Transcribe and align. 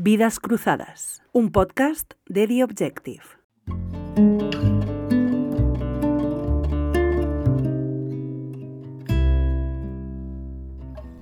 Vidas 0.00 0.38
Cruzadas, 0.38 1.24
un 1.32 1.50
podcast 1.50 2.12
de 2.28 2.46
The 2.46 2.62
Objective. 2.62 3.24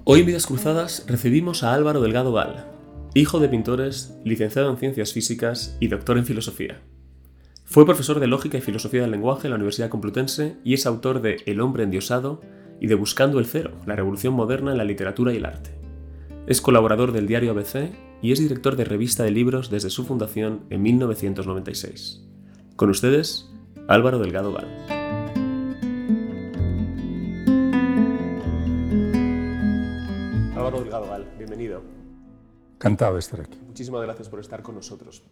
Hoy 0.05 0.21
en 0.21 0.27
Vidas 0.27 0.47
Cruzadas 0.47 1.07
recibimos 1.09 1.63
a 1.63 1.73
Álvaro 1.73 2.03
Delgado 2.03 2.33
Val, 2.33 2.67
hijo 3.15 3.41
de 3.41 3.49
pintores, 3.49 4.15
licenciado 4.27 4.69
en 4.69 4.77
Ciencias 4.77 5.15
Físicas 5.15 5.79
y 5.81 5.89
doctor 5.89 6.19
en 6.19 6.27
Filosofía. 6.27 6.83
Fue 7.65 7.87
profesor 7.87 8.21
de 8.21 8.27
Lógica 8.27 8.59
y 8.59 8.61
Filosofía 8.61 9.01
del 9.01 9.13
Lenguaje 9.13 9.47
en 9.47 9.53
la 9.53 9.57
Universidad 9.57 9.89
Complutense 9.89 10.59
y 10.65 10.75
es 10.75 10.85
autor 10.85 11.23
de 11.23 11.39
El 11.47 11.63
hombre 11.63 11.85
endiosado 11.85 12.43
y 12.79 12.89
de 12.89 12.95
Buscando 12.95 13.39
el 13.39 13.47
Cero, 13.47 13.73
la 13.87 13.97
revolución 13.97 14.35
moderna 14.35 14.73
en 14.73 14.77
la 14.77 14.85
literatura 14.85 15.33
y 15.33 15.39
el 15.39 15.47
arte. 15.47 15.71
Es 16.47 16.61
colaborador 16.61 17.13
del 17.13 17.27
diario 17.27 17.53
ABC 17.53 18.06
y 18.23 18.33
es 18.33 18.39
director 18.39 18.77
de 18.77 18.85
revista 18.85 19.23
de 19.23 19.31
libros 19.31 19.71
desde 19.71 19.91
su 19.91 20.05
fundación 20.05 20.65
en 20.71 20.83
1996. 20.83 22.23
Con 22.77 22.91
ustedes, 22.91 23.51
Álvaro 23.89 24.19
Delgado 24.19 24.53
Val. 24.53 24.67
Álvaro 30.55 30.81
Delgado 30.81 31.07
Val, 31.09 31.27
bienvenido. 31.39 31.83
Encantado 32.75 33.15
de 33.15 33.21
estar 33.21 33.41
aquí. 33.41 33.59
Muchísimas 33.67 34.03
gracias 34.03 34.29
por 34.29 34.41
estar 34.41 34.63
con 34.63 34.75
nosotros. 34.75 35.23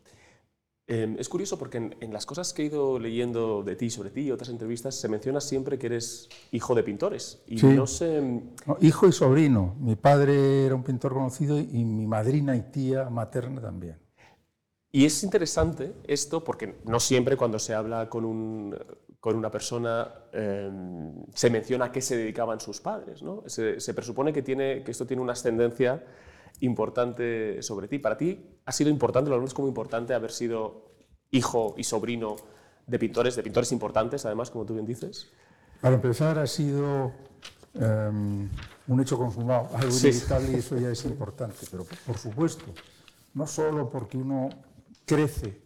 Eh, 0.87 1.17
es 1.19 1.29
curioso 1.31 1.59
porque 1.59 1.79
en, 1.79 1.97
en, 2.01 2.13
las 2.13 2.27
cosas 2.27 2.53
que 2.53 2.63
he 2.63 2.67
ido 2.67 2.99
leyendo 2.99 3.63
de 3.63 3.75
ti, 3.75 3.89
sobre 3.89 4.11
ti 4.11 4.23
y 4.23 4.31
otras 4.31 4.51
entrevistas, 4.51 4.95
se 4.95 5.09
menciona 5.09 5.41
siempre 5.41 5.79
que 5.79 5.87
eres 5.87 6.29
hijo 6.53 6.75
de 6.75 6.83
pintores. 6.83 7.43
Y 7.47 7.59
Sí. 7.59 7.69
no 7.69 7.87
sé. 7.87 8.21
No, 8.21 8.77
hijo 8.81 9.09
y 9.09 9.13
sobrino. 9.13 9.77
Mi 9.81 9.97
padre 9.97 10.67
era 10.67 10.75
un 10.75 10.83
pintor 10.85 11.15
conocido 11.15 11.59
y 11.59 11.85
mi 11.85 12.07
madrina 12.07 12.55
y 12.55 12.61
tía 12.71 13.09
materna 13.09 13.63
también. 13.63 13.99
Y 14.93 15.07
es 15.07 15.25
interesante 15.25 15.95
esto 16.07 16.45
porque 16.45 16.77
no 16.85 17.01
siempre 17.01 17.37
cuando 17.37 17.59
se 17.59 17.75
habla 17.75 18.09
con, 18.11 18.25
un, 18.25 18.77
con 19.19 19.37
una 19.37 19.51
persona 19.51 20.07
eh, 20.33 20.71
se 21.35 21.51
menciona 21.51 21.87
a 21.87 21.93
qué 21.93 22.03
se 22.03 22.17
dedicaban 22.17 22.61
sus 22.61 22.81
padres. 22.81 23.23
¿no? 23.23 23.43
Se, 23.47 23.81
se 23.81 23.95
presupone 23.95 24.33
que, 24.35 24.43
tiene, 24.43 24.85
que 24.85 24.91
esto 24.91 25.07
tiene 25.07 25.23
una 25.23 25.33
ascendencia 25.33 26.05
importante 26.61 27.63
sobre 27.63 27.89
ti. 27.89 27.99
Para 27.99 28.17
ti 28.17 28.59
ha 28.65 28.73
sido 28.73 28.91
importante, 28.91 29.31
lo 29.31 29.41
ves 29.41 29.55
como 29.55 29.69
importante 29.69 30.15
haber 30.15 30.31
sido 30.33 30.93
hijo 31.31 31.75
y 31.77 31.85
sobrino 31.85 32.37
de 32.87 32.99
pintores, 32.99 33.37
de 33.37 33.43
pintores 33.43 33.73
importantes, 33.73 34.25
además, 34.25 34.51
como 34.51 34.65
tú 34.65 34.75
bien 34.75 34.87
dices. 34.87 35.31
Para 35.81 35.97
empezar, 35.97 36.39
ha 36.39 36.47
sido 36.47 37.13
em, 37.75 38.49
un 38.87 39.01
hecho 39.01 39.19
consumado, 39.19 39.69
algo 39.75 39.91
Sí. 39.91 40.09
inevitable 40.09 40.53
y 40.53 40.55
eso 40.57 40.77
ya 40.79 40.91
es 40.91 41.05
importante. 41.05 41.67
Pero, 41.71 41.85
por 42.07 42.19
supuesto, 42.19 42.65
no 43.35 43.47
solo 43.47 43.91
porque 43.91 44.17
uno 44.17 44.49
crece 45.05 45.61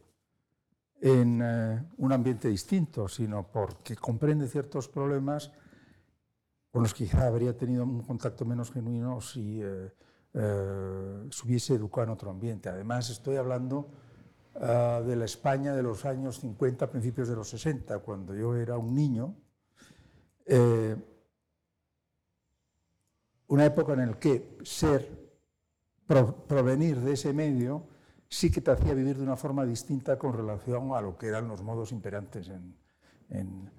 en 1.01 1.41
eh, 1.43 1.85
un 1.99 2.13
ambiente 2.13 2.49
distinto, 2.49 3.09
sino 3.09 3.47
porque 3.47 3.95
comprende 3.97 4.49
ciertos 4.49 4.89
problemas 4.89 5.53
con 6.73 6.83
los 6.83 6.95
que 6.95 7.05
quizá 7.05 7.27
habría 7.27 7.57
tenido 7.57 7.85
un 7.85 8.03
contacto 8.03 8.45
menos 8.45 8.71
genuino 8.73 9.21
si 9.21 9.61
eh, 9.63 9.93
eh, 10.41 11.27
se 11.31 11.47
hubiese 11.47 11.75
educado 11.75 12.05
en 12.05 12.11
otro 12.11 12.31
ambiente. 12.31 12.69
Además, 12.69 13.11
estoy 13.11 13.37
hablando 13.37 13.91
ah, 14.55 15.03
de 15.05 15.17
la 15.17 15.25
España 15.25 15.75
de 15.75 15.83
los 15.83 16.05
años 16.05 16.39
50, 16.39 16.91
principios 16.91 17.29
de 17.29 17.35
los 17.37 17.51
60, 17.51 17.99
cuando 17.99 18.35
yo 18.35 18.55
era 18.55 18.79
un 18.79 18.95
niño. 18.95 19.35
Eh, 20.47 20.97
una 23.49 23.65
época 23.65 23.95
en 23.95 24.11
la 24.11 24.19
que 24.19 24.59
ser, 24.63 25.33
pro- 26.07 26.47
provenir 26.47 27.01
de 27.01 27.13
ese 27.15 27.33
medio, 27.33 27.89
sí 28.29 28.51
que 28.51 28.61
te 28.61 28.71
hacía 28.71 28.95
vivir 28.95 29.17
de 29.17 29.23
una 29.23 29.37
forma 29.37 29.65
distinta 29.65 30.19
con 30.19 30.35
relación 30.35 30.93
a 30.95 31.01
lo 31.01 31.17
que 31.17 31.27
eran 31.29 31.49
los 31.49 31.63
modos 31.63 31.93
imperantes 31.93 32.49
en, 32.49 32.77
en- 33.31 33.71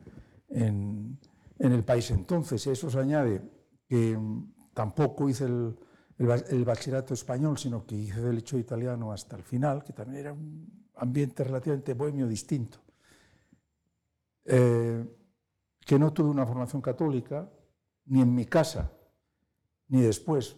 el 1.60 1.84
país 1.84 2.10
entonces. 2.12 2.66
Eso 2.68 2.90
se 2.90 3.00
añade 3.00 3.42
que 3.88 4.18
tampoco 4.74 5.30
hice 5.30 5.46
el, 5.46 5.78
el 6.20 6.30
el 6.50 6.66
bachillerato 6.66 7.14
español, 7.14 7.58
sino 7.58 7.86
que 7.86 7.96
hice 7.96 8.22
derecho 8.22 8.58
italiano 8.60 9.12
hasta 9.12 9.36
el 9.36 9.44
final, 9.44 9.84
que 9.84 9.94
también 9.94 10.20
era 10.20 10.34
un 10.34 10.88
ambiente 10.96 11.44
relativamente 11.44 11.94
bohemio 11.94 12.28
distinto. 12.28 12.80
Eh, 14.46 15.06
que 15.86 15.98
no 15.98 16.14
tuve 16.14 16.30
una 16.30 16.46
formación 16.46 16.82
católica, 16.82 17.50
ni 18.06 18.22
en 18.22 18.36
mi 18.36 18.46
casa, 18.46 18.92
ni 19.88 20.02
después. 20.02 20.56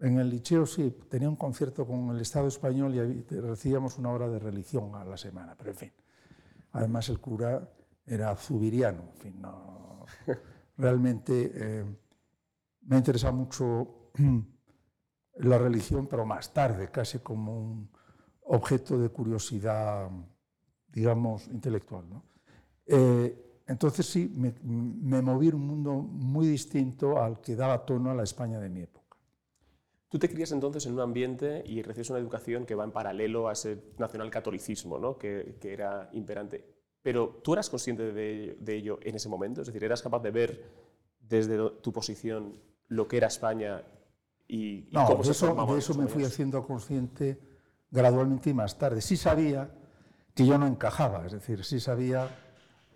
En 0.00 0.18
el 0.18 0.30
liceo 0.30 0.66
sí, 0.66 0.90
tenía 1.08 1.28
un 1.28 1.36
concierto 1.36 1.86
con 1.86 2.10
el 2.10 2.20
Estado 2.20 2.46
español 2.48 2.94
y 2.94 3.22
recibíamos 3.40 3.98
una 3.98 4.10
hora 4.10 4.28
de 4.28 4.38
religión 4.38 4.94
a 4.94 5.04
la 5.04 5.16
semana, 5.16 5.54
pero 5.56 5.70
en 5.70 5.76
fin. 5.76 5.92
Además 6.72 7.08
el 7.08 7.20
cura 7.20 7.68
era 8.06 8.34
zubiriano, 8.36 9.02
en 9.14 9.18
fin, 9.18 9.40
no, 9.40 10.04
realmente 10.76 11.52
eh, 11.54 11.84
me 12.82 12.96
ha 12.96 12.98
interesado 12.98 13.32
mucho 13.32 14.10
la 15.36 15.58
religión, 15.58 16.06
pero 16.06 16.24
más 16.24 16.52
tarde, 16.52 16.90
casi 16.90 17.18
como 17.18 17.58
un 17.58 17.88
objeto 18.42 18.98
de 18.98 19.08
curiosidad, 19.08 20.10
digamos, 20.88 21.48
intelectual. 21.48 22.04
Eh, 22.86 23.62
entonces 23.66 24.06
sí, 24.06 24.30
me, 24.34 25.22
moví 25.22 25.48
en 25.48 25.54
un 25.54 25.66
mundo 25.66 25.94
muy 25.94 26.46
distinto 26.46 27.20
al 27.20 27.40
que 27.40 27.56
daba 27.56 27.84
tono 27.84 28.10
a 28.10 28.14
la 28.14 28.22
España 28.22 28.60
de 28.60 28.68
mi 28.68 28.82
época. 28.82 29.16
Tú 30.08 30.18
te 30.18 30.28
crías 30.28 30.52
entonces 30.52 30.86
en 30.86 30.92
un 30.92 31.00
ambiente 31.00 31.64
y 31.66 31.82
recibes 31.82 32.10
una 32.10 32.20
educación 32.20 32.66
que 32.66 32.74
va 32.74 32.84
en 32.84 32.92
paralelo 32.92 33.48
a 33.48 33.52
ese 33.52 33.94
nacionalcatolicismo 33.98 34.98
¿no? 34.98 35.18
que, 35.18 35.56
que 35.60 35.72
era 35.72 36.08
imperante. 36.12 36.74
Pero 37.04 37.40
tú 37.42 37.52
eras 37.52 37.68
consciente 37.68 38.12
de, 38.12 38.56
ello 38.66 38.98
en 39.02 39.16
ese 39.16 39.28
momento, 39.28 39.60
es 39.60 39.66
decir, 39.66 39.84
eras 39.84 40.00
capaz 40.00 40.20
de 40.20 40.30
ver 40.30 40.64
desde 41.20 41.58
tu 41.82 41.92
posición 41.92 42.58
lo 42.88 43.08
que 43.08 43.18
era 43.18 43.26
España 43.26 43.82
y, 44.48 44.58
y 44.58 44.88
No, 44.92 45.06
cómo 45.06 45.18
de 45.18 45.24
se 45.24 45.30
eso, 45.32 45.54
de 45.54 45.78
eso 45.78 45.94
me 45.94 46.06
fui 46.06 46.24
haciendo 46.24 46.66
consciente 46.66 47.40
gradualmente 47.90 48.50
y 48.50 48.54
más 48.54 48.76
tarde. 48.76 49.00
Sí 49.00 49.16
sabía 49.16 49.70
que 50.34 50.44
yo 50.44 50.58
no 50.58 50.66
encajaba, 50.66 51.24
es 51.26 51.32
decir, 51.32 51.64
sí 51.64 51.78
sabía, 51.78 52.28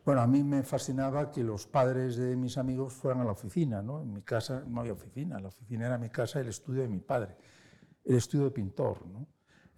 bueno, 0.04 0.20
a 0.20 0.26
mí 0.26 0.42
me 0.42 0.62
fascinaba 0.64 1.31
que 1.31 1.44
los 1.44 1.66
padres 1.66 2.16
de 2.16 2.34
mis 2.37 2.58
amigos 2.58 2.92
fueran 2.94 3.20
a 3.20 3.25
la 3.25 3.32
oficina, 3.32 3.81
¿no? 3.81 4.03
En 4.03 4.12
mi 4.12 4.22
casa 4.22 4.64
no 4.66 4.81
había 4.81 4.92
oficina, 4.92 5.38
la 5.38 5.48
oficina 5.48 5.87
era 5.87 5.98
mi 5.98 6.10
casa, 6.10 6.41
el 6.41 6.48
estudio 6.48 6.82
de 6.82 6.88
mi 6.88 6.98
padre, 6.98 7.37
el 8.04 8.16
estudio 8.16 8.47
de 8.47 8.50
pintor, 8.50 9.06
¿no? 9.06 9.28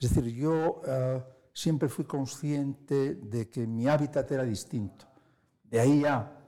Es 0.00 0.08
decir, 0.08 0.32
yo 0.34 0.80
eh, 0.86 1.22
siempre 1.52 1.90
fui 1.90 2.06
consciente 2.06 3.16
de 3.16 3.50
que 3.50 3.66
mi 3.66 3.86
hábitat 3.86 4.30
era 4.32 4.44
distinto. 4.44 5.04
De 5.64 5.78
ahí 5.78 6.04
a 6.06 6.39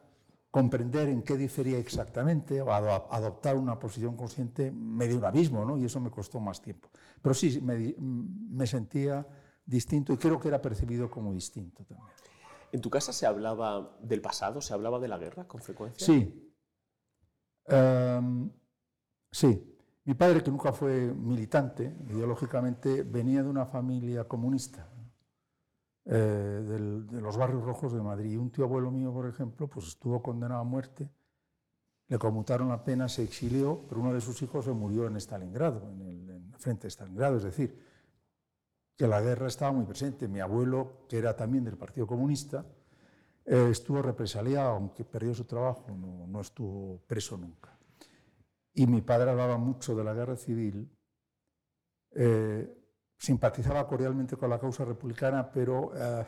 comprender 0.52 1.08
en 1.08 1.22
qué 1.22 1.36
difería 1.36 1.78
exactamente 1.78 2.62
o 2.62 2.72
ado- 2.72 3.08
adoptar 3.10 3.56
una 3.56 3.78
posición 3.80 4.16
consciente 4.16 4.70
me 4.70 5.08
dio 5.08 5.18
un 5.18 5.24
abismo, 5.24 5.64
¿no? 5.64 5.76
Y 5.78 5.84
eso 5.86 5.98
me 5.98 6.10
costó 6.10 6.38
más 6.38 6.62
tiempo. 6.62 6.88
Pero 7.20 7.34
sí, 7.34 7.60
me 7.60 8.66
sentía 8.66 9.26
distinto 9.66 10.12
y 10.12 10.18
creo 10.18 10.38
que 10.38 10.48
era 10.48 10.60
percibido 10.62 11.10
como 11.10 11.32
distinto 11.32 11.84
también. 11.84 12.08
¿En 12.72 12.80
tu 12.80 12.90
casa 12.90 13.12
se 13.12 13.26
hablaba 13.26 13.96
del 14.00 14.20
pasado, 14.20 14.60
se 14.60 14.72
hablaba 14.74 14.98
de 15.00 15.08
la 15.08 15.18
guerra 15.18 15.48
con 15.48 15.60
frecuencia? 15.60 16.06
Sí. 16.06 16.52
Em, 17.66 18.50
sí. 19.30 19.68
Mi 20.04 20.14
padre, 20.14 20.42
que 20.42 20.50
nunca 20.50 20.72
fue 20.72 21.12
militante, 21.14 21.94
ideológicamente, 22.08 23.04
venía 23.04 23.42
de 23.42 23.48
una 23.48 23.66
familia 23.66 24.24
comunista, 24.24 24.88
eh, 26.04 26.16
de 26.18 27.20
los 27.20 27.36
barrios 27.36 27.64
rojos 27.64 27.92
de 27.92 28.02
Madrid. 28.02 28.38
Un 28.38 28.50
tío 28.50 28.64
abuelo 28.64 28.90
mío, 28.90 29.12
por 29.12 29.28
ejemplo, 29.28 29.68
pues 29.68 29.88
estuvo 29.88 30.22
condenado 30.22 30.60
a 30.60 30.64
muerte, 30.64 31.08
le 32.08 32.18
conmutaron 32.18 32.68
la 32.68 32.84
pena, 32.84 33.08
se 33.08 33.22
exilió, 33.22 33.84
pero 33.88 34.00
uno 34.00 34.12
de 34.12 34.20
sus 34.20 34.40
hijos 34.42 34.64
se 34.64 34.72
murió 34.72 35.06
en 35.06 35.16
Stalingrado, 35.16 35.90
en 35.90 36.00
el, 36.02 36.30
en 36.30 36.52
el 36.52 36.58
frente 36.58 36.82
de 36.82 36.90
Stalingrado. 36.90 37.36
Es 37.36 37.44
decir, 37.44 37.78
que 38.96 39.06
la 39.06 39.20
guerra 39.20 39.46
estaba 39.46 39.72
muy 39.72 39.84
presente. 39.84 40.28
Mi 40.28 40.40
abuelo, 40.40 41.06
que 41.08 41.18
era 41.18 41.34
también 41.34 41.64
del 41.64 41.78
Partido 41.78 42.06
Comunista, 42.06 42.64
eh, 43.44 43.68
estuvo 43.70 44.02
represaliado, 44.02 44.70
aunque 44.70 45.04
perdió 45.04 45.34
su 45.34 45.44
trabajo, 45.44 45.86
no, 45.88 46.26
no 46.26 46.40
estuvo 46.40 46.98
preso 47.06 47.36
nunca. 47.36 47.76
Y 48.74 48.86
mi 48.86 49.00
padre 49.00 49.30
hablaba 49.30 49.58
mucho 49.58 49.94
de 49.94 50.04
la 50.04 50.14
guerra 50.14 50.36
civil, 50.36 50.90
eh, 52.14 52.81
simpatizaba 53.22 53.86
cordialmente 53.86 54.36
con 54.36 54.50
la 54.50 54.58
causa 54.58 54.84
republicana, 54.84 55.48
pero 55.52 55.92
eh, 55.94 56.26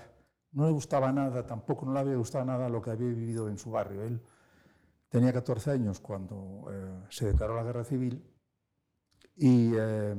no 0.52 0.66
le 0.66 0.72
gustaba 0.72 1.10
nada, 1.10 1.44
tampoco 1.44 1.84
no 1.84 1.92
le 1.92 1.98
había 1.98 2.14
gustado 2.14 2.44
nada 2.44 2.68
lo 2.68 2.80
que 2.80 2.90
había 2.90 3.08
vivido 3.08 3.48
en 3.48 3.58
su 3.58 3.72
barrio. 3.72 4.04
Él 4.04 4.22
tenía 5.08 5.32
14 5.32 5.72
años 5.72 5.98
cuando 5.98 6.66
eh, 6.70 7.06
se 7.08 7.26
declaró 7.26 7.56
la 7.56 7.64
guerra 7.64 7.82
civil 7.82 8.24
y, 9.34 9.72
eh, 9.76 10.14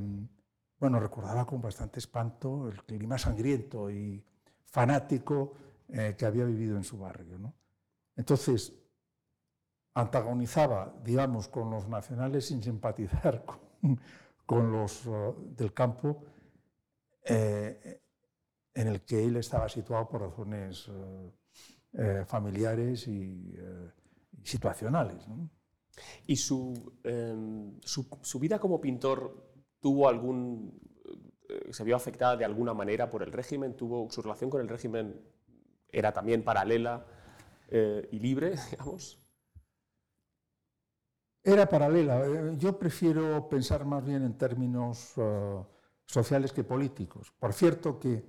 bueno, 0.78 1.00
recordaba 1.00 1.46
con 1.46 1.62
bastante 1.62 2.00
espanto 2.00 2.68
el 2.68 2.84
clima 2.84 3.18
sangriento 3.18 3.90
y 3.90 4.22
fanático 4.66 5.54
eh, 5.88 6.16
que 6.18 6.26
había 6.26 6.44
vivido 6.44 6.76
en 6.76 6.84
su 6.84 7.00
barrio. 7.00 7.40
¿no? 7.40 7.54
Entonces, 8.18 8.74
antagonizaba, 9.94 10.94
digamos, 11.06 11.48
con 11.48 11.72
los 11.72 11.88
nacionales 11.88 12.48
sin 12.48 12.62
simpatizar 12.62 13.46
con, 14.46 14.72
los 14.74 15.06
uh, 15.06 15.54
del 15.56 15.74
campo 15.74 16.35
eh, 17.26 18.02
en 18.76 18.88
el 18.88 19.02
que 19.02 19.24
él 19.24 19.38
estaba 19.38 19.68
situado 19.68 20.08
por 20.08 20.22
razones 20.22 20.88
eh, 20.90 21.32
eh, 21.94 22.26
familiares 22.26 23.08
y, 23.08 23.56
situacionales. 24.44 25.28
¿no? 25.28 25.50
¿Y 26.28 26.36
su, 26.36 27.00
em, 27.04 27.80
su, 27.82 28.08
su 28.22 28.40
vida 28.40 28.60
como 28.60 28.80
pintor 28.80 29.64
tuvo 29.80 30.08
algún... 30.08 30.80
se 31.72 31.84
vio 31.84 31.96
afectada 31.96 32.38
de 32.38 32.46
alguna 32.46 32.74
manera 32.74 33.10
por 33.10 33.24
el 33.24 33.32
régimen? 33.32 33.76
¿Tuvo 33.76 34.10
su 34.12 34.22
relación 34.22 34.50
con 34.50 34.62
el 34.62 34.68
régimen 34.68 35.20
era 35.90 36.12
también 36.12 36.44
paralela 36.44 37.06
y 37.72 38.20
libre, 38.20 38.56
digamos? 38.72 39.18
Era 41.42 41.68
paralela. 41.68 42.54
Yo 42.58 42.78
prefiero 42.78 43.48
pensar 43.50 43.86
más 43.86 44.06
bien 44.06 44.24
en 44.24 44.38
términos 44.38 45.16
sociales 46.06 46.54
que 46.54 46.64
políticos. 46.64 47.34
Por 47.40 47.54
cierto 47.54 48.00
que 48.00 48.24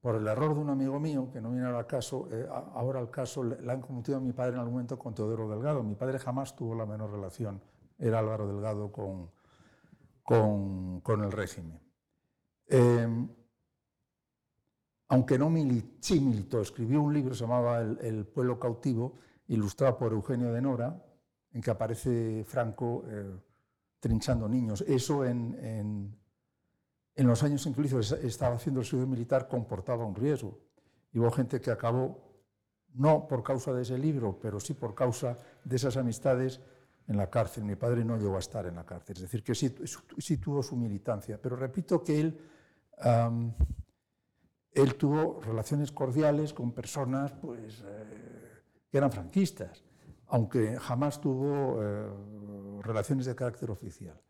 por 0.00 0.14
el 0.14 0.26
error 0.28 0.54
de 0.54 0.60
un 0.60 0.70
amigo 0.70 1.00
mío, 1.00 1.30
que 1.32 1.40
no 1.40 1.50
viene 1.50 1.66
ahora 1.66 1.80
al 1.80 1.86
caso, 1.88 2.28
eh, 2.30 2.46
ahora 2.48 3.00
al 3.00 3.10
caso, 3.10 3.42
le, 3.42 3.56
han 3.70 3.80
confundido 3.80 4.18
a 4.18 4.20
mi 4.20 4.32
padre 4.32 4.52
en 4.52 4.60
algún 4.60 4.74
momento 4.74 4.96
con 4.96 5.14
Teodoro 5.14 5.48
Delgado. 5.48 5.82
Mi 5.82 5.96
padre 5.96 6.20
jamás 6.20 6.54
tuvo 6.54 6.76
la 6.76 6.86
menor 6.86 7.10
relación, 7.10 7.60
era 7.98 8.20
Álvaro 8.20 8.46
Delgado, 8.46 8.92
con, 8.92 9.32
con, 10.22 11.24
el 11.24 11.32
régimen. 11.32 11.80
Eh, 12.68 13.28
aunque 15.08 15.38
no 15.38 15.50
militó, 15.50 15.96
sí 16.00 16.20
militó, 16.20 16.60
escribió 16.60 17.02
un 17.02 17.12
libro, 17.12 17.34
se 17.34 17.40
llamaba 17.42 17.80
El, 17.80 18.26
pueblo 18.26 18.60
cautivo, 18.60 19.18
ilustrado 19.48 19.98
por 19.98 20.12
Eugenio 20.12 20.52
de 20.52 20.62
Nora, 20.62 21.04
en 21.52 21.60
que 21.60 21.70
aparece 21.72 22.44
Franco 22.44 23.04
eh, 23.08 23.40
trinchando 23.98 24.48
niños. 24.48 24.84
Eso 24.86 25.24
en- 25.24 26.16
en 27.16 27.26
los 27.26 27.42
años 27.42 27.66
en 27.66 27.74
que 27.74 27.82
hizo, 27.82 27.98
es- 27.98 28.12
estaba 28.12 28.56
haciendo 28.56 28.80
el 28.80 28.86
servicio 28.86 29.08
militar, 29.08 29.48
comportaba 29.48 30.04
un 30.04 30.14
riesgo. 30.14 30.58
Y 31.12 31.18
hubo 31.18 31.30
gente 31.30 31.60
que 31.60 31.70
acabó, 31.70 32.22
no 32.94 33.26
por 33.26 33.42
causa 33.42 33.72
de 33.72 33.82
ese 33.82 33.98
libro, 33.98 34.38
pero 34.40 34.60
sí 34.60 34.74
por 34.74 34.94
causa 34.94 35.36
de 35.64 35.76
esas 35.76 35.96
amistades, 35.96 36.60
en 37.08 37.16
la 37.16 37.30
cárcel. 37.30 37.64
Mi 37.64 37.76
padre 37.76 38.04
no 38.04 38.16
llegó 38.16 38.36
a 38.36 38.40
estar 38.40 38.66
en 38.66 38.74
la 38.74 38.84
cárcel, 38.84 39.16
es 39.16 39.22
decir, 39.22 39.44
que 39.44 39.54
sí, 39.54 40.36
tuvo 40.38 40.62
su 40.62 40.76
militancia. 40.76 41.40
Pero 41.40 41.54
repito 41.56 42.02
que 42.02 42.20
él 42.20 42.40
tuvo 44.98 45.40
relaciones 45.40 45.92
cordiales 45.92 46.52
con 46.52 46.72
personas 46.72 47.32
pues, 47.32 47.82
eh, 47.86 48.62
que 48.90 48.98
eran 48.98 49.12
franquistas, 49.12 49.84
aunque 50.26 50.76
jamás 50.78 51.20
tuvo 51.20 51.80
eh, 51.82 52.10
relaciones 52.82 53.26
de 53.26 53.36
carácter 53.36 53.70
oficial. 53.70 54.20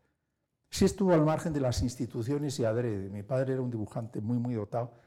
Sí 0.69 0.85
estuvo 0.85 1.13
al 1.13 1.23
margen 1.23 1.53
de 1.53 1.61
las 1.61 1.81
instituciones 1.81 2.59
y 2.59 2.65
adrede. 2.65 3.09
Mi 3.09 3.23
padre 3.23 3.53
era 3.53 3.61
un 3.61 3.71
dibujante 3.71 4.21
muy, 4.21 4.37
muy 4.37 4.53
dotado, 4.55 4.99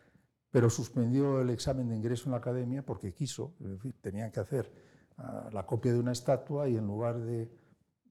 pero 0.50 0.70
suspendió 0.70 1.40
el 1.40 1.50
examen 1.50 1.88
de 1.88 1.96
ingreso 1.96 2.24
en 2.26 2.32
la 2.32 2.38
academia 2.38 2.84
porque 2.84 3.12
quiso. 3.12 3.54
Tenían 4.00 4.30
que 4.30 4.40
hacer 4.40 4.72
ah, 5.18 5.48
la 5.52 5.66
copia 5.66 5.92
de 5.92 6.00
una 6.00 6.12
estatua 6.12 6.68
y 6.68 6.76
en 6.76 6.86
lugar 6.86 7.18
de 7.20 7.50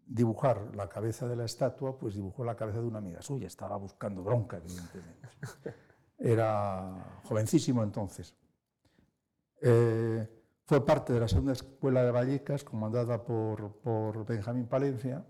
dibujar 0.05 0.75
la 0.75 0.89
cabeza 0.89 1.27
de 1.27 1.35
la 1.35 1.45
estatua, 1.45 1.97
pues 1.97 2.15
dibujó 2.15 2.43
la 2.43 2.55
cabeza 2.55 2.79
de 2.79 2.87
una 2.87 2.97
amiga 2.99 3.21
suya. 3.21 3.47
Estaba 3.47 3.77
buscando 3.77 4.23
bronca, 4.23 4.57
evidentemente. 4.57 5.29
Era 6.17 7.21
jovencísimo 7.23 7.83
entonces. 7.83 8.35
Eh, 9.61 10.27
fue 10.65 10.85
parte 10.85 11.13
de 11.13 11.19
la 11.19 11.27
segunda 11.27 11.53
escuela 11.53 12.03
de 12.03 12.11
Vallecas, 12.11 12.63
comandada 12.63 13.23
por, 13.23 13.79
por 13.81 14.25
Benjamín 14.25 14.67
Palencia. 14.67 15.25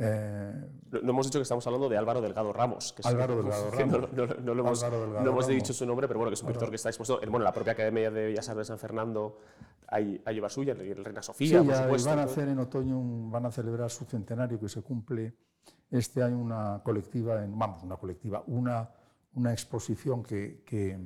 Eh, 0.00 0.52
No, 0.90 1.00
no 1.02 1.10
hemos 1.10 1.26
dicho 1.26 1.38
que 1.38 1.42
estamos 1.42 1.66
hablando 1.66 1.88
de 1.88 1.96
Álvaro 1.98 2.20
Delgado 2.20 2.52
Ramos. 2.52 2.92
Que 2.94 3.02
es- 3.02 3.06
Álvaro 3.06 3.36
Delgado 3.42 3.70
que 3.70 3.84
no- 3.86 3.98
Ramos. 3.98 4.12
No, 4.12 4.26
no- 4.26 4.34
no 4.40 4.54
lo 4.54 4.62
hemos, 4.62 4.80
Delgado 4.80 5.28
hemos 5.30 5.46
dicho 5.48 5.72
su 5.72 5.84
nombre, 5.84 6.06
pero 6.08 6.18
bueno, 6.20 6.30
que 6.30 6.34
es 6.34 6.42
un 6.42 6.48
pintor 6.48 6.70
que 6.70 6.76
está 6.76 6.88
expuesto 6.88 7.22
en 7.22 7.30
bueno, 7.30 7.44
la 7.44 7.52
propia 7.52 7.72
Academia 7.74 8.10
de 8.10 8.26
Bellas 8.26 8.48
Artes 8.48 8.60
de 8.60 8.64
San 8.66 8.78
Fernando 8.78 9.38
hay, 9.88 10.22
hay 10.24 10.38
obra 10.38 10.48
suya, 10.48 10.74
Reina 10.74 11.20
Sí, 11.22 11.26
Sofía, 11.26 11.58
por 11.58 11.68
ya 11.68 11.82
supuesto. 11.82 12.08
van 12.10 12.18
a 12.20 12.22
hacer 12.22 12.48
en 12.48 12.58
otoño, 12.58 12.98
un- 12.98 13.30
van 13.30 13.46
a 13.46 13.50
celebrar 13.50 13.90
su 13.90 14.04
centenario 14.04 14.58
que 14.60 14.68
se 14.68 14.82
cumple 14.82 15.34
este 15.90 16.22
año 16.22 16.38
una 16.38 16.80
colectiva, 16.84 17.42
en, 17.44 17.58
vamos, 17.58 17.82
una 17.82 17.96
colectiva, 17.96 18.42
una, 18.46 18.88
una 19.34 19.52
exposición 19.52 20.22
que, 20.22 20.62
que, 20.64 20.98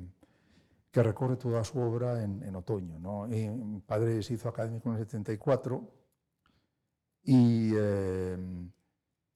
que 0.91 1.03
recorre 1.03 1.35
toda 1.37 1.63
su 1.63 1.79
obra 1.79 2.21
en, 2.23 2.43
en 2.43 2.55
otoño. 2.55 2.99
¿no? 2.99 3.27
Y 3.27 3.49
mi 3.49 3.79
padre 3.81 4.21
se 4.21 4.33
hizo 4.35 4.47
académico 4.49 4.89
en 4.89 4.95
el 4.95 4.99
74 5.05 5.89
y, 7.23 7.71
eh, 7.75 8.37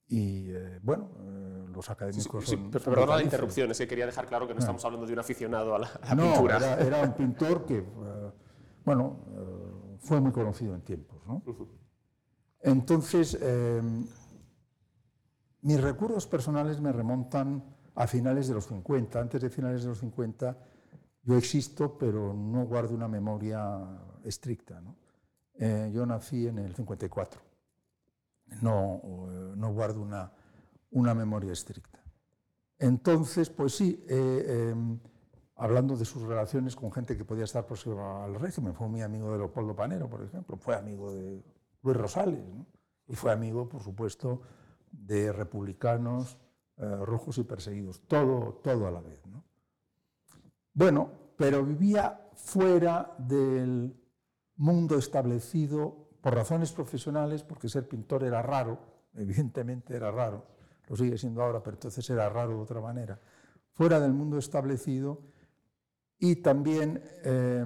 y 0.09 0.51
eh, 0.51 0.79
bueno, 0.81 1.09
eh, 1.19 1.65
los 1.73 1.89
académicos 1.89 2.45
Sí, 2.45 2.55
perdona 2.55 3.17
la 3.17 3.23
interrupción, 3.23 3.71
es 3.71 3.77
que 3.77 3.87
quería 3.87 4.05
dejar 4.05 4.25
claro 4.25 4.47
que 4.47 4.53
no 4.53 4.59
estamos 4.59 4.83
hablando 4.85 5.05
de 5.05 5.13
un 5.13 5.19
aficionado 5.19 5.75
a 5.75 5.79
la, 5.79 5.87
a 5.87 6.09
la 6.09 6.15
no, 6.15 6.31
pintura. 6.31 6.57
Era, 6.57 6.79
era 6.79 7.01
un 7.01 7.13
pintor 7.17 7.65
que, 7.65 7.79
eh, 7.79 8.31
bueno, 8.85 9.19
fue 9.99 10.21
muy 10.21 10.31
conocido 10.31 10.75
en 10.75 10.81
tiempos. 10.81 11.19
¿no? 11.27 11.43
Entonces, 12.61 13.37
mis 15.61 15.81
recuerdos 15.81 16.25
personales 16.25 16.79
me 16.79 16.93
remontan 16.93 17.63
a 17.95 18.07
finales 18.07 18.47
de 18.47 18.53
los 18.53 18.67
50. 18.67 19.19
Antes 19.19 19.41
de 19.41 19.49
finales 19.49 19.83
de 19.83 19.89
los 19.89 19.99
50 19.99 20.57
yo 21.23 21.35
existo, 21.35 21.97
pero 21.97 22.33
no 22.33 22.65
guardo 22.65 22.95
una 22.95 23.09
memoria 23.09 23.81
estricta. 24.23 24.79
¿no? 24.79 24.95
Yo 25.89 26.05
nací 26.05 26.47
en 26.47 26.59
el 26.59 26.73
54. 26.73 27.46
No, 28.61 29.01
eh, 29.03 29.53
no 29.55 29.73
guardo 29.73 30.01
una, 30.01 30.31
una 30.91 31.13
memoria 31.13 31.53
estricta. 31.53 31.99
Entonces, 32.79 33.49
pues 33.49 33.75
sí, 33.75 34.03
eh, 34.07 34.45
eh, 34.47 34.75
hablando 35.55 35.95
de 35.95 36.05
sus 36.05 36.23
relaciones 36.23 36.75
con 36.75 36.91
gente 36.91 37.17
que 37.17 37.25
podía 37.25 37.43
estar 37.43 37.65
próxima 37.65 38.23
al 38.23 38.35
régimen, 38.35 38.73
fue 38.75 38.87
muy 38.87 39.01
amigo 39.01 39.31
de 39.31 39.39
Leopoldo 39.39 39.75
Panero, 39.75 40.09
por 40.09 40.23
ejemplo, 40.23 40.57
fue 40.57 40.75
amigo 40.75 41.13
de 41.13 41.43
Luis 41.81 41.97
Rosales, 41.97 42.43
y 43.07 43.15
fue 43.15 43.31
amigo, 43.31 43.67
por 43.67 43.81
supuesto, 43.81 44.41
de 44.91 45.31
republicanos 45.31 46.37
eh, 46.77 46.95
rojos 47.05 47.37
y 47.39 47.43
perseguidos, 47.43 48.01
todo, 48.07 48.59
todo 48.63 48.87
a 48.87 48.91
la 48.91 49.01
vez. 49.01 49.25
¿no? 49.25 49.43
Bueno, 50.73 51.11
pero 51.35 51.65
vivía 51.65 52.29
fuera 52.35 53.15
del 53.17 53.95
mundo 54.57 54.97
establecido 54.97 56.06
por 56.21 56.35
razones 56.35 56.71
profesionales, 56.71 57.43
porque 57.43 57.69
ser 57.69 57.87
pintor 57.87 58.23
era 58.23 58.41
raro, 58.41 58.79
evidentemente 59.15 59.95
era 59.95 60.11
raro, 60.11 60.45
lo 60.87 60.95
sigue 60.95 61.17
siendo 61.17 61.41
ahora, 61.43 61.61
pero 61.61 61.75
entonces 61.75 62.09
era 62.09 62.29
raro 62.29 62.55
de 62.57 62.61
otra 62.61 62.81
manera, 62.81 63.19
fuera 63.73 63.99
del 63.99 64.13
mundo 64.13 64.37
establecido 64.37 65.21
y 66.19 66.37
también 66.37 67.01
eh, 67.23 67.65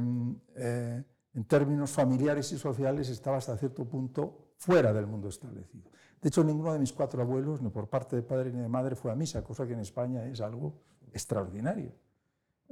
eh, 0.56 1.04
en 1.34 1.44
términos 1.46 1.92
familiares 1.92 2.52
y 2.52 2.58
sociales 2.58 3.10
estaba 3.10 3.38
hasta 3.38 3.58
cierto 3.58 3.86
punto 3.86 4.54
fuera 4.58 4.92
del 4.94 5.08
mundo 5.08 5.30
establecido. 5.30 5.90
De 6.22 6.28
hecho, 6.28 6.44
ninguno 6.44 6.74
de 6.74 6.80
mis 6.80 6.94
cuatro 6.94 7.22
abuelos, 7.22 7.62
ni 7.62 7.70
por 7.70 7.90
parte 7.90 8.16
de 8.16 8.22
padre 8.22 8.52
ni 8.52 8.62
de 8.62 8.68
madre, 8.68 8.96
fue 8.96 9.12
a 9.12 9.16
misa, 9.16 9.44
cosa 9.44 9.66
que 9.66 9.74
en 9.74 9.80
España 9.80 10.26
es 10.26 10.40
algo 10.42 10.82
extraordinario. 11.12 11.94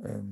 Eh, 0.03 0.24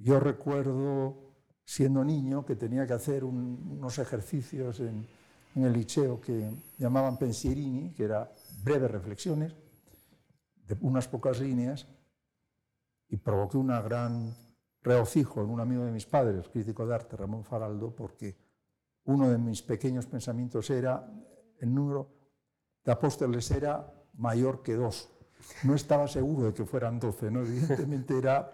yo 0.00 0.20
recuerdo, 0.20 1.27
siendo 1.68 2.02
niño, 2.02 2.46
que 2.46 2.56
tenía 2.56 2.86
que 2.86 2.94
hacer 2.94 3.24
un- 3.24 3.76
unos 3.78 3.98
ejercicios 3.98 4.80
en, 4.80 5.06
el 5.54 5.72
liceo 5.72 6.18
que 6.18 6.50
llamaban 6.78 7.18
pensierini, 7.18 7.92
que 7.92 8.04
era 8.04 8.32
breves 8.64 8.90
reflexiones, 8.90 9.54
de 10.66 10.78
unas 10.80 11.08
pocas 11.08 11.40
líneas, 11.40 11.86
y 13.10 13.18
provoqué 13.18 13.58
una 13.58 13.82
gran 13.82 14.34
regocijo 14.82 15.42
en 15.42 15.50
un 15.50 15.60
amigo 15.60 15.84
de 15.84 15.92
mis 15.92 16.06
padres, 16.06 16.48
crítico 16.48 16.86
de 16.86 16.94
arte, 16.94 17.16
Ramón 17.18 17.44
Faraldo, 17.44 17.94
porque 17.94 18.34
uno 19.04 19.28
de 19.28 19.36
mis 19.36 19.60
pequeños 19.60 20.06
pensamientos 20.06 20.70
era, 20.70 21.06
el 21.58 21.74
número 21.74 22.08
de 22.82 22.92
apóstoles 22.92 23.50
era 23.50 23.92
mayor 24.14 24.62
que 24.62 24.74
dos. 24.74 25.10
No 25.64 25.74
estaba 25.74 26.08
seguro 26.08 26.46
de 26.46 26.54
que 26.54 26.64
fueran 26.64 26.98
doce, 26.98 27.30
¿no? 27.30 27.40
evidentemente 27.40 28.16
era 28.16 28.50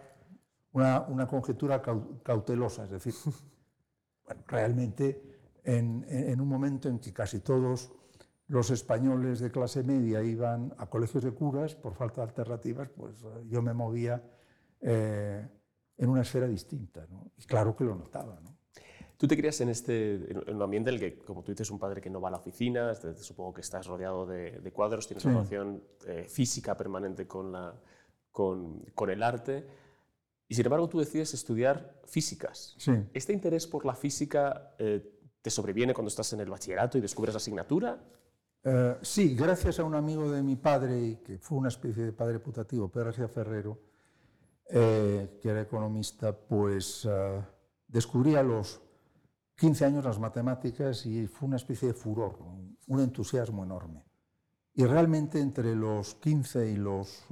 una, 0.74 1.00
una 1.08 1.26
conjetura 1.26 1.82
cau- 1.82 2.22
cautelosa, 2.22 2.84
es 2.84 2.90
decir, 2.90 3.14
bueno, 4.26 4.42
realmente 4.46 5.22
en, 5.64 6.04
en- 6.08 6.40
un 6.40 6.48
momento 6.48 6.88
en 6.88 6.98
que 6.98 7.12
casi 7.12 7.40
todos 7.40 7.90
los 8.48 8.70
españoles 8.70 9.40
de 9.40 9.50
clase 9.50 9.82
media 9.82 10.22
iban 10.22 10.74
a 10.76 10.86
colegios 10.86 11.24
de 11.24 11.32
curas 11.32 11.74
por 11.74 11.94
falta 11.94 12.20
de 12.20 12.28
alternativas, 12.28 12.90
pues 12.90 13.22
eh, 13.22 13.44
yo 13.48 13.62
me 13.62 13.72
movía 13.72 14.22
eh, 14.82 15.48
en 15.96 16.08
una 16.10 16.20
esfera 16.22 16.46
distinta, 16.46 17.06
¿no? 17.10 17.30
y 17.38 17.44
claro 17.44 17.74
que 17.74 17.84
lo 17.84 17.94
notaba. 17.94 18.38
¿no? 18.42 18.54
Tú 19.16 19.26
te 19.28 19.36
crías 19.36 19.58
en, 19.62 19.70
este, 19.70 20.16
en 20.30 20.56
un 20.56 20.60
ambiente 20.62 20.90
en 20.90 20.94
el 20.96 21.00
que, 21.00 21.18
como 21.24 21.42
tú 21.42 21.52
dices, 21.52 21.70
un 21.70 21.78
padre 21.78 22.00
que 22.02 22.10
no 22.10 22.20
va 22.20 22.28
a 22.28 22.32
la 22.32 22.36
oficina, 22.38 22.92
supongo 23.14 23.54
que 23.54 23.60
estás 23.62 23.86
rodeado 23.86 24.26
de, 24.26 24.60
de 24.60 24.72
cuadros, 24.72 25.06
tienes 25.06 25.22
Sí. 25.22 25.28
una 25.28 25.38
relación 25.38 25.82
eh, 26.06 26.26
física 26.28 26.76
permanente 26.76 27.26
con, 27.26 27.52
la, 27.52 27.74
con, 28.30 28.80
con 28.94 29.08
el 29.08 29.22
arte, 29.22 29.66
y 30.48 30.54
sin 30.54 30.66
embargo 30.66 30.88
tú 30.88 30.98
decides 30.98 31.34
estudiar 31.34 32.00
físicas. 32.04 32.74
Sí. 32.78 32.92
¿Este 33.12 33.32
interés 33.32 33.66
por 33.66 33.84
la 33.84 33.94
física 33.94 34.74
eh, 34.78 35.14
te 35.40 35.50
sobreviene 35.50 35.94
cuando 35.94 36.08
estás 36.08 36.32
en 36.32 36.40
el 36.40 36.50
bachillerato 36.50 36.98
y 36.98 37.00
descubres 37.00 37.34
la 37.34 37.38
asignatura? 37.38 38.02
Eh, 38.66 38.96
sí, 39.02 39.34
gracias 39.34 39.78
a 39.78 39.84
un 39.84 39.94
amigo 39.94 40.30
de 40.30 40.42
mi 40.42 40.56
padre, 40.56 41.20
que 41.22 41.38
fue 41.38 41.58
una 41.58 41.68
especie 41.68 42.02
de 42.02 42.12
padre 42.12 42.38
putativo, 42.38 42.88
Pedro 42.88 43.06
García 43.06 43.28
Ferrero, 43.28 43.78
eh, 44.70 45.38
que 45.42 45.50
era 45.50 45.60
economista, 45.60 46.32
pues 46.32 47.06
eh, 47.06 47.42
descubrí 47.86 48.36
a 48.36 48.42
los 48.42 48.80
15 49.56 49.84
años 49.84 50.04
las 50.04 50.18
matemáticas 50.18 51.04
y 51.04 51.26
fue 51.26 51.48
una 51.48 51.56
especie 51.56 51.88
de 51.88 51.94
furor, 51.94 52.38
un 52.86 53.00
entusiasmo 53.00 53.64
enorme. 53.64 54.02
Y 54.72 54.86
realmente 54.86 55.40
entre 55.40 55.76
los 55.76 56.14
15 56.14 56.70
y 56.70 56.76
los 56.76 57.26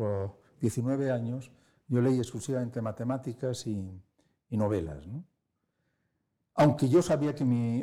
19 0.61 1.11
años 1.11 1.50
yo 1.92 2.00
leí 2.00 2.18
exclusivamente 2.18 2.80
matemáticas 2.80 3.66
y, 3.66 4.02
novelas. 4.50 5.04
Aunque 6.54 6.88
yo 6.88 7.00
sabía 7.00 7.34
que 7.34 7.44
mi 7.44 7.82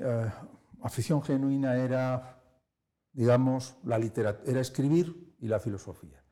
afición 0.82 1.24
genuina 1.24 1.76
era 1.78 2.40
digamos, 3.14 3.76
la 3.84 3.98
literatura, 3.98 4.50
era 4.50 4.62
escribir 4.62 5.36
y 5.40 5.48
la 5.48 5.60
filosofía. 5.60 6.24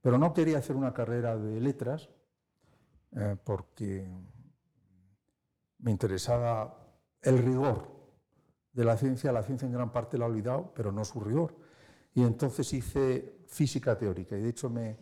Pero 0.00 0.18
no 0.18 0.32
quería 0.32 0.58
hacer 0.58 0.76
una 0.76 0.92
carrera 0.92 1.36
de 1.36 1.60
letras 1.60 2.10
eh, 3.12 3.36
porque 3.42 4.06
me 5.78 5.90
interesaba 5.90 6.86
el 7.22 7.38
rigor 7.38 7.88
de 8.72 8.84
la 8.84 8.96
ciencia. 8.96 9.32
La 9.32 9.42
ciencia 9.42 9.66
en 9.66 9.72
gran 9.72 9.92
parte 9.92 10.18
la 10.18 10.26
he 10.26 10.28
olvidado, 10.28 10.72
pero 10.74 10.92
no 10.92 11.04
su 11.04 11.20
rigor. 11.20 11.56
Y 12.12 12.22
entonces 12.22 12.72
hice 12.72 13.38
física 13.46 13.96
teórica 13.96 14.36
y 14.36 14.42
de 14.42 14.48
hecho 14.48 14.68
me 14.68 14.98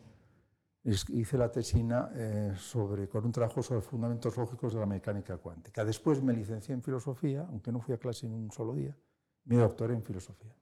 hice 0.85 1.39
la 1.39 1.51
tesina 1.51 2.11
eh, 2.15 2.55
sobre, 2.57 3.09
con 3.09 3.25
un 3.25 3.33
trabajo 3.33 3.63
sobre 3.63 3.81
fundamentos 3.81 4.37
lógicos 4.37 4.75
de 4.75 4.81
la 4.81 4.87
mecánica 4.87 5.37
cuántica. 5.39 5.85
Después 5.85 6.23
me 6.23 6.33
licencié 6.33 6.75
en 6.75 6.83
filosofía, 6.83 7.47
aunque 7.49 7.71
no 7.71 7.81
fui 7.81 7.95
a 7.95 7.99
clase 7.99 8.27
en 8.27 8.33
un 8.33 8.51
solo 8.51 8.75
día, 8.75 8.97
me 9.45 9.57
doctoré 9.57 9.95
en 9.95 10.03
filosofía 10.03 10.55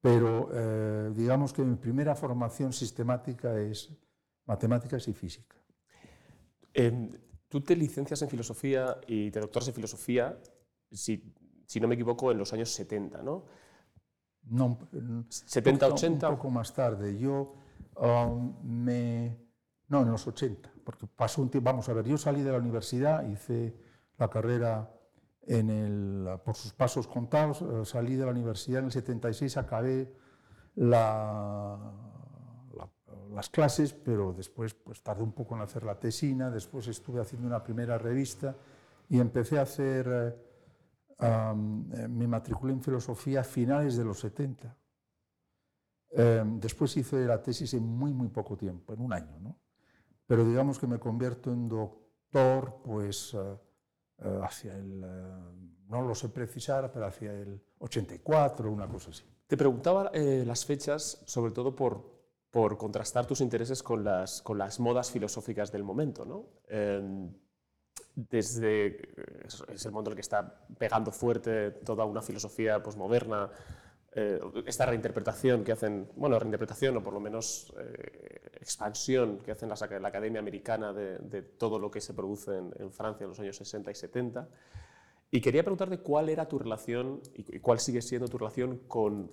pero 0.00 0.48
eh, 0.52 1.12
digamos 1.14 1.52
que 1.52 1.62
mi 1.62 1.76
primera 1.76 2.14
formación 2.14 2.72
sistemática 2.72 3.58
es 3.60 3.90
matemáticas 4.46 5.06
y 5.08 5.12
física. 5.12 5.56
Em, 6.72 7.10
tú 7.48 7.60
te 7.60 7.76
licencias 7.76 8.22
en 8.22 8.28
filosofía 8.28 8.96
y 9.06 9.30
te 9.30 9.40
doctoras 9.40 9.68
en 9.68 9.74
filosofía, 9.74 10.38
si, 10.90 11.34
si 11.66 11.80
no 11.80 11.88
me 11.88 11.94
equivoco, 11.94 12.32
en 12.32 12.38
los 12.38 12.52
años 12.52 12.70
70, 12.70 13.22
¿no? 13.22 13.44
No, 14.44 14.78
70, 15.28 15.86
80. 15.86 16.28
Un 16.28 16.36
poco 16.36 16.50
más 16.50 16.72
tarde. 16.72 17.18
Yo 17.18 17.54
um. 18.00 18.54
No, 19.90 20.02
en 20.02 20.12
los 20.12 20.24
80, 20.24 20.70
porque 20.84 21.08
pasó 21.08 21.42
un 21.42 21.50
tiempo. 21.50 21.68
Vamos 21.68 21.88
a 21.88 21.92
ver, 21.92 22.06
yo 22.06 22.16
salí 22.16 22.42
de 22.42 22.52
la 22.52 22.58
universidad, 22.58 23.28
hice 23.28 23.74
la 24.18 24.30
carrera 24.30 24.88
en 25.42 25.68
el, 25.68 26.28
por 26.44 26.54
sus 26.54 26.72
pasos 26.72 27.08
contados, 27.08 27.60
eh, 27.60 27.84
salí 27.84 28.14
de 28.14 28.24
la 28.24 28.30
universidad 28.30 28.78
en 28.78 28.84
el 28.86 28.92
76, 28.92 29.56
acabé 29.56 30.14
la, 30.76 31.76
las 33.34 33.50
clases, 33.50 33.92
pero 33.92 34.32
después 34.32 34.74
pues, 34.74 35.02
tardé 35.02 35.24
un 35.24 35.32
poco 35.32 35.56
en 35.56 35.62
hacer 35.62 35.82
la 35.82 35.98
tesina, 35.98 36.50
después 36.50 36.86
estuve 36.86 37.20
haciendo 37.20 37.48
una 37.48 37.64
primera 37.64 37.98
revista 37.98 38.54
y 39.08 39.18
empecé 39.18 39.58
a 39.58 39.62
hacer, 39.62 40.06
eh, 40.08 40.36
eh, 41.18 42.08
me 42.08 42.28
matriculé 42.28 42.72
en 42.74 42.82
filosofía 42.82 43.40
a 43.40 43.44
finales 43.44 43.96
de 43.96 44.04
los 44.04 44.20
70. 44.20 44.76
Después 46.10 46.96
hice 46.96 47.24
la 47.24 47.42
tesis 47.42 47.74
en 47.74 47.84
muy, 47.84 48.12
muy 48.12 48.28
poco 48.28 48.56
tiempo, 48.56 48.92
en 48.92 49.00
un 49.00 49.12
año, 49.12 49.38
¿no? 49.40 49.58
Pero 50.26 50.44
digamos 50.44 50.78
que 50.78 50.86
me 50.86 50.98
convierto 50.98 51.52
en 51.52 51.68
doctor, 51.68 52.80
pues 52.84 53.36
eh, 54.22 54.40
hacia 54.42 54.76
el, 54.76 55.02
eh, 55.02 55.70
no 55.88 56.02
lo 56.02 56.14
sé 56.14 56.28
precisar, 56.28 56.92
pero 56.92 57.06
hacia 57.06 57.32
el 57.32 57.60
84, 57.78 58.70
una 58.70 58.86
cosa 58.86 59.10
así. 59.10 59.24
Te 59.46 59.56
preguntaba 59.56 60.10
eh, 60.12 60.44
las 60.46 60.64
fechas, 60.64 61.22
sobre 61.24 61.52
todo 61.52 61.74
por, 61.74 62.04
por 62.50 62.76
contrastar 62.76 63.26
tus 63.26 63.40
intereses 63.40 63.82
con 63.82 64.04
las, 64.04 64.42
con 64.42 64.58
las 64.58 64.78
modas 64.78 65.10
filosóficas 65.10 65.72
del 65.72 65.82
momento. 65.82 66.26
¿no? 66.26 66.46
Em, 66.68 67.32
desde, 68.14 68.98
es 69.46 69.86
el 69.86 69.90
momento 69.90 70.10
en 70.10 70.12
el 70.12 70.16
que 70.16 70.20
está 70.20 70.66
pegando 70.78 71.10
fuerte 71.10 71.70
toda 71.70 72.04
una 72.04 72.20
filosofía 72.20 72.82
posmoderna, 72.82 73.50
eh, 74.12 74.40
esta 74.66 74.86
reinterpretación 74.86 75.62
que 75.62 75.70
hacen, 75.70 76.10
bueno, 76.16 76.38
reinterpretación 76.38 76.96
o 76.96 77.02
por 77.02 77.14
lo 77.14 77.20
menos 77.20 77.72
eh, 77.78 78.50
expansión 78.60 79.38
que 79.38 79.52
hacen 79.52 79.68
la, 79.68 80.00
la 80.00 80.08
Academia 80.08 80.40
Americana 80.40 80.92
de, 80.92 81.42
todo 81.42 81.78
lo 81.78 81.90
que 81.90 82.00
se 82.00 82.12
produce 82.12 82.56
en, 82.56 82.92
Francia 82.92 83.24
en 83.24 83.30
los 83.30 83.38
años 83.38 83.56
60 83.56 83.90
y 83.90 83.94
70. 83.94 84.48
Y 85.30 85.40
quería 85.40 85.62
preguntarte 85.62 85.98
cuál 85.98 86.28
era 86.28 86.48
tu 86.48 86.58
relación 86.58 87.20
y, 87.34 87.60
cuál 87.60 87.78
sigue 87.78 88.02
siendo 88.02 88.26
tu 88.26 88.36
relación 88.36 88.78
con, 88.88 89.30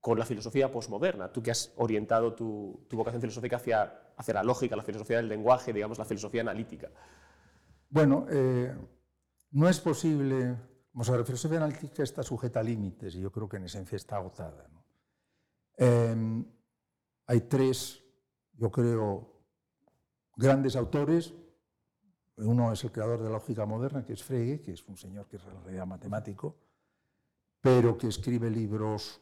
con 0.00 0.18
la 0.18 0.26
filosofía 0.26 0.72
posmoderna. 0.72 1.32
Tú 1.32 1.40
que 1.40 1.52
has 1.52 1.72
orientado 1.76 2.34
tu, 2.34 2.84
tu, 2.88 2.96
vocación 2.96 3.20
filosófica 3.20 3.56
hacia, 3.56 3.82
hacia 4.16 4.34
la 4.34 4.42
lógica, 4.42 4.74
la 4.74 4.82
filosofía 4.82 5.18
del 5.18 5.28
lenguaje, 5.28 5.72
digamos, 5.72 5.98
la 5.98 6.04
filosofía 6.04 6.40
analítica. 6.40 6.90
Bueno, 7.88 8.26
eh, 8.30 8.74
no 9.52 9.68
es 9.68 9.78
posible 9.78 10.56
Ver, 10.94 11.18
la 11.18 11.24
filosofía 11.24 11.56
analítica 11.58 12.02
está 12.02 12.22
sujeta 12.22 12.60
a 12.60 12.62
límites 12.62 13.14
y 13.14 13.20
yo 13.20 13.32
creo 13.32 13.48
que 13.48 13.56
en 13.56 13.64
esencia 13.64 13.96
está 13.96 14.16
agotada. 14.16 14.68
Em, 15.76 16.44
hay 17.26 17.40
tres, 17.42 18.02
yo 18.52 18.70
creo, 18.70 19.32
grandes 20.36 20.76
autores. 20.76 21.34
Uno 22.36 22.72
es 22.72 22.84
el 22.84 22.92
creador 22.92 23.18
de 23.18 23.24
la 23.24 23.32
lógica 23.32 23.64
moderna, 23.64 24.04
que 24.04 24.12
es 24.12 24.22
Frege, 24.22 24.60
que 24.60 24.72
es 24.72 24.86
un 24.86 24.96
señor 24.96 25.28
que 25.28 25.36
es 25.36 25.44
en 25.44 25.62
realidad 25.64 25.86
matemático, 25.86 26.56
pero 27.60 27.96
que 27.96 28.08
escribe 28.08 28.50
libros 28.50 29.20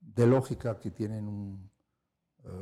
de 0.00 0.26
lógica 0.26 0.78
que 0.78 0.90
tienen 0.90 1.26
un, 1.26 1.70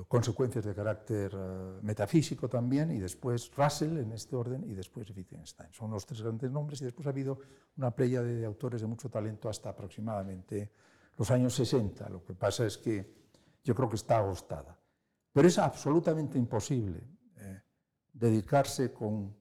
consecuencias 0.07 0.65
de 0.65 0.75
carácter 0.75 1.33
eh, 1.35 1.79
metafísico 1.83 2.49
también, 2.49 2.93
y 2.93 3.01
después 3.01 3.51
Russell 3.57 3.99
en 3.99 4.13
este 4.13 4.37
orden, 4.37 4.63
y 4.65 4.75
después 4.75 5.11
Wittgenstein. 5.11 5.73
Son 5.73 5.91
los 5.91 6.07
tres 6.07 6.23
grandes 6.23 6.51
nombres, 6.51 6.81
y 6.83 6.85
después 6.85 7.07
ha 7.07 7.11
habido 7.11 7.39
una 7.77 7.91
playa 7.91 8.23
de 8.23 8.45
autores 8.45 8.81
de 8.81 8.87
mucho 8.87 9.11
talento 9.11 9.49
hasta 9.49 9.71
aproximadamente 9.71 10.73
los 11.17 11.31
años 11.31 11.55
60. 11.55 12.09
Lo 12.09 12.25
que 12.25 12.35
pasa 12.35 12.65
es 12.65 12.79
que 12.79 13.23
yo 13.65 13.75
creo 13.75 13.89
que 13.89 13.97
está 13.97 14.19
agostada. 14.19 14.79
Pero 15.33 15.49
es 15.49 15.59
absolutamente 15.59 16.39
imposible 16.39 17.03
eh, 17.37 17.63
dedicarse 18.13 18.93
con 18.93 19.35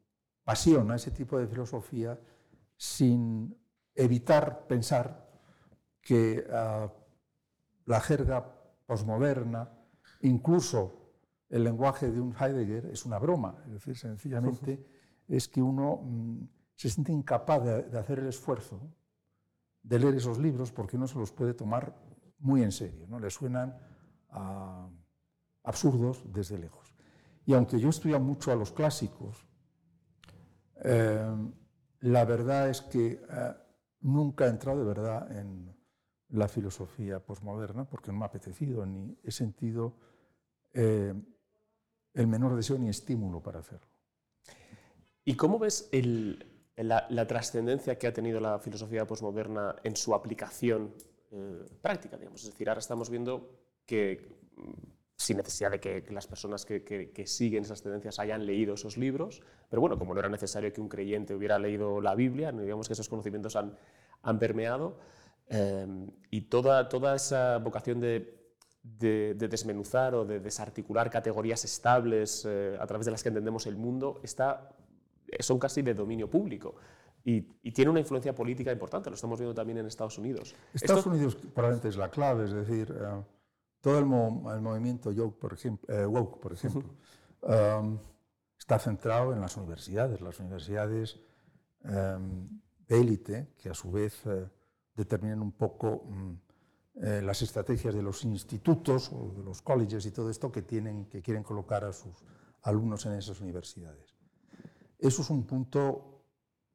pasión 0.44 0.92
a 0.92 0.96
ese 0.96 1.12
tipo 1.12 1.38
de 1.38 1.48
filosofía 1.48 2.20
sin 2.76 3.56
evitar 3.94 4.66
pensar 4.68 5.30
que 6.02 6.46
ah, 6.52 6.92
la 7.86 8.00
jerga 8.00 8.44
posmoderna, 8.88 9.70
Incluso 10.22 11.02
el 11.50 11.64
lenguaje 11.64 12.12
de 12.12 12.22
un 12.22 12.34
Heidegger 12.34 12.86
es 12.88 13.06
una 13.06 13.20
broma, 13.20 13.62
es 13.66 13.74
decir, 13.74 13.98
sencillamente 13.98 14.86
es 15.28 15.48
que 15.48 15.62
uno 15.62 16.02
mm, 16.04 16.48
se 16.76 16.90
siente 16.90 17.12
incapaz 17.12 17.64
de, 17.64 17.98
hacer 17.98 18.20
el 18.20 18.28
esfuerzo 18.28 18.82
de 19.84 20.00
leer 20.00 20.16
esos 20.16 20.38
libros 20.38 20.72
porque 20.72 20.98
no 20.98 21.08
se 21.08 21.18
los 21.18 21.32
puede 21.32 21.54
tomar 21.54 21.96
muy 22.40 22.64
en 22.64 22.72
serio, 22.72 23.06
¿no? 23.08 23.20
le 23.20 23.30
suenan 23.30 23.78
absurdos 25.64 26.24
desde 26.32 26.58
lejos. 26.58 26.96
Y 27.46 27.54
aunque 27.54 27.80
yo 27.80 27.90
estudio 27.90 28.20
mucho 28.20 28.52
a 28.52 28.56
los 28.56 28.72
clásicos, 28.72 29.46
eh, 30.84 31.36
la 32.00 32.26
verdad 32.26 32.70
es 32.70 32.82
que 32.82 33.22
eh, 33.30 33.54
nunca 34.02 34.46
he 34.46 34.50
entrado 34.50 34.80
de 34.80 34.86
verdad 34.86 35.38
en 35.38 35.76
la 36.30 36.48
filosofía 36.48 37.20
posmoderna 37.20 37.86
porque 37.86 38.12
no 38.12 38.20
me 38.20 38.24
ha 38.24 38.28
apetecido 38.28 38.86
ni 38.86 39.18
he 39.24 39.32
sentido 39.32 39.98
eh, 40.74 41.14
el 42.14 42.28
menor 42.28 42.56
deseo 42.56 42.78
ni 42.78 42.90
estímulo 42.90 43.42
para 43.42 43.60
hacerlo. 43.60 43.88
¿Y 45.24 45.36
cómo 45.36 45.60
ves 45.60 45.90
la, 46.76 47.28
trascendencia 47.28 47.98
que 47.98 48.08
ha 48.08 48.14
tenido 48.14 48.40
la 48.40 48.60
filosofía 48.60 49.06
posmoderna 49.06 49.76
en 49.84 49.96
su 49.96 50.14
aplicación 50.16 50.94
eh, 51.32 51.66
práctica? 51.82 52.18
Digamos? 52.18 52.44
Es 52.44 52.52
decir, 52.52 52.70
ahora 52.70 52.80
estamos 52.80 53.10
viendo 53.10 53.50
que, 53.86 54.36
mm, 54.56 54.72
sin 55.16 55.38
necesidad 55.38 55.72
de 55.72 55.80
que, 55.80 56.04
las 56.10 56.26
personas 56.26 56.66
que, 56.66 57.24
siguen 57.28 57.64
esas 57.64 57.84
tendencias 57.84 58.20
hayan 58.20 58.46
leído 58.46 58.74
esos 58.74 58.98
libros, 58.98 59.44
pero 59.70 59.80
bueno, 59.80 59.98
como 59.98 60.14
no 60.14 60.20
era 60.20 60.30
necesario 60.30 60.74
que 60.74 60.82
un 60.82 60.90
creyente 60.90 61.36
hubiera 61.36 61.60
leído 61.60 62.02
la 62.02 62.16
Biblia, 62.16 62.52
digamos 62.52 62.88
que 62.88 62.94
esos 62.94 63.08
conocimientos 63.08 63.56
han, 63.56 63.78
permeado, 64.40 64.98
eh, 65.48 65.86
y 66.32 66.42
toda, 66.42 66.90
toda 66.90 67.16
esa 67.16 67.60
vocación 67.60 68.00
de 68.00 68.41
de, 68.84 69.36
desmenuzar 69.36 70.16
o 70.16 70.26
de 70.26 70.40
desarticular 70.40 71.10
categorías 71.10 71.64
estables 71.64 72.46
eh, 72.46 72.78
a 72.80 72.88
través 72.88 73.06
de 73.06 73.12
las 73.12 73.22
que 73.22 73.30
entendemos 73.30 73.68
el 73.68 73.76
mundo 73.76 74.20
está, 74.24 74.70
son 75.40 75.60
casi 75.60 75.82
de 75.82 75.94
dominio 75.94 76.30
público. 76.30 76.76
Y, 77.24 77.42
tiene 77.72 77.92
una 77.92 78.00
influencia 78.00 78.34
política 78.34 78.72
importante, 78.72 79.10
lo 79.10 79.16
estamos 79.16 79.40
viendo 79.40 79.54
también 79.54 79.78
en 79.78 79.86
Estados 79.86 80.18
Unidos. 80.18 80.56
Estados 80.74 81.06
Unidos 81.06 81.36
probablemente 81.36 81.90
es 81.90 81.98
la 81.98 82.10
clave, 82.10 82.46
es 82.46 82.52
decir, 82.52 82.92
eh, 82.92 83.24
todo 83.80 84.00
el, 84.00 84.06
movimiento 84.06 85.12
woke, 85.12 85.38
por 85.38 85.54
ejemplo, 85.54 85.96
eh, 85.96 86.06
woke, 86.06 86.40
por 86.40 86.54
ejemplo 86.54 86.84
um, 87.42 87.98
está 88.58 88.78
centrado 88.80 89.34
en 89.34 89.42
las 89.42 89.58
universidades, 89.58 90.22
las 90.22 90.40
universidades 90.40 91.20
um, 91.84 92.60
de 92.88 93.00
élite, 93.00 93.54
que 93.58 93.70
a 93.70 93.74
su 93.74 93.92
vez 93.92 94.24
determinan 94.96 95.42
un 95.42 95.52
poco... 95.52 96.06
Mm, 96.08 96.51
eh, 96.96 97.22
las 97.22 97.42
estrategias 97.42 97.96
de 97.96 98.02
los 98.02 98.26
institutos 98.26 99.12
o 99.14 99.34
de 99.36 99.44
los 99.44 99.62
colleges 99.62 100.06
y 100.06 100.12
todo 100.12 100.30
esto 100.30 100.52
que, 100.52 100.62
tienen, 100.62 101.06
que 101.06 101.22
quieren 101.22 101.42
colocar 101.42 101.86
a 101.86 101.94
sus 101.94 102.14
alumnos 102.64 103.06
en 103.06 103.14
esas 103.14 103.40
universidades. 103.40 104.14
Eso 105.00 105.22
es 105.22 105.30
un 105.30 105.46
punto, 105.46 106.26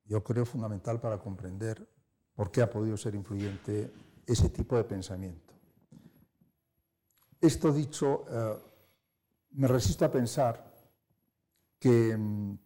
yo 0.04 0.24
creo, 0.24 0.46
fundamental 0.46 1.00
para 1.00 1.18
comprender 1.18 1.86
por 2.34 2.50
qué 2.50 2.62
ha 2.62 2.70
podido 2.70 2.96
ser 2.96 3.14
influyente 3.14 3.92
ese 4.26 4.48
tipo 4.48 4.76
de 4.76 4.84
pensamiento. 4.84 5.54
Esto 7.40 7.72
dicho, 7.72 8.24
eh, 8.30 8.58
me 9.50 9.68
resisto 9.68 10.04
a 10.06 10.10
pensar 10.10 10.74
que 11.78 12.16
mm, 12.16 12.58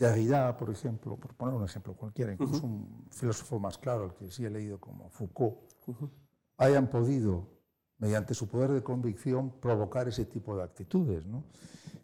em, 0.00 0.06
Derrida, 0.06 0.56
por 0.56 0.70
ejemplo, 0.70 1.16
por 1.16 1.34
poner 1.34 1.54
un 1.54 1.64
ejemplo 1.64 1.94
cualquiera, 1.94 2.32
incluso 2.32 2.64
un 2.64 3.06
filósofo 3.10 3.58
más 3.58 3.76
claro, 3.78 4.06
el 4.06 4.14
que 4.14 4.30
sí 4.30 4.44
he 4.44 4.50
leído 4.50 4.80
como 4.80 5.10
Foucault, 5.10 5.58
hayan 6.56 6.88
podido, 6.88 7.48
mediante 7.98 8.34
su 8.34 8.48
poder 8.48 8.72
de 8.72 8.82
convicción, 8.82 9.60
provocar 9.60 10.08
ese 10.08 10.24
tipo 10.24 10.56
de 10.56 10.62
actitudes. 10.62 11.26
¿no? 11.26 11.44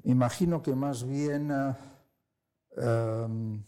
Imagino 0.04 0.62
que 0.62 0.74
más 0.74 1.04
bien 1.04 1.50
em, 2.76 3.64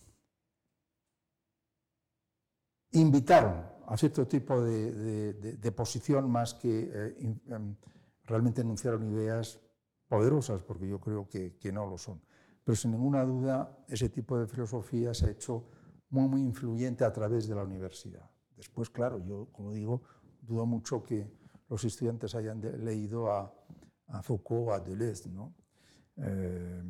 invitaron 2.93 3.67
a 3.87 3.97
cierto 3.97 4.27
tipo 4.27 4.61
de, 4.61 5.73
posición 5.75 6.31
más 6.31 6.53
que 6.53 6.91
eh, 6.93 7.37
em, 7.49 7.77
realmente 8.25 8.61
enunciaron 8.61 9.11
ideas 9.11 9.59
poderosas, 10.07 10.63
porque 10.63 10.87
yo 10.87 11.01
creo 11.01 11.29
que 11.29 11.73
no 11.73 11.87
lo 11.87 11.97
son 11.97 12.21
pero 12.69 12.77
sin 12.77 12.91
ninguna 12.91 13.25
duda 13.25 13.83
ese 13.89 14.11
tipo 14.11 14.39
de 14.39 14.47
filosofía 14.47 15.15
se 15.15 15.25
ha 15.25 15.31
hecho 15.31 15.71
muy, 16.11 16.29
muy 16.29 16.43
influyente 16.43 17.03
a 17.03 17.11
través 17.11 17.49
de 17.49 17.55
la 17.55 17.63
universidad. 17.65 18.31
Después, 18.55 18.91
claro, 18.91 19.25
yo, 19.25 19.49
como 19.53 19.73
digo, 19.73 20.03
dudo 20.43 20.67
mucho 20.67 21.03
que 21.03 21.33
los 21.71 21.83
estudiantes 21.85 22.35
hayan 22.35 22.61
leído 22.85 23.33
a, 23.33 23.51
Foucault 24.21 24.69
o 24.69 24.73
a 24.75 24.81
Deleuze, 24.81 25.31
¿no? 25.31 25.55
Eh, 26.19 26.83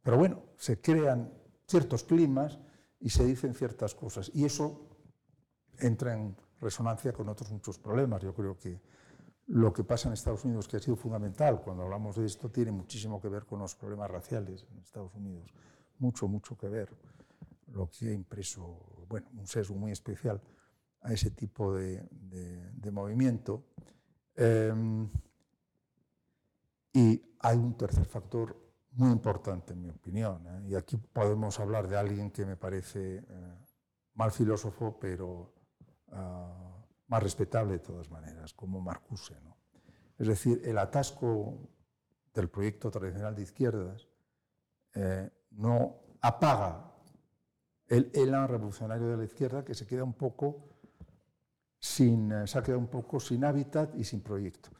pero 0.00 0.16
bueno, 0.16 0.44
se 0.56 0.80
crean 0.80 1.34
ciertos 1.66 2.04
climas 2.04 2.60
y 3.00 3.10
se 3.10 3.24
dicen 3.24 3.54
ciertas 3.54 3.96
cosas, 3.96 4.30
y 4.32 4.44
eso 4.44 4.88
entra 5.80 6.14
en 6.14 6.36
resonancia 6.60 7.12
con 7.12 7.28
otros 7.28 7.50
muchos 7.50 7.80
problemas. 7.80 8.22
Yo 8.22 8.32
creo 8.32 8.56
que 8.56 8.80
lo 9.52 9.70
que 9.70 9.84
pasa 9.84 10.08
en 10.08 10.14
Estados 10.14 10.46
Unidos, 10.46 10.66
que 10.66 10.78
ha 10.78 10.80
sido 10.80 10.96
fundamental 10.96 11.60
cuando 11.60 11.82
hablamos 11.82 12.16
de 12.16 12.24
esto, 12.24 12.50
tiene 12.50 12.72
muchísimo 12.72 13.20
que 13.20 13.28
ver 13.28 13.44
con 13.44 13.58
los 13.58 13.74
problemas 13.74 14.10
raciales 14.10 14.66
en 14.70 14.78
Estados 14.78 15.14
Unidos. 15.14 15.52
Mucho, 15.98 16.26
mucho 16.26 16.56
que 16.56 16.68
ver. 16.68 16.88
Lo 17.66 17.90
que 17.90 18.08
ha 18.08 18.12
impreso, 18.12 19.04
bueno, 19.08 19.28
un 19.36 19.46
sesgo 19.46 19.74
muy 19.74 19.92
especial 19.92 20.40
a 21.02 21.12
ese 21.12 21.32
tipo 21.32 21.74
de, 21.74 22.02
movimiento. 22.90 23.66
Em, 24.36 25.10
y 26.94 27.22
hay 27.40 27.58
un 27.58 27.76
tercer 27.76 28.06
factor 28.06 28.56
muy 28.92 29.10
importante, 29.10 29.74
en 29.74 29.82
mi 29.82 29.90
opinión. 29.90 30.46
¿eh? 30.46 30.70
Y 30.70 30.74
aquí 30.76 30.96
podemos 30.96 31.60
hablar 31.60 31.88
de 31.88 31.98
alguien 31.98 32.30
que 32.30 32.46
me 32.46 32.56
parece 32.56 33.16
eh, 33.16 33.24
mal 34.14 34.32
filósofo, 34.32 34.98
pero 34.98 35.52
ah, 36.12 36.71
más 37.12 37.22
respetable 37.22 37.74
de 37.74 37.78
todas 37.80 38.10
maneras, 38.10 38.54
como 38.54 38.80
Marcuse. 38.80 39.34
¿no? 39.44 39.58
Es 40.18 40.28
decir, 40.28 40.62
el 40.64 40.78
atasco 40.78 41.68
del 42.32 42.48
proyecto 42.48 42.90
tradicional 42.90 43.34
de 43.34 43.42
izquierdas 43.42 44.08
eh, 44.94 45.28
no 45.50 45.96
apaga 46.22 46.90
el 47.86 48.10
elan 48.14 48.48
revolucionario 48.48 49.08
de 49.08 49.18
la 49.18 49.24
izquierda 49.24 49.62
que 49.62 49.74
se 49.74 49.86
queda 49.86 50.04
un 50.04 50.14
poco 50.14 50.70
sin, 51.78 52.32
eh, 52.32 52.46
se 52.46 52.58
ha 52.58 52.62
quedado 52.62 52.80
un 52.80 52.88
poco 52.88 53.20
sin 53.20 53.44
hábitat 53.44 53.94
y 53.94 54.04
sin 54.04 54.22
proyecto. 54.22 54.70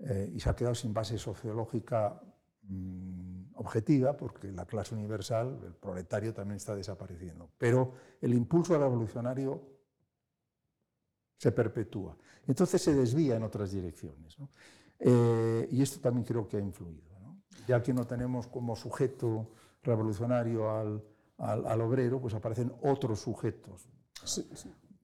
Eh, 0.00 0.32
y 0.34 0.40
se 0.40 0.50
ha 0.50 0.56
quedado 0.56 0.74
sin 0.74 0.92
base 0.92 1.16
sociológica 1.16 2.20
mm, 2.62 3.54
objetiva, 3.54 4.16
porque 4.16 4.50
la 4.50 4.66
clase 4.66 4.96
universal, 4.96 5.60
el 5.64 5.74
proletario, 5.74 6.34
también 6.34 6.56
está 6.56 6.74
desapareciendo. 6.74 7.48
Pero 7.56 7.92
el 8.20 8.34
impulso 8.34 8.76
revolucionario 8.76 9.77
se 11.38 11.52
perpetúa. 11.52 12.16
Entonces 12.46 12.82
se 12.82 12.94
desvía 12.94 13.36
en 13.36 13.44
otras 13.44 13.70
direcciones. 13.70 14.36
Eh, 14.98 15.68
y 15.70 15.80
esto 15.80 16.00
también 16.00 16.24
creo 16.24 16.46
que 16.48 16.56
ha 16.56 16.60
influido. 16.60 17.06
Ya 17.66 17.82
que 17.82 17.94
no 17.94 18.06
tenemos 18.06 18.46
como 18.48 18.74
sujeto 18.74 19.52
revolucionario 19.82 20.70
al, 20.70 21.04
al, 21.38 21.80
obrero, 21.80 22.20
pues 22.20 22.34
aparecen 22.34 22.72
otros 22.82 23.20
sujetos. 23.20 23.88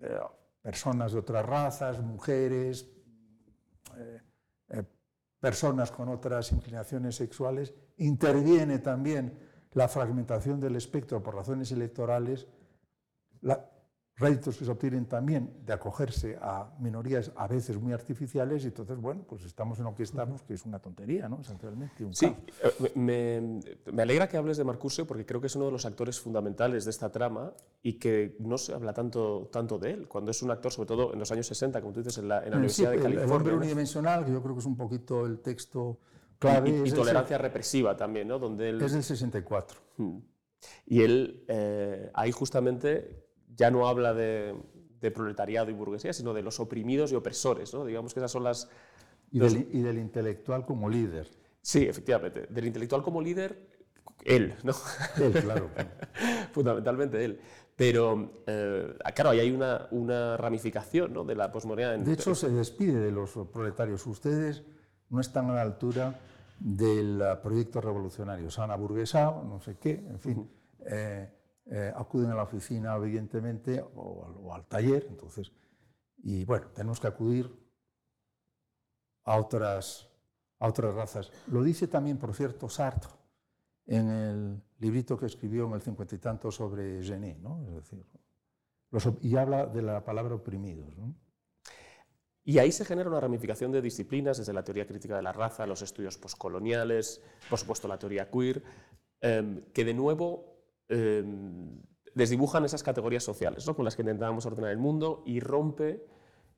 Eh, 0.00 0.18
personas 0.60 1.12
de 1.12 1.18
otras 1.18 1.46
razas, 1.46 2.00
mujeres, 2.02 2.90
eh, 3.96 4.20
personas 5.38 5.92
con 5.92 6.08
otras 6.08 6.50
inclinaciones 6.52 7.14
sexuales. 7.14 7.74
Interviene 7.98 8.78
también 8.78 9.38
la 9.72 9.88
fragmentación 9.88 10.58
del 10.58 10.76
espectro 10.76 11.22
por 11.22 11.34
razones 11.34 11.70
electorales. 11.70 12.48
La, 13.42 13.70
réditos 14.16 14.56
que 14.56 14.64
se 14.64 14.70
obtienen 14.70 15.06
también 15.06 15.52
de 15.66 15.72
acogerse 15.72 16.38
a 16.40 16.72
minorías 16.78 17.32
a 17.36 17.48
veces 17.48 17.76
muy 17.78 17.92
artificiales 17.92 18.62
y 18.62 18.68
entonces, 18.68 18.96
bueno, 18.96 19.24
pues 19.28 19.44
estamos 19.44 19.78
en 19.78 19.84
lo 19.86 19.94
que 19.94 20.04
estamos, 20.04 20.42
que 20.42 20.54
es 20.54 20.64
una 20.64 20.78
tontería, 20.78 21.28
¿no? 21.28 21.40
Esencialmente. 21.40 22.04
Un 22.04 22.14
sí, 22.14 22.26
eh, 22.26 22.92
me, 22.94 23.60
me, 23.92 24.02
alegra 24.02 24.28
que 24.28 24.36
hables 24.36 24.56
de 24.56 24.64
Marcuse 24.64 25.04
porque 25.04 25.26
creo 25.26 25.40
que 25.40 25.48
es 25.48 25.56
uno 25.56 25.66
de 25.66 25.72
los 25.72 25.84
actores 25.84 26.20
fundamentales 26.20 26.84
de 26.84 26.92
esta 26.92 27.10
trama 27.10 27.52
y 27.82 27.94
que 27.94 28.36
no 28.38 28.56
se 28.56 28.72
habla 28.72 28.92
tanto, 28.94 29.48
tanto 29.52 29.78
de 29.78 29.90
él, 29.90 30.08
cuando 30.08 30.30
es 30.30 30.42
un 30.42 30.52
actor, 30.52 30.70
sobre 30.70 30.86
todo 30.86 31.12
en 31.12 31.18
los 31.18 31.32
años 31.32 31.48
60, 31.48 31.80
como 31.80 31.92
tú 31.92 32.00
dices, 32.00 32.18
en 32.18 32.28
la, 32.28 32.44
en 32.44 32.50
la 32.50 32.56
Universidad 32.56 32.92
de 32.92 32.98
California. 32.98 33.24
El 33.24 33.32
hombre 33.32 33.54
unidimensional, 33.54 34.24
que 34.24 34.30
yo 34.30 34.40
creo 34.40 34.54
que 34.54 34.60
es 34.60 34.66
un 34.66 34.76
poquito 34.76 35.26
el 35.26 35.40
texto 35.40 35.98
clave. 36.38 36.82
Y, 36.84 36.90
tolerancia 36.92 37.36
represiva 37.36 37.96
también, 37.96 38.28
¿no? 38.28 38.38
Donde 38.38 38.70
él... 38.70 38.80
Es 38.80 38.92
del 38.92 39.02
64. 39.02 39.80
Hmm. 39.96 40.18
Y 40.86 41.02
él, 41.02 41.44
eh, 41.48 42.10
ahí 42.14 42.30
justamente 42.30 43.23
ya 43.56 43.70
no 43.70 43.88
habla 43.88 44.14
de, 44.14 44.54
proletariado 45.14 45.70
y 45.70 45.74
burguesía, 45.74 46.12
sino 46.12 46.32
de 46.32 46.42
los 46.42 46.60
oprimidos 46.60 47.12
y 47.12 47.14
opresores. 47.14 47.74
¿no? 47.74 47.84
Digamos 47.84 48.14
que 48.14 48.20
esas 48.20 48.30
son 48.30 48.44
las... 48.44 48.68
Y, 49.30 49.38
del, 49.40 49.98
intelectual 49.98 50.64
como 50.64 50.88
líder. 50.88 51.28
Sí, 51.60 51.82
efectivamente. 51.82 52.46
Del 52.48 52.66
intelectual 52.66 53.02
como 53.02 53.20
líder, 53.20 53.68
él, 54.24 54.54
¿no? 54.62 54.72
Él, 55.16 55.32
claro. 55.32 55.70
Fundamentalmente 56.52 57.24
él. 57.24 57.40
Pero, 57.76 58.44
eh, 58.46 58.94
claro, 59.14 59.30
ahí 59.30 59.40
hay 59.40 59.50
una, 59.50 59.88
una 59.90 60.36
ramificación 60.36 61.12
¿no? 61.12 61.24
de 61.24 61.34
la 61.34 61.50
posmodernidad. 61.50 62.06
De 62.06 62.12
hecho, 62.12 62.34
se 62.34 62.48
despide 62.48 63.00
de 63.00 63.10
los 63.10 63.32
proletarios. 63.52 64.06
Ustedes 64.06 64.62
no 65.10 65.20
están 65.20 65.50
a 65.50 65.54
la 65.54 65.62
altura 65.62 66.20
del 66.60 67.22
proyecto 67.42 67.80
revolucionario. 67.80 68.50
Se 68.50 68.60
han 68.60 68.70
aburguesado, 68.70 69.42
no 69.42 69.60
sé 69.60 69.76
qué, 69.78 70.04
en 70.08 70.18
fin. 70.20 70.50
Eh, 70.86 71.28
acuden 71.94 72.30
a 72.30 72.34
la 72.34 72.42
oficina, 72.42 72.94
evidentemente, 72.96 73.82
o 73.94 74.52
al, 74.52 74.66
taller, 74.66 75.06
entonces, 75.08 75.52
y 76.18 76.44
bueno, 76.44 76.68
tenemos 76.68 77.00
que 77.00 77.06
acudir 77.06 77.50
a 79.24 79.36
otras, 79.38 80.08
a 80.58 80.68
otras 80.68 80.94
razas. 80.94 81.30
Lo 81.46 81.62
dice 81.62 81.88
también, 81.88 82.18
por 82.18 82.34
cierto, 82.34 82.68
Sartre 82.68 83.10
en 83.86 84.08
el 84.08 84.62
librito 84.78 85.18
que 85.18 85.26
escribió 85.26 85.66
en 85.66 85.74
el 85.74 85.82
cincuenta 85.82 86.14
y 86.14 86.18
tanto 86.18 86.50
sobre 86.50 87.02
Genet, 87.02 87.38
¿no? 87.38 87.66
Es 87.68 87.74
decir, 87.74 88.04
y 89.22 89.36
habla 89.36 89.66
de 89.66 89.82
la 89.82 90.04
palabra 90.04 90.34
oprimidos. 90.34 90.94
Y 92.44 92.58
ahí 92.58 92.70
se 92.72 92.84
genera 92.84 93.08
una 93.08 93.20
ramificación 93.20 93.72
de 93.72 93.82
disciplinas, 93.82 94.38
desde 94.38 94.52
la 94.52 94.62
teoría 94.62 94.86
crítica 94.86 95.16
de 95.16 95.22
la 95.22 95.32
raza, 95.32 95.66
los 95.66 95.82
estudios 95.82 96.18
postcoloniales, 96.18 97.22
por 97.48 97.58
supuesto 97.58 97.88
la 97.88 97.98
teoría 97.98 98.30
queer, 98.30 98.62
em, 99.20 99.64
que 99.72 99.84
de 99.84 99.94
nuevo 99.94 100.53
Em, 100.88 101.80
desdibujan 102.14 102.64
esas 102.64 102.82
categorías 102.82 103.24
sociales 103.24 103.66
¿no? 103.66 103.74
con 103.74 103.84
las 103.84 103.96
que 103.96 104.02
intentábamos 104.02 104.46
ordenar 104.46 104.70
el 104.70 104.78
mundo 104.78 105.22
y 105.26 105.40
rompe 105.40 106.06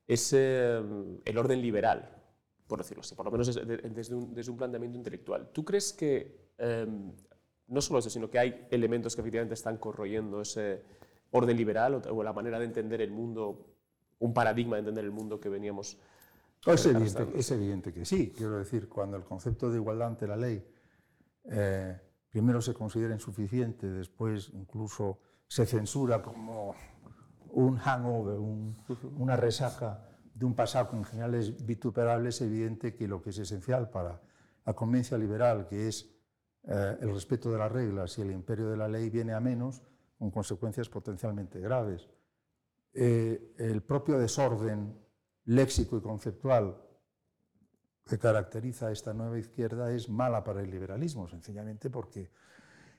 ese, 0.05 0.75
em, 0.75 1.19
el 1.25 1.37
orden 1.37 1.61
liberal, 1.61 2.23
por 2.67 2.79
decirlo 2.79 3.01
así, 3.01 3.15
por 3.15 3.25
lo 3.25 3.31
menos 3.31 3.47
desde, 3.47 4.13
un, 4.13 4.57
planteamiento 4.57 4.97
intelectual. 4.97 5.49
¿Tú 5.51 5.65
crees 5.65 5.93
que 5.93 6.51
em, 6.57 7.13
no 7.67 7.81
solo 7.81 7.99
eso, 7.99 8.09
sino 8.09 8.29
que 8.29 8.39
hay 8.39 8.67
elementos 8.71 9.15
que 9.15 9.21
efectivamente 9.21 9.53
están 9.53 9.77
corroyendo 9.77 10.41
ese 10.41 10.83
orden 11.31 11.57
liberal 11.57 12.01
o, 12.09 12.23
la 12.23 12.33
manera 12.33 12.59
de 12.59 12.65
entender 12.65 13.01
el 13.01 13.11
mundo, 13.11 13.75
un 14.19 14.33
paradigma 14.33 14.75
de 14.75 14.81
entender 14.81 15.05
el 15.05 15.11
mundo 15.11 15.39
que 15.39 15.49
veníamos... 15.49 15.97
Es 16.65 16.85
evidente, 16.85 17.27
es 17.35 17.51
evidente 17.51 17.93
que 17.93 18.05
sí. 18.05 18.33
Quiero 18.35 18.57
decir, 18.57 18.89
cuando 18.89 19.15
el 19.15 19.23
concepto 19.23 19.69
de 19.69 19.77
igualdad 19.77 20.07
ante 20.07 20.27
la 20.27 20.35
ley 20.35 20.65
eh, 21.45 21.97
primero 22.29 22.61
se 22.61 22.73
considera 22.73 23.13
insuficiente, 23.13 23.87
después 23.87 24.51
incluso 24.53 25.19
se 25.47 25.65
censura 25.65 26.21
como 26.21 26.75
un 27.51 27.77
hangover, 27.77 28.37
una 29.17 29.35
resaca 29.35 30.03
de 30.33 30.45
un 30.45 30.53
pasado 30.53 30.89
que 30.89 30.97
en 30.97 31.05
general 31.05 31.35
es 31.35 31.65
vituperable, 31.65 32.29
es 32.29 32.41
evidente 32.41 32.93
que 32.93 33.07
lo 33.07 33.21
que 33.21 33.31
es 33.31 33.39
esencial 33.39 33.89
para 33.89 34.21
la 34.65 34.73
conveniencia 34.73 35.17
liberal, 35.17 35.67
que 35.67 35.87
es 35.87 36.13
eh, 36.63 36.97
el 37.01 37.13
respeto 37.13 37.51
de 37.51 37.57
las 37.57 37.71
reglas 37.71 38.17
y 38.17 38.21
el 38.21 38.31
imperio 38.31 38.69
de 38.69 38.77
la 38.77 38.87
ley, 38.87 39.09
viene 39.09 39.33
a 39.33 39.39
menos 39.39 39.81
con 40.19 40.29
consecuencias 40.31 40.89
potencialmente 40.89 41.59
graves. 41.59 42.09
eh, 42.93 43.53
el 43.57 43.81
propio 43.83 44.17
desorden 44.17 44.97
léxico 45.45 45.97
y 45.97 46.01
conceptual 46.01 46.75
que 48.07 48.17
caracteriza 48.17 48.87
a 48.87 48.91
esta 48.91 49.13
nueva 49.13 49.37
izquierda 49.37 49.91
es 49.91 50.09
mala 50.09 50.43
para 50.43 50.61
el 50.61 50.71
liberalismo, 50.71 51.27
sencillamente 51.27 51.89
porque 51.89 52.31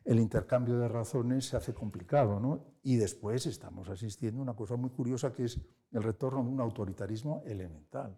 el 0.05 0.21
intercambio 0.21 0.79
de 0.79 0.89
razones 0.89 1.47
se 1.47 1.57
hace 1.57 1.75
complicado, 1.75 2.41
¿no? 2.41 2.65
Y 2.83 2.97
después 2.97 3.47
estamos 3.47 3.89
asistiendo 3.89 4.41
a 4.41 4.43
una 4.43 4.57
cosa 4.57 4.77
muy 4.77 4.91
curiosa 4.91 5.33
que 5.33 5.45
es 5.45 5.61
el 5.93 6.03
retorno 6.03 6.43
de 6.43 6.49
un 6.49 6.61
autoritarismo 6.61 7.43
elemental, 7.45 8.17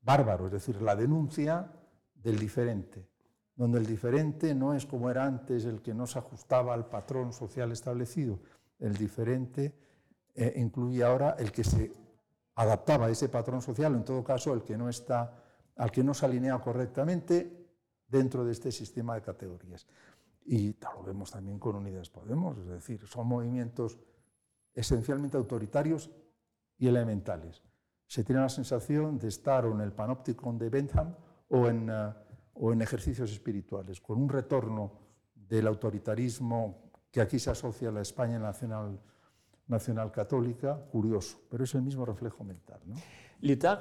bárbaro, 0.00 0.46
es 0.46 0.52
decir, 0.52 0.80
la 0.80 0.94
denuncia 0.94 1.72
del 2.14 2.38
diferente, 2.38 3.08
donde 3.54 3.78
el 3.78 3.86
diferente 3.86 4.54
no 4.54 4.74
es 4.74 4.86
como 4.86 5.10
era 5.10 5.24
antes 5.24 5.64
el 5.64 5.82
que 5.82 5.94
no 5.94 6.06
se 6.06 6.18
ajustaba 6.18 6.74
al 6.74 6.88
patrón 6.88 7.32
social 7.32 7.72
establecido, 7.72 8.40
el 8.78 8.94
diferente 8.94 9.74
eh, 10.34 10.54
incluye 10.56 11.02
ahora 11.02 11.36
el 11.38 11.50
que 11.52 11.64
se 11.64 11.92
adaptaba 12.54 13.06
a 13.06 13.10
ese 13.10 13.28
patrón 13.28 13.60
social, 13.60 13.94
en 13.94 14.04
todo 14.04 14.24
caso 14.24 14.52
el 14.54 14.62
que 14.62 14.76
no 14.76 14.88
está, 14.88 15.42
al 15.76 15.90
que 15.90 16.02
no 16.02 16.14
se 16.14 16.26
alinea 16.26 16.58
correctamente 16.58 17.66
dentro 18.08 18.44
de 18.44 18.52
este 18.52 18.72
sistema 18.72 19.14
de 19.14 19.22
categorías. 19.22 19.86
Y 20.44 20.74
lo 20.80 21.02
vemos 21.04 21.30
también 21.30 21.58
con 21.58 21.76
Unidas 21.76 22.08
Podemos, 22.08 22.56
es 22.58 22.66
decir, 22.66 23.06
son 23.06 23.26
movimientos 23.26 23.98
esencialmente 24.74 25.36
autoritarios 25.36 26.10
y 26.78 26.86
elementales. 26.86 27.62
Se 28.06 28.22
tiene 28.22 28.42
la 28.42 28.48
sensación 28.48 29.18
de 29.18 29.28
estar 29.28 29.64
en 29.64 29.80
el 29.80 29.92
panóptico 29.92 30.52
de 30.52 30.68
Bentham 30.68 31.14
o 31.48 31.66
en, 31.66 31.88
eh, 31.90 32.12
o 32.54 32.72
en 32.72 32.82
ejercicios 32.82 33.32
espirituales, 33.32 34.00
con 34.00 34.22
un 34.22 34.28
retorno 34.28 34.92
del 35.34 35.66
autoritarismo 35.66 36.90
que 37.10 37.20
aquí 37.20 37.38
se 37.38 37.50
asocia 37.50 37.88
a 37.88 37.92
la 37.92 38.02
España 38.02 38.38
nacional, 38.38 39.00
nacional 39.66 40.12
católica, 40.12 40.76
curioso, 40.92 41.40
pero 41.50 41.64
es 41.64 41.74
el 41.74 41.82
mismo 41.82 42.04
reflejo 42.04 42.44
mental. 42.44 42.80
¿no? 42.84 42.96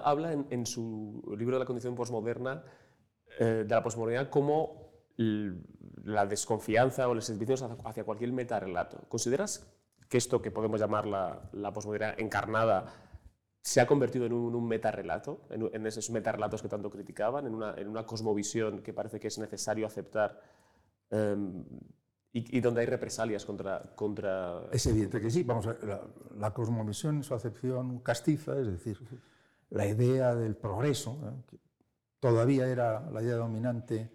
Habla 0.03 0.33
en, 0.33 0.65
su 0.65 1.23
libro 1.37 1.55
de 1.55 1.59
la 1.59 1.65
condición 1.65 1.95
posmoderna 1.95 2.63
eh, 3.39 3.65
de 3.67 3.75
la 3.75 3.83
posmodernidad 3.83 4.29
como 4.29 4.85
la 5.17 6.25
desconfianza 6.25 7.07
o 7.07 7.13
los 7.13 7.25
servicios 7.25 7.61
hacia 7.61 8.03
cualquier 8.03 8.31
metarrelato. 8.33 8.97
¿Consideras 9.07 9.65
que 10.09 10.17
esto 10.17 10.41
que 10.41 10.51
podemos 10.51 10.79
llamar 10.79 11.05
la, 11.05 11.49
la 11.53 11.71
posmodernidad 11.71 12.19
encarnada 12.19 12.93
se 13.65 13.81
ha 13.81 13.87
convertido 13.87 14.27
en 14.27 14.33
un, 14.33 14.53
un 14.53 14.67
metarrelato, 14.67 15.47
en, 15.49 15.87
esos 15.87 16.11
metarrelatos 16.11 16.61
que 16.61 16.69
tanto 16.69 16.91
criticaban, 16.91 17.47
en 17.47 17.55
una, 17.55 17.73
en 17.75 17.87
una, 17.87 18.05
cosmovisión 18.05 18.83
que 18.83 18.93
parece 18.93 19.19
que 19.19 19.27
es 19.27 19.39
necesario 19.39 19.87
aceptar 19.87 20.39
em, 21.09 21.65
y, 22.31 22.59
donde 22.59 22.81
hay 22.81 22.85
represalias 22.85 23.43
contra, 23.43 23.81
contra... 23.95 24.67
Es 24.71 24.85
evidente 24.85 25.19
que 25.19 25.31
sí, 25.31 25.41
vamos 25.41 25.65
a, 25.65 25.75
la, 25.83 26.01
la 26.37 26.53
cosmovisión 26.53 27.15
en 27.15 27.23
su 27.23 27.33
acepción 27.33 28.01
castiza, 28.01 28.55
es 28.59 28.67
decir, 28.67 28.99
la 29.69 29.88
idea 29.88 30.36
del 30.36 30.56
progreso, 30.56 31.19
¿eh? 31.23 31.43
que 31.47 31.60
todavía 32.19 32.67
era 32.67 33.10
la 33.12 33.21
idea 33.21 33.36
dominante 33.36 34.12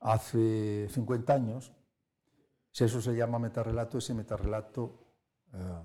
hace 0.00 0.88
50 0.90 1.32
años, 1.32 1.72
si 2.70 2.84
eso 2.84 3.00
se 3.00 3.14
llama 3.16 3.38
metarrelato, 3.38 3.98
ese 3.98 4.14
metarrelato 4.14 4.82
uh, 5.52 5.82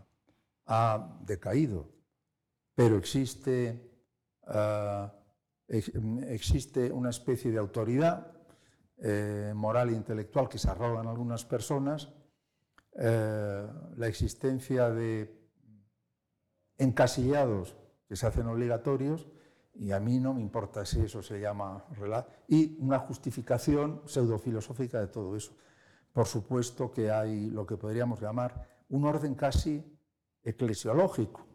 ha 0.67 1.19
decaído, 1.21 1.89
pero 2.75 2.97
existe, 2.97 3.89
ex 5.67 5.91
existe 6.27 6.91
una 6.91 7.09
especie 7.09 7.51
de 7.51 7.57
autoridad 7.57 8.33
eh, 8.97 9.51
moral 9.55 9.89
e 9.89 9.93
intelectual 9.93 10.47
que 10.47 10.57
se 10.57 10.69
arrogan 10.69 11.07
algunas 11.07 11.43
personas, 11.45 12.09
eh, 12.95 13.67
la 13.97 14.07
existencia 14.07 14.89
de 14.89 15.43
encasillados 16.77 17.75
que 18.07 18.15
se 18.15 18.27
hacen 18.27 18.47
obligatorios, 18.47 19.27
y 19.75 19.91
a 19.91 19.99
mí 19.99 20.19
no 20.19 20.33
me 20.33 20.41
importa 20.41 20.85
si 20.85 21.01
eso 21.01 21.23
se 21.23 21.39
llama 21.39 21.85
relato, 21.91 22.31
y 22.47 22.77
una 22.79 22.99
justificación 22.99 24.01
pseudofilosófica 24.05 24.99
de 24.99 25.07
todo 25.07 25.35
eso. 25.35 25.55
Por 26.11 26.27
supuesto 26.27 26.91
que 26.91 27.09
hay 27.09 27.49
lo 27.49 27.65
que 27.65 27.75
podríamos 27.75 28.21
llamar 28.21 28.67
un 28.89 29.05
orden 29.05 29.33
casi 29.33 29.83
eclesiológico, 30.43 31.47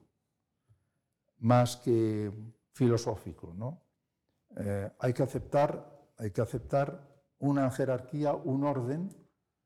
más 1.38 1.76
que 1.76 2.32
filosófico. 2.72 3.54
¿no? 3.54 3.80
Eh, 4.56 4.90
hay, 4.98 5.12
que 5.12 5.22
aceptar, 5.22 6.10
hay 6.16 6.32
que 6.32 6.40
aceptar 6.40 7.06
una 7.38 7.70
jerarquía, 7.70 8.34
un 8.34 8.64
orden, 8.64 9.10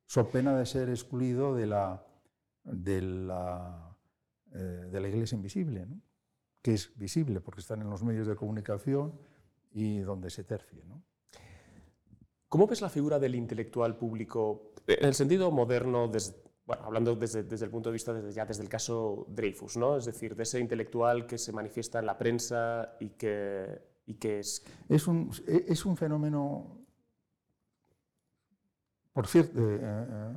so 0.06 0.28
pena 0.28 0.56
de 0.58 0.66
ser 0.66 0.90
excluido 0.90 1.54
de 1.54 1.66
la, 1.66 2.04
de 2.64 3.00
la, 3.00 3.96
eh, 4.52 4.58
de 4.92 5.00
la 5.00 5.08
iglesia 5.08 5.36
invisible. 5.36 5.86
¿no? 5.86 6.02
Que 6.62 6.74
es 6.74 6.96
visible 6.96 7.40
porque 7.40 7.60
están 7.60 7.82
en 7.82 7.90
los 7.90 8.02
medios 8.02 8.26
de 8.26 8.36
comunicación 8.36 9.12
y 9.72 9.98
donde 9.98 10.30
se 10.30 10.44
tercie. 10.44 10.84
¿no? 10.84 11.02
¿Cómo 12.48 12.66
ves 12.66 12.80
la 12.80 12.88
figura 12.88 13.18
del 13.18 13.34
intelectual 13.34 13.96
público 13.96 14.72
en 14.86 15.04
el 15.04 15.14
sentido 15.14 15.50
moderno, 15.50 16.10
bueno, 16.66 16.84
hablando 16.84 17.16
desde, 17.16 17.40
el 17.40 17.70
punto 17.70 17.88
de 17.88 17.94
vista 17.94 18.12
desde, 18.12 18.32
ya 18.32 18.44
desde 18.44 18.62
el 18.62 18.68
caso 18.68 19.26
Dreyfus, 19.28 19.76
¿no? 19.76 19.96
es 19.96 20.04
decir, 20.04 20.36
de 20.36 20.42
ese 20.42 20.60
intelectual 20.60 21.26
que 21.26 21.38
se 21.38 21.52
manifiesta 21.52 21.98
en 21.98 22.06
la 22.06 22.18
prensa 22.18 22.96
y 23.00 23.10
que, 23.10 23.80
y 24.06 24.14
que 24.14 24.40
es... 24.40 24.64
Es 24.88 25.06
un, 25.06 25.30
es 25.46 25.84
un 25.84 25.96
fenómeno, 25.96 26.84
por 29.12 29.26
cierto, 29.26 29.60
eh, 29.60 29.80
eh, 29.82 30.36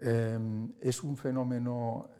eh, 0.00 0.68
es 0.80 1.02
un 1.02 1.16
fenómeno 1.16 2.10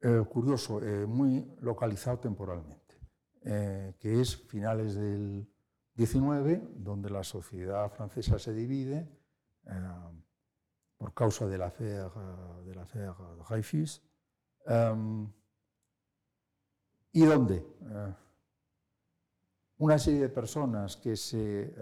eh, 0.00 0.24
curioso, 0.30 0.80
eh, 0.80 1.06
muy 1.06 1.44
localizado 1.60 2.20
temporalmente, 2.20 3.00
eh, 3.42 3.94
que 3.98 4.20
es 4.20 4.36
finales 4.36 4.94
del 4.94 5.52
19, 5.94 6.62
donde 6.76 7.10
la 7.10 7.24
sociedad 7.24 7.90
francesa 7.90 8.38
se 8.38 8.52
divide 8.52 9.08
por 10.96 11.12
causa 11.14 11.46
de 11.46 11.58
la 11.58 11.70
de 11.70 12.74
la 12.74 12.86
y 17.12 17.24
donde 17.24 17.66
una 19.78 19.98
serie 19.98 20.20
de 20.20 20.28
personas 20.28 20.96
que 20.96 21.16
se 21.16 21.74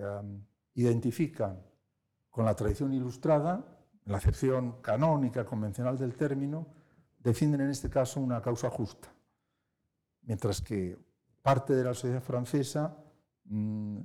identifican 0.75 1.63
con 2.31 2.45
la 2.45 2.55
tradición 2.55 2.93
ilustrada, 2.95 3.79
la 4.07 4.17
acepción 4.17 4.81
canónica, 4.81 5.45
convencional 5.45 5.99
del 5.99 6.17
término, 6.17 6.67
defienden 7.27 7.63
en 7.63 7.71
este 7.71 7.91
caso 7.91 8.21
una 8.21 8.41
causa 8.41 8.71
justa, 8.71 9.13
mientras 10.23 10.61
que 10.61 10.97
parte 11.43 11.75
de 11.75 11.83
la 11.83 11.93
sociedad 11.93 12.23
francesa, 12.23 12.97
mm, 13.45 13.99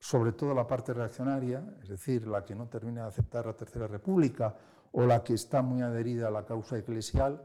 sobre 0.00 0.32
todo 0.32 0.52
la 0.52 0.66
parte 0.66 0.92
reaccionaria, 0.92 1.64
es 1.80 1.88
decir, 1.88 2.26
la 2.26 2.44
que 2.44 2.56
no 2.56 2.68
termina 2.68 3.02
de 3.02 3.08
aceptar 3.08 3.46
la 3.46 3.54
Tercera 3.56 3.86
República 3.86 4.56
o 4.90 5.06
la 5.06 5.22
que 5.22 5.34
está 5.34 5.62
muy 5.62 5.80
adherida 5.82 6.26
a 6.26 6.30
la 6.32 6.44
causa 6.44 6.76
eclesial, 6.76 7.40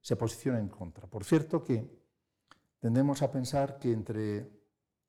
se 0.00 0.16
posiciona 0.16 0.58
en 0.58 0.68
contra. 0.68 1.06
Por 1.06 1.24
cierto 1.24 1.62
que 1.62 1.88
tendemos 2.80 3.22
a 3.22 3.30
pensar 3.30 3.78
que 3.78 3.92
entre 3.92 4.50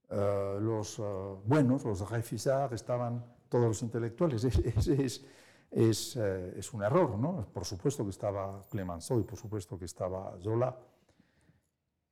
uh, 0.10 0.60
los 0.60 1.00
uh, 1.00 1.41
buenos, 1.46 1.84
los 1.84 2.00
de 2.00 2.70
estaban 2.74 3.26
todos 3.50 3.65
los 3.65 3.82
intelectuales. 3.82 4.43
Ese 4.78 5.04
es, 5.04 5.26
es, 5.71 6.15
eh, 6.15 6.53
es, 6.58 6.73
un 6.73 6.84
error, 6.84 7.17
¿no? 7.17 7.47
Por 7.53 7.65
supuesto 7.65 8.03
que 8.03 8.12
estaba 8.12 8.62
Clemenceau 8.69 9.19
y 9.19 9.23
por 9.23 9.38
supuesto 9.38 9.77
que 9.77 9.86
estaba 9.86 10.38
Zola, 10.39 10.77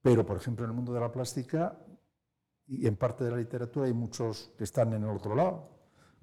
pero 0.02 0.26
por 0.26 0.38
ejemplo 0.38 0.66
en 0.66 0.72
el 0.72 0.76
mundo 0.76 0.94
de 0.94 1.00
la 1.00 1.12
plástica 1.12 1.78
y 2.68 2.88
en 2.88 2.96
parte 2.96 3.24
de 3.24 3.32
la 3.32 3.38
literatura 3.38 3.86
hay 3.86 3.94
muchos 3.94 4.52
que 4.58 4.64
están 4.64 4.94
en 4.94 5.04
el 5.04 5.10
otro 5.10 5.36
lado, 5.36 5.70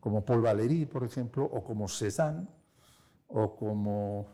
como 0.01 0.25
Paul 0.25 0.42
Valéry, 0.42 0.87
por 0.87 1.05
ejemplo, 1.05 1.45
o 1.45 1.62
como 1.62 1.88
Cézanne, 1.88 2.49
o 3.29 3.57
como, 3.57 4.27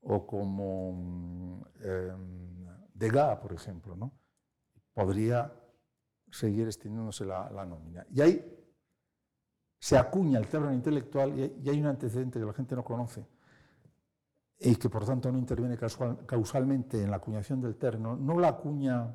o 0.00 0.26
como 0.26 1.66
eh, 1.80 2.12
Degas, 2.94 3.38
por 3.38 3.52
ejemplo, 3.52 3.96
¿no? 3.96 4.12
Podría 4.94 5.52
seguir 6.30 6.66
extendiéndose 6.66 7.24
la, 7.26 7.50
la 7.50 7.66
nómina. 7.66 8.06
Y 8.10 8.20
hay 8.22 8.63
se 9.84 9.98
acuña 9.98 10.38
el 10.38 10.46
término 10.46 10.72
intelectual 10.72 11.38
y 11.62 11.68
hay 11.68 11.78
un 11.78 11.88
antecedente 11.88 12.38
que 12.38 12.46
la 12.46 12.54
gente 12.54 12.74
no 12.74 12.82
conoce 12.82 13.22
y 14.58 14.76
que 14.76 14.88
por 14.88 15.04
tanto 15.04 15.30
no 15.30 15.36
interviene 15.36 15.76
causalmente 15.76 17.02
en 17.02 17.10
la 17.10 17.18
acuñación 17.18 17.60
del 17.60 17.76
término, 17.76 18.16
no 18.16 18.40
la 18.40 18.48
acuña 18.48 19.14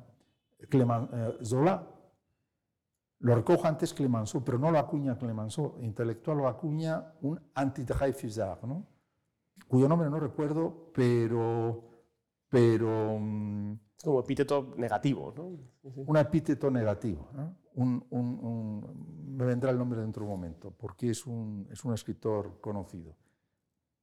eh, 0.60 1.38
Zola, 1.42 1.88
lo 3.18 3.34
recoge 3.34 3.66
antes 3.66 3.92
Clemenceau, 3.92 4.44
pero 4.44 4.60
no 4.60 4.70
lo 4.70 4.78
acuña 4.78 5.18
Clemenceau, 5.18 5.76
intelectual 5.80 6.38
lo 6.38 6.46
acuña 6.46 7.14
un 7.22 7.40
anti 7.52 7.84
¿no? 8.62 8.86
cuyo 9.66 9.88
nombre 9.88 10.08
no 10.08 10.20
recuerdo, 10.20 10.92
pero... 10.94 11.82
pero 12.48 13.18
mm, 13.18 13.74
como 14.04 14.20
epíteto 14.20 14.72
negativo, 14.76 15.34
¿no? 15.36 15.58
Un 15.82 16.16
epíteto 16.16 16.70
negativo. 16.70 17.28
¿no? 17.34 17.56
Me 17.76 19.44
vendrá 19.44 19.70
el 19.70 19.78
nombre 19.78 20.00
dentro 20.00 20.24
de 20.24 20.30
un 20.30 20.40
momento, 20.40 20.72
porque 20.76 21.10
es 21.10 21.26
un, 21.26 21.68
es 21.70 21.84
un 21.84 21.94
escritor 21.94 22.60
conocido. 22.60 23.16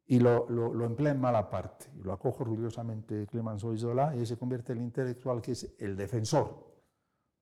y 0.10 0.20
lo, 0.20 0.50
lo, 0.50 0.86
emplea 0.86 1.12
en 1.12 1.20
mala 1.20 1.50
parte. 1.50 1.88
Y 1.96 2.02
lo 2.02 2.14
acoge 2.14 2.44
orgullosamente 2.44 3.28
Clemenceau 3.28 3.74
Isola 3.74 4.16
y 4.16 4.26
se 4.26 4.38
convierte 4.38 4.72
en 4.72 4.80
el 4.80 4.86
intelectual 4.86 5.42
que 5.42 5.52
es 5.52 5.76
el 5.80 5.98
defensor 5.98 6.66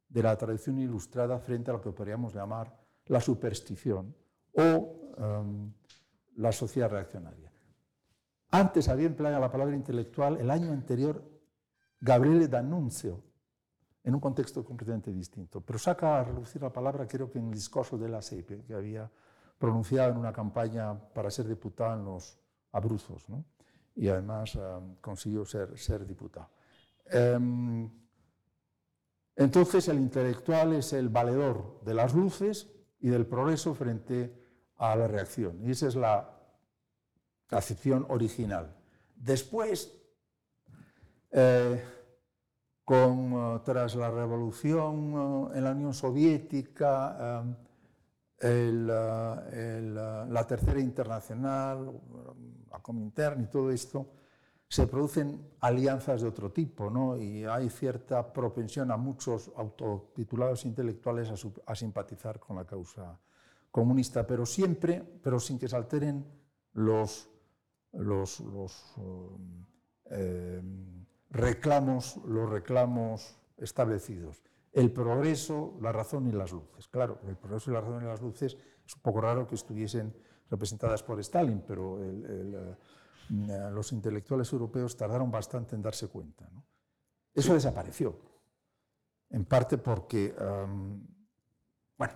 de 0.10 0.24
la 0.24 0.36
tradición 0.36 0.80
ilustrada 0.80 1.40
frente 1.40 1.70
a 1.70 1.76
lo 1.76 1.82
que 1.82 1.92
podríamos 1.92 2.34
llamar 2.34 2.76
la 3.06 3.22
superstición 3.22 4.16
o 4.54 5.14
em, 5.18 5.74
la 6.38 6.52
sociedad 6.52 6.90
reaccionaria. 6.90 7.52
Antes 8.52 8.88
había 8.90 9.08
empleado 9.08 9.40
la 9.40 9.52
palabra 9.52 9.76
intelectual 9.76 10.38
el 10.38 10.50
año 10.50 10.72
anterior 10.72 11.24
Gabriele 12.00 12.48
D'Annunzio, 12.48 13.24
en 14.06 14.14
un 14.14 14.20
contexto 14.22 14.64
completamente 14.64 15.12
distinto, 15.12 15.62
pero 15.62 15.80
saca 15.80 16.20
a 16.20 16.24
relucir 16.24 16.62
la 16.62 16.72
palabra 16.72 17.08
creo 17.08 17.30
que 17.30 17.40
en 17.40 17.48
el 17.48 17.54
discurso 17.54 17.98
de 17.98 18.08
la 18.08 18.22
SEIPE, 18.22 18.64
que 18.64 18.74
había 18.76 19.10
pronunciado 19.58 20.12
en 20.12 20.18
una 20.18 20.32
campaña 20.32 20.94
para 21.14 21.32
ser 21.32 21.48
diputado 21.48 21.96
en 21.96 22.06
los 22.06 22.38
Abruzos, 22.72 23.28
¿no? 23.30 23.44
y 23.96 24.08
además 24.10 24.56
em, 24.56 24.96
consiguió 25.02 25.44
ser, 25.46 25.78
ser. 25.78 26.06
Em, 27.06 27.90
entonces 29.36 29.88
el 29.88 29.98
intelectual 29.98 30.74
es 30.74 30.94
el 30.94 31.10
valedor 31.10 31.82
de 31.84 31.94
las 31.96 32.14
luces 32.14 32.70
y 33.00 33.10
del 33.10 33.26
progreso 33.26 33.74
frente 33.74 34.34
a 34.78 34.96
la 34.96 35.08
reacción. 35.08 35.60
Y 35.66 35.72
esa 35.72 35.88
es 35.88 35.96
la 35.96 36.30
acepción 37.50 38.06
original. 38.10 38.76
Después, 39.16 39.92
eh, 41.32 41.82
con, 42.86 43.34
eh, 43.34 43.60
tras 43.66 43.96
la 43.96 44.10
revolución 44.10 45.50
eh, 45.54 45.58
en 45.58 45.64
la 45.64 45.72
Unión 45.72 45.94
Soviética, 45.94 47.44
la 48.40 50.46
Tercera 50.48 50.80
Internacional, 50.80 51.92
la 52.72 52.80
Comintern 52.80 53.42
y 53.42 53.48
todo 53.48 53.72
esto, 53.72 54.08
se 54.68 54.88
producen 54.88 55.48
alianzas 55.62 56.22
de 56.22 56.28
otro 56.28 56.52
tipo, 56.52 56.90
¿no? 56.90 57.18
y 57.18 57.46
hay 57.46 57.70
cierta 57.70 58.34
propensión 58.34 58.92
a 58.92 58.98
muchos 58.98 59.52
autotitulados 59.56 60.66
intelectuales 60.66 61.32
a, 61.66 61.76
simpatizar 61.76 62.40
con 62.40 62.58
la 62.58 62.66
causa 62.66 63.20
comunista, 63.72 64.26
pero 64.26 64.46
siempre, 64.46 65.04
pero 65.24 65.40
sin 65.40 65.60
que 65.60 65.68
se 65.68 65.76
alteren 65.76 66.26
los, 66.74 67.30
los, 67.94 68.44
eh, 70.10 70.62
reclamos, 71.30 72.18
los 72.26 72.50
reclamos 72.50 73.38
establecidos. 73.58 74.42
El 74.72 74.92
progreso, 74.92 75.78
la 75.82 75.92
razón 75.92 76.28
y 76.28 76.32
las 76.32 76.52
luces. 76.52 76.88
Claro, 76.88 77.20
el 77.28 77.38
progreso 77.38 77.72
y 77.72 77.74
la 77.74 77.82
razón 77.82 78.04
y 78.04 78.08
las 78.08 78.22
luces 78.22 78.58
es 78.86 78.96
un 78.96 79.02
poco 79.02 79.22
raro 79.22 79.48
que 79.48 79.56
estuviesen 79.56 80.14
representadas 80.50 81.02
por 81.02 81.20
Stalin, 81.20 81.64
pero 81.66 82.04
el 82.04 82.78
eh, 83.30 83.70
los 83.72 83.92
intelectuales 83.92 84.52
europeos 84.54 84.96
tardaron 84.96 85.32
bastante 85.32 85.76
en 85.76 85.82
darse 85.82 86.08
cuenta. 86.08 86.48
Eso 87.34 87.54
desapareció, 87.54 88.18
en 89.30 89.46
parte 89.46 89.78
porque, 89.78 90.34
bueno, 91.98 92.14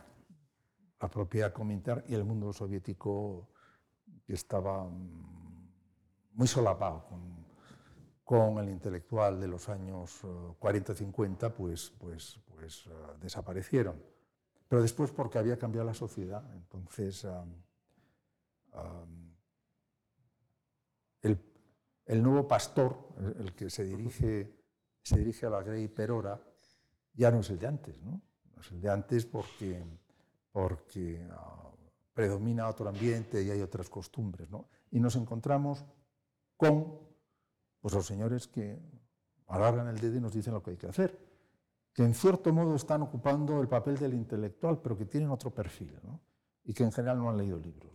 la 1.01 1.09
propia 1.09 1.51
Comintern 1.51 2.03
y 2.07 2.13
el 2.13 2.23
mundo 2.23 2.53
soviético 2.53 3.49
estaba 4.27 4.85
mm, 4.85 5.71
muy 6.33 6.47
solapado 6.47 7.05
con, 7.07 7.38
con, 8.29 8.59
el 8.59 8.69
intelectual 8.69 9.41
de 9.41 9.47
los 9.47 9.69
años 9.69 10.21
40-50, 10.21 11.47
eh, 11.47 11.49
pues, 11.49 11.91
pues, 11.97 12.39
pues 12.45 12.85
eh, 12.85 12.89
desaparecieron. 13.19 13.99
Pero 14.67 14.83
después 14.83 15.09
porque 15.09 15.39
había 15.39 15.57
cambiado 15.57 15.87
la 15.87 15.95
sociedad, 15.95 16.43
entonces 16.53 17.25
el, 21.23 22.21
nuevo 22.21 22.47
pastor, 22.47 22.99
el, 23.39 23.55
que 23.55 23.71
se 23.71 23.83
dirige, 23.83 24.53
se 25.01 25.17
dirige 25.17 25.47
a 25.47 25.49
la 25.49 25.63
Grey 25.63 25.87
Perora, 25.87 26.39
ya 27.15 27.31
no 27.31 27.39
es 27.39 27.49
el 27.49 27.57
de 27.57 27.65
antes, 27.65 27.99
¿no? 28.03 28.21
No 28.53 28.61
es 28.61 28.71
el 28.71 28.79
de 28.79 28.91
antes 28.91 29.25
porque, 29.25 29.83
porque 30.51 31.27
ah, 31.31 31.71
predomina 32.13 32.67
otro 32.67 32.89
ambiente 32.89 33.41
y 33.41 33.49
hay 33.49 33.61
otras 33.63 33.89
costumbres, 33.89 34.51
¿no? 34.51 34.69
Y 34.91 34.99
nos 34.99 35.15
encontramos 35.15 35.83
con 36.55 37.08
pues, 37.81 37.93
los 37.93 38.05
señores 38.05 38.47
que 38.47 38.79
alargan 39.47 39.87
el 39.87 39.99
dedo 39.99 40.17
y 40.17 40.21
nos 40.21 40.33
dicen 40.33 40.53
lo 40.53 40.61
que 40.61 40.71
hay 40.71 40.77
que 40.77 40.87
hacer, 40.87 41.17
que 41.93 42.03
en 42.03 42.13
cierto 42.13 42.53
modo 42.53 42.75
están 42.75 43.01
ocupando 43.01 43.61
el 43.61 43.67
papel 43.67 43.97
del 43.97 44.13
intelectual, 44.13 44.79
pero 44.81 44.97
que 44.97 45.05
tienen 45.05 45.29
otro 45.29 45.51
perfil, 45.51 45.99
¿no? 46.03 46.19
y 46.63 46.73
que 46.73 46.83
en 46.83 46.91
general 46.91 47.17
no 47.17 47.29
han 47.29 47.37
leído 47.37 47.57
libros. 47.57 47.91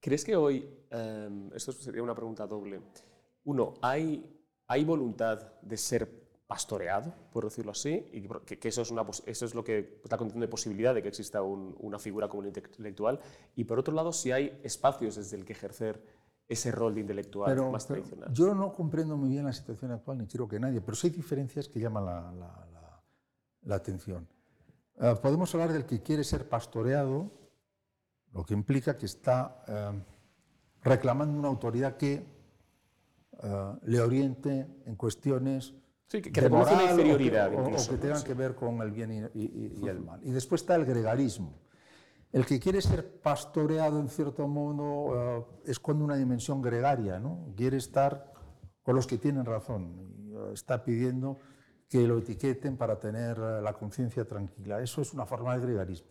¿Crees 0.00 0.24
que 0.24 0.36
hoy, 0.36 0.68
em, 0.90 1.50
esto 1.54 1.72
sería 1.72 2.02
una 2.02 2.14
pregunta 2.14 2.46
doble, 2.46 2.80
uno, 3.44 3.74
¿hay, 3.80 4.24
hay 4.66 4.84
voluntad 4.84 5.58
de 5.62 5.76
ser 5.76 6.28
pastoreado, 6.46 7.14
por 7.32 7.44
decirlo 7.44 7.72
así, 7.72 8.08
y 8.12 8.28
que, 8.56 8.68
eso, 8.68 8.82
es 8.82 8.90
una, 8.90 9.06
eso 9.26 9.44
es 9.44 9.54
lo 9.54 9.64
que 9.64 10.00
está 10.02 10.16
condición 10.16 10.40
de 10.40 10.48
posibilidad 10.48 10.94
de 10.94 11.02
que 11.02 11.08
exista 11.08 11.42
una 11.42 11.98
figura 11.98 12.28
como 12.28 12.40
un 12.40 12.46
intelectual, 12.46 13.20
y 13.54 13.64
por 13.64 13.78
otro 13.78 13.94
lado, 13.94 14.12
si 14.12 14.32
hay 14.32 14.60
espacios 14.62 15.16
desde 15.16 15.36
el 15.36 15.44
que 15.44 15.52
ejercer 15.52 16.02
ese 16.48 16.72
rol 16.72 16.94
de 16.94 17.02
intelectual 17.02 17.70
más 17.70 17.86
tradicional. 17.86 18.32
Yo 18.32 18.54
no 18.54 18.72
comprendo 18.72 19.16
muy 19.16 19.30
bien 19.30 19.44
la 19.44 19.52
situación 19.52 19.92
actual, 19.92 20.18
ni 20.18 20.26
quiero 20.26 20.48
que 20.48 20.58
nadie, 20.58 20.80
pero 20.80 20.96
sí 20.96 21.08
hay 21.08 21.12
diferencias 21.12 21.68
que 21.68 21.78
llaman 21.78 22.06
la, 22.06 23.74
atención. 23.74 24.26
Eh, 24.98 25.14
podemos 25.20 25.54
hablar 25.54 25.72
del 25.72 25.84
que 25.84 26.02
quiere 26.02 26.24
ser 26.24 26.48
pastoreado, 26.48 27.30
lo 28.32 28.44
que 28.44 28.54
implica 28.54 28.96
que 28.96 29.04
está 29.04 29.62
eh, 29.68 30.02
reclamando 30.82 31.38
una 31.38 31.48
autoridad 31.48 31.98
que 31.98 32.24
eh, 33.42 33.72
le 33.82 34.00
oriente 34.00 34.66
en 34.86 34.96
cuestiones 34.96 35.74
sí, 36.06 36.22
que, 36.22 36.30
de 36.40 36.48
moral, 36.48 36.74
una 36.74 36.90
inferioridad 36.90 37.54
o 37.54 37.70
que, 37.70 37.96
tengan 37.98 38.24
que 38.24 38.32
ver 38.32 38.54
con 38.54 38.80
el 38.80 38.90
bien 38.90 39.30
y, 39.34 39.86
el 39.86 40.00
mal. 40.00 40.20
Y 40.24 40.30
después 40.30 40.62
está 40.62 40.76
el 40.76 40.86
gregarismo. 40.86 41.67
El 42.32 42.44
que 42.44 42.60
quiere 42.60 42.82
ser 42.82 43.20
pastoreado 43.20 43.98
en 44.00 44.08
cierto 44.08 44.46
modo 44.46 45.38
eh, 45.38 45.46
esconde 45.66 46.04
una 46.04 46.16
dimensión 46.16 46.60
gregaria, 46.60 47.18
¿no? 47.18 47.52
quiere 47.56 47.78
estar 47.78 48.32
con 48.82 48.94
los 48.96 49.06
que 49.06 49.18
tienen 49.18 49.44
razón 49.44 49.94
y 50.18 50.52
está 50.52 50.84
pidiendo 50.84 51.38
que 51.88 52.06
lo 52.06 52.18
etiqueten 52.18 52.76
para 52.76 52.98
tener 52.98 53.38
la 53.38 53.72
conciencia 53.72 54.26
tranquila. 54.26 54.80
Eso 54.82 55.00
es 55.00 55.14
una 55.14 55.24
forma 55.24 55.56
de 55.56 55.62
gregarismo. 55.62 56.10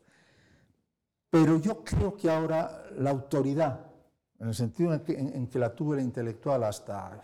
Pero 1.29 1.57
yo 1.57 1.83
creo 1.83 2.15
que 2.15 2.29
ahora 2.29 2.83
la 2.97 3.11
autoridad, 3.11 3.91
en 4.39 4.47
el 4.47 4.55
sentido 4.55 4.93
en 4.93 5.47
que, 5.47 5.59
la 5.59 5.75
tuvo 5.75 5.93
el 5.93 6.01
intelectual 6.01 6.63
hasta 6.63 7.23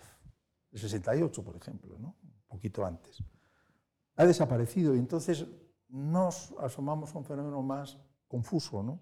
el 0.71 0.79
68, 0.79 1.43
por 1.43 1.55
ejemplo, 1.55 1.97
¿no? 1.97 2.15
un 2.21 2.47
poquito 2.47 2.85
antes, 2.85 3.23
ha 4.15 4.25
desaparecido 4.25 4.95
y 4.95 4.99
entonces 4.99 5.47
nos 5.89 6.53
asomamos 6.59 7.13
a 7.15 7.17
un 7.17 7.25
fenómeno 7.25 7.63
más 7.63 7.97
confuso, 8.33 8.81
¿no? 8.81 8.99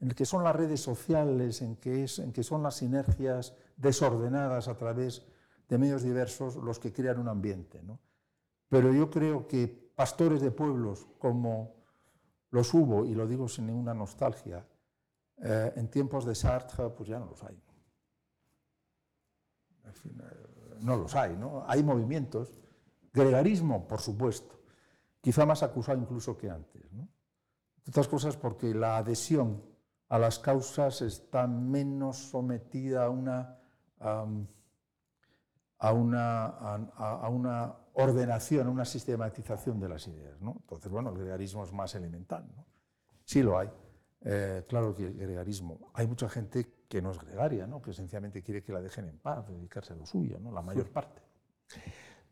en 0.00 0.08
el 0.08 0.14
que 0.14 0.24
son 0.24 0.44
las 0.44 0.56
redes 0.56 0.80
sociales, 0.80 1.60
en 1.60 1.76
que, 1.76 2.04
es, 2.04 2.18
en 2.18 2.32
que 2.32 2.42
son 2.42 2.62
las 2.62 2.76
sinergias 2.76 3.54
desordenadas 3.76 4.68
a 4.68 4.76
través 4.76 5.26
de 5.68 5.78
medios 5.78 6.02
diversos 6.02 6.56
los 6.56 6.78
que 6.78 6.92
crean 6.92 7.18
un 7.18 7.28
ambiente. 7.28 7.82
¿no? 7.82 8.00
Pero 8.68 8.92
yo 8.92 9.10
creo 9.10 9.46
que 9.46 9.68
pastores 9.94 10.40
de 10.40 10.50
pueblos 10.50 11.06
como 11.18 11.74
los 12.50 12.72
hubo, 12.72 13.04
y 13.04 13.14
lo 13.14 13.26
digo 13.26 13.48
sin 13.48 13.66
ninguna 13.66 13.92
nostalgia, 13.92 14.66
eh, 15.42 15.72
en 15.76 15.88
tiempos 15.88 16.24
de 16.24 16.34
Sartre, 16.34 16.88
pues 16.90 17.08
ya 17.08 17.18
no 17.18 17.26
los 17.26 17.42
hay. 17.44 17.62
Eh, 19.84 20.78
no 20.80 20.96
los 20.96 21.14
hay, 21.14 21.36
¿no? 21.36 21.64
Hay 21.66 21.82
movimientos. 21.82 22.50
Gregarismo, 23.12 23.86
por 23.86 24.00
supuesto. 24.00 24.60
Quizá 25.20 25.44
más 25.44 25.62
acusado 25.62 25.98
incluso 25.98 26.36
que 26.36 26.48
antes, 26.50 26.90
¿no? 26.92 27.08
Otras 27.88 28.08
cosas 28.08 28.36
porque 28.36 28.74
la 28.74 28.96
adhesión 28.96 29.62
a 30.08 30.18
las 30.18 30.38
causas 30.38 31.02
está 31.02 31.46
menos 31.46 32.16
sometida 32.16 33.04
a 33.04 33.10
una, 33.10 33.58
a 33.98 35.92
una, 35.92 36.46
a 36.46 37.28
una 37.28 37.74
ordenación, 37.94 38.68
una 38.68 38.84
sistematización 38.84 39.80
de 39.80 39.88
las 39.88 40.06
ideas. 40.08 40.40
¿no? 40.40 40.56
Entonces, 40.60 40.90
bueno, 40.90 41.10
el 41.10 41.18
gregarismo 41.18 41.64
es 41.64 41.72
más 41.72 41.94
elemental. 41.94 42.44
¿no? 42.56 42.66
Sí 43.24 43.42
lo 43.42 43.58
hay. 43.58 43.70
Eh, 44.22 44.64
claro 44.68 44.94
que 44.94 45.06
el 45.06 45.14
gregarismo. 45.14 45.90
Hay 45.94 46.06
mucha 46.06 46.28
gente 46.28 46.84
que 46.88 47.00
no 47.00 47.10
es 47.10 47.18
gregaria, 47.18 47.66
¿no? 47.66 47.80
que 47.80 47.92
sencillamente 47.92 48.42
quiere 48.42 48.62
que 48.62 48.72
la 48.72 48.80
dejen 48.80 49.08
en 49.08 49.18
paz, 49.18 49.48
dedicarse 49.48 49.92
a 49.92 49.96
lo 49.96 50.06
suyo, 50.06 50.38
¿no? 50.40 50.52
la 50.52 50.62
mayor 50.62 50.90
parte. 50.90 51.22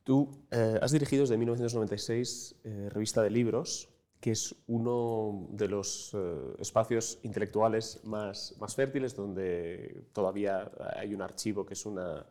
Tú 0.04 0.46
eh, 0.50 0.78
has 0.80 0.90
dirigido 0.90 1.22
desde 1.22 1.37
1996 1.37 2.56
eh, 2.64 2.88
Revista 2.90 3.22
de 3.22 3.30
Libros, 3.30 3.88
que 4.20 4.33
es 4.33 4.54
uno 4.66 5.46
de 5.50 5.68
los 5.68 6.16
espacios 6.59 7.20
intelectuales 7.22 8.00
más, 8.04 8.54
más 8.59 8.74
fértiles, 8.74 9.14
donde 9.14 10.04
todavía 10.12 10.70
hay 10.96 11.14
un 11.14 11.22
archivo 11.22 11.64
que 11.64 11.74
es 11.74 11.87
una, 11.87 12.26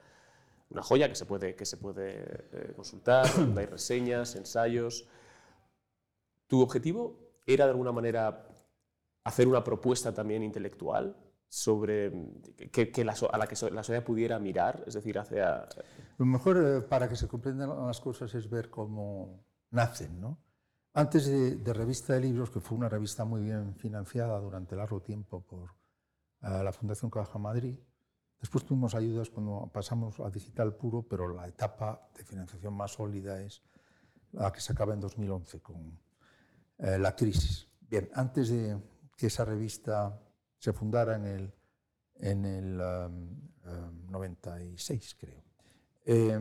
una 0.69 0.81
joya 0.81 1.07
que 1.09 1.15
se 1.15 1.25
puede, 1.25 1.55
que 1.55 1.65
se 1.65 1.77
puede 1.77 2.47
eh, 2.51 2.73
consultar, 2.75 3.25
donde 3.35 3.61
hay 3.61 3.67
reseñas, 3.67 4.35
ensayos. 4.35 5.07
¿Tu 6.47 6.61
objetivo 6.61 7.19
era 7.45 7.65
de 7.65 7.71
alguna 7.71 7.91
manera 7.91 8.47
hacer 9.23 9.47
una 9.47 9.63
propuesta 9.63 10.13
también 10.13 10.43
intelectual 10.43 11.15
sobre 11.49 12.11
que, 12.71 12.91
que 12.91 13.05
la, 13.05 13.15
a 13.31 13.37
la 13.37 13.47
que 13.47 13.55
la 13.71 13.83
sociedad 13.83 14.03
pudiera 14.03 14.37
mirar, 14.39 14.83
es 14.85 14.95
decir, 14.95 15.17
hacia... 15.17 15.67
Lo 16.17 16.25
mejor 16.25 16.57
eh, 16.57 16.81
para 16.81 17.07
que 17.07 17.15
se 17.15 17.27
comprendan 17.27 17.69
las 17.87 18.01
cosas 18.01 18.33
es 18.35 18.49
ver 18.49 18.69
cómo 18.69 19.45
nacen, 19.71 20.19
¿no? 20.19 20.37
Antes 20.97 21.27
de, 21.27 21.57
de, 21.57 21.73
Revista 21.73 22.13
de 22.13 22.21
Libros, 22.21 22.49
que 22.49 22.59
fue 22.59 22.75
una 22.75 22.89
revista 22.89 23.23
muy 23.23 23.43
bien 23.43 23.75
financiada 23.75 24.39
durante 24.39 24.75
largo 24.75 24.99
tiempo 24.99 25.45
por 25.45 25.69
uh, 26.41 26.63
la 26.63 26.73
Fundación 26.73 27.11
Caja 27.11 27.37
Madrid, 27.37 27.77
después 28.39 28.65
tuvimos 28.65 28.95
ayudas 28.95 29.29
cuando 29.29 29.69
pasamos 29.71 30.19
a 30.19 30.31
digital 30.31 30.73
puro, 30.75 31.03
pero 31.03 31.31
la 31.31 31.47
etapa 31.47 32.09
de 32.15 32.23
financiación 32.23 32.73
más 32.73 32.93
sólida 32.93 33.39
es 33.43 33.61
la 34.31 34.51
que 34.51 34.59
se 34.59 34.73
acaba 34.73 34.95
en 34.95 35.01
2011 35.01 35.61
con 35.61 35.75
uh, 35.75 36.97
la 36.97 37.15
crisis. 37.15 37.67
Bien, 37.79 38.09
antes 38.15 38.49
de 38.49 38.81
que 39.15 39.27
esa 39.27 39.45
revista 39.45 40.19
se 40.57 40.73
fundara 40.73 41.17
en 41.17 41.25
el, 41.27 41.53
en 42.15 42.43
el 42.43 42.81
um, 42.81 43.51
um, 43.71 44.11
96, 44.11 45.15
creo. 45.19 45.43
Eh, 46.03 46.39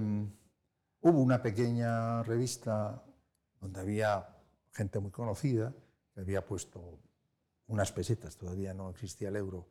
hubo 1.02 1.20
una 1.20 1.42
pequeña 1.42 2.22
revista 2.22 3.04
donde 3.60 3.80
había 3.80 4.32
gente 4.76 5.00
muy 5.00 5.10
conocida, 5.10 5.74
que 6.14 6.20
había 6.20 6.44
puesto 6.44 7.00
unas 7.66 7.90
pesetas, 7.92 8.36
todavía 8.36 8.74
no 8.74 8.90
existía 8.90 9.28
el 9.28 9.36
euro, 9.36 9.66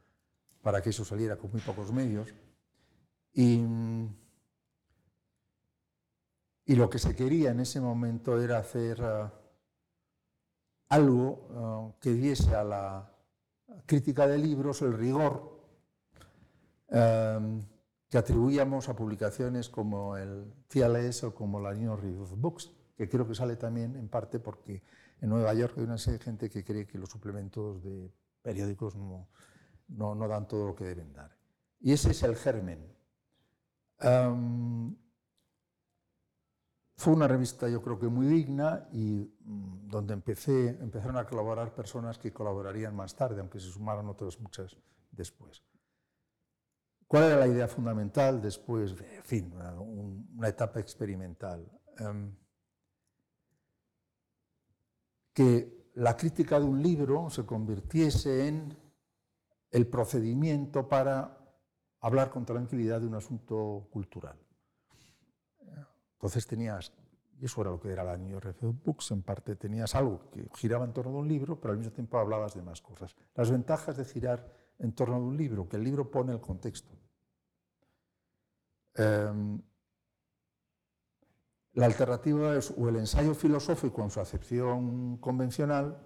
para 0.62 0.82
que 0.82 0.90
eso 0.90 1.06
saliera 1.06 1.38
con 1.38 1.52
muy 1.52 1.62
pocos 1.62 1.94
medios. 1.94 2.34
Y, 3.34 3.64
lo 6.68 6.90
que 6.90 7.00
se 7.00 7.16
quería 7.16 7.52
en 7.52 7.60
ese 7.60 7.80
momento 7.80 8.42
era 8.42 8.58
hacer 8.58 9.00
uh, 9.02 9.30
algo 10.90 11.94
uh, 11.94 12.00
que 12.02 12.12
diese 12.14 12.56
a 12.56 12.64
la 12.64 13.12
crítica 13.86 14.28
de 14.28 14.40
libros 14.40 14.82
el 14.82 14.94
rigor 14.94 15.62
um, 16.90 17.62
que 18.10 18.18
atribuíamos 18.18 18.90
a 18.90 18.96
publicaciones 18.96 19.70
como 19.70 20.18
el 20.18 20.52
CLS 20.68 21.26
o 21.26 21.36
como 21.36 21.60
la 21.60 21.74
New 21.74 21.96
Review 21.96 22.26
Books, 22.36 22.72
que 22.96 23.10
creo 23.10 23.28
que 23.28 23.36
sale 23.36 23.56
también 23.56 23.96
en 23.96 24.08
parte 24.08 24.40
porque 24.40 24.84
en 25.22 25.30
Nueva 25.30 25.54
York 25.54 25.74
hay 25.78 25.84
una 25.84 25.98
serie 25.98 26.20
de 26.20 26.26
gente 26.26 26.50
que 26.50 26.64
cree 26.64 26.88
que 26.88 26.98
los 26.98 27.10
suplementos 27.10 27.84
de 27.84 28.12
periódicos 28.42 28.96
no, 28.96 29.28
no, 29.88 30.16
no 30.16 30.28
dan 30.28 30.48
todo 30.48 30.68
lo 30.68 30.76
que 30.76 30.86
deben 30.86 31.14
dar. 31.14 31.36
Y 31.80 31.92
ese 31.92 32.12
es 32.12 32.24
el 32.24 32.36
germen. 32.36 32.96
Fue 36.98 37.14
una 37.14 37.28
revista 37.28 37.68
yo 37.68 37.82
creo 37.82 38.00
que 38.00 38.08
muy 38.08 38.26
digna 38.26 38.88
y 38.94 39.30
mm, 39.44 39.88
donde 39.90 40.14
empecé, 40.14 40.70
empezaron 40.70 41.18
a 41.18 41.26
colaborar 41.26 41.76
personas 41.76 42.18
que 42.18 42.32
colaborarían 42.32 42.96
más 42.96 43.16
tarde, 43.16 43.42
aunque 43.42 43.60
se 43.60 43.70
sumaron 43.70 44.08
otras 44.08 44.40
muchas 44.40 44.78
después. 45.12 45.62
¿Cuál 47.08 47.26
era 47.26 47.38
la 47.38 47.48
idea 47.48 47.68
fundamental 47.68 48.42
después? 48.42 48.96
En 49.00 49.24
fin, 49.24 49.54
una, 49.54 50.48
etapa 50.48 50.80
experimental. 50.80 51.70
Que 55.36 55.92
la 55.96 56.16
crítica 56.16 56.60
de 56.60 56.66
un 56.66 56.82
libro 56.82 57.30
se 57.30 57.46
convirtiese 57.46 58.48
en 58.48 58.76
el 59.70 59.86
procedimiento 59.86 60.88
para 60.88 61.38
hablar 62.00 62.30
con 62.30 62.46
tranquilidad 62.46 63.02
de 63.02 63.08
un 63.08 63.16
asunto 63.16 63.88
cultural. 63.92 64.38
Entonces 66.14 66.48
tenías, 66.48 66.94
y 67.38 67.46
eso 67.46 67.62
era 67.62 67.72
lo 67.72 67.82
que 67.82 67.92
era 67.92 68.06
la 68.06 68.16
New 68.16 68.32
York 68.32 68.56
Books, 68.62 69.12
en 69.12 69.24
parte 69.24 69.58
tenías 69.58 69.94
algo 69.94 70.30
que 70.32 70.48
giraba 70.56 70.86
en 70.86 70.94
torno 70.94 71.12
de 71.12 71.18
un 71.18 71.28
libro, 71.28 71.60
pero 71.60 71.74
al 71.74 71.80
mismo 71.80 71.92
tiempo 71.92 72.18
hablabas 72.18 72.56
de 72.56 72.62
más 72.62 72.82
cosas. 72.82 73.14
Las 73.36 73.52
ventajas 73.52 73.98
de 73.98 74.06
girar 74.06 74.50
en 74.80 74.94
torno 74.94 75.16
de 75.16 75.26
un 75.26 75.36
libro, 75.36 75.68
que 75.68 75.76
el 75.76 75.84
libro 75.84 76.10
pone 76.10 76.32
el 76.32 76.40
contexto. 76.40 76.96
Eh, 78.96 79.60
la 81.76 81.86
alternativa 81.86 82.56
es 82.56 82.74
o 82.76 82.88
el 82.88 82.96
ensayo 82.96 83.36
filosófico 83.36 84.02
en 84.02 84.10
su 84.10 84.22
acepción 84.22 85.18
convencional, 85.18 86.02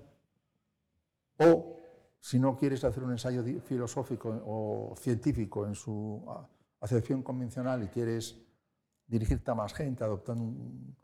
o 1.38 1.78
si 2.20 2.40
no 2.40 2.58
quieres 2.58 2.84
hacer 2.84 3.04
un 3.04 3.12
ensayo 3.12 3.44
filosófico 3.62 4.30
o 4.46 4.96
científico 4.98 5.66
en 5.66 5.76
su 5.76 6.26
acepción 6.82 7.22
convencional 7.22 7.84
y 7.84 7.88
quieres 7.88 8.42
dirigirte 9.08 9.52
a 9.52 9.56
más 9.56 9.74
gente 9.74 10.04
adoptando 10.04 10.44
un, 10.44 10.96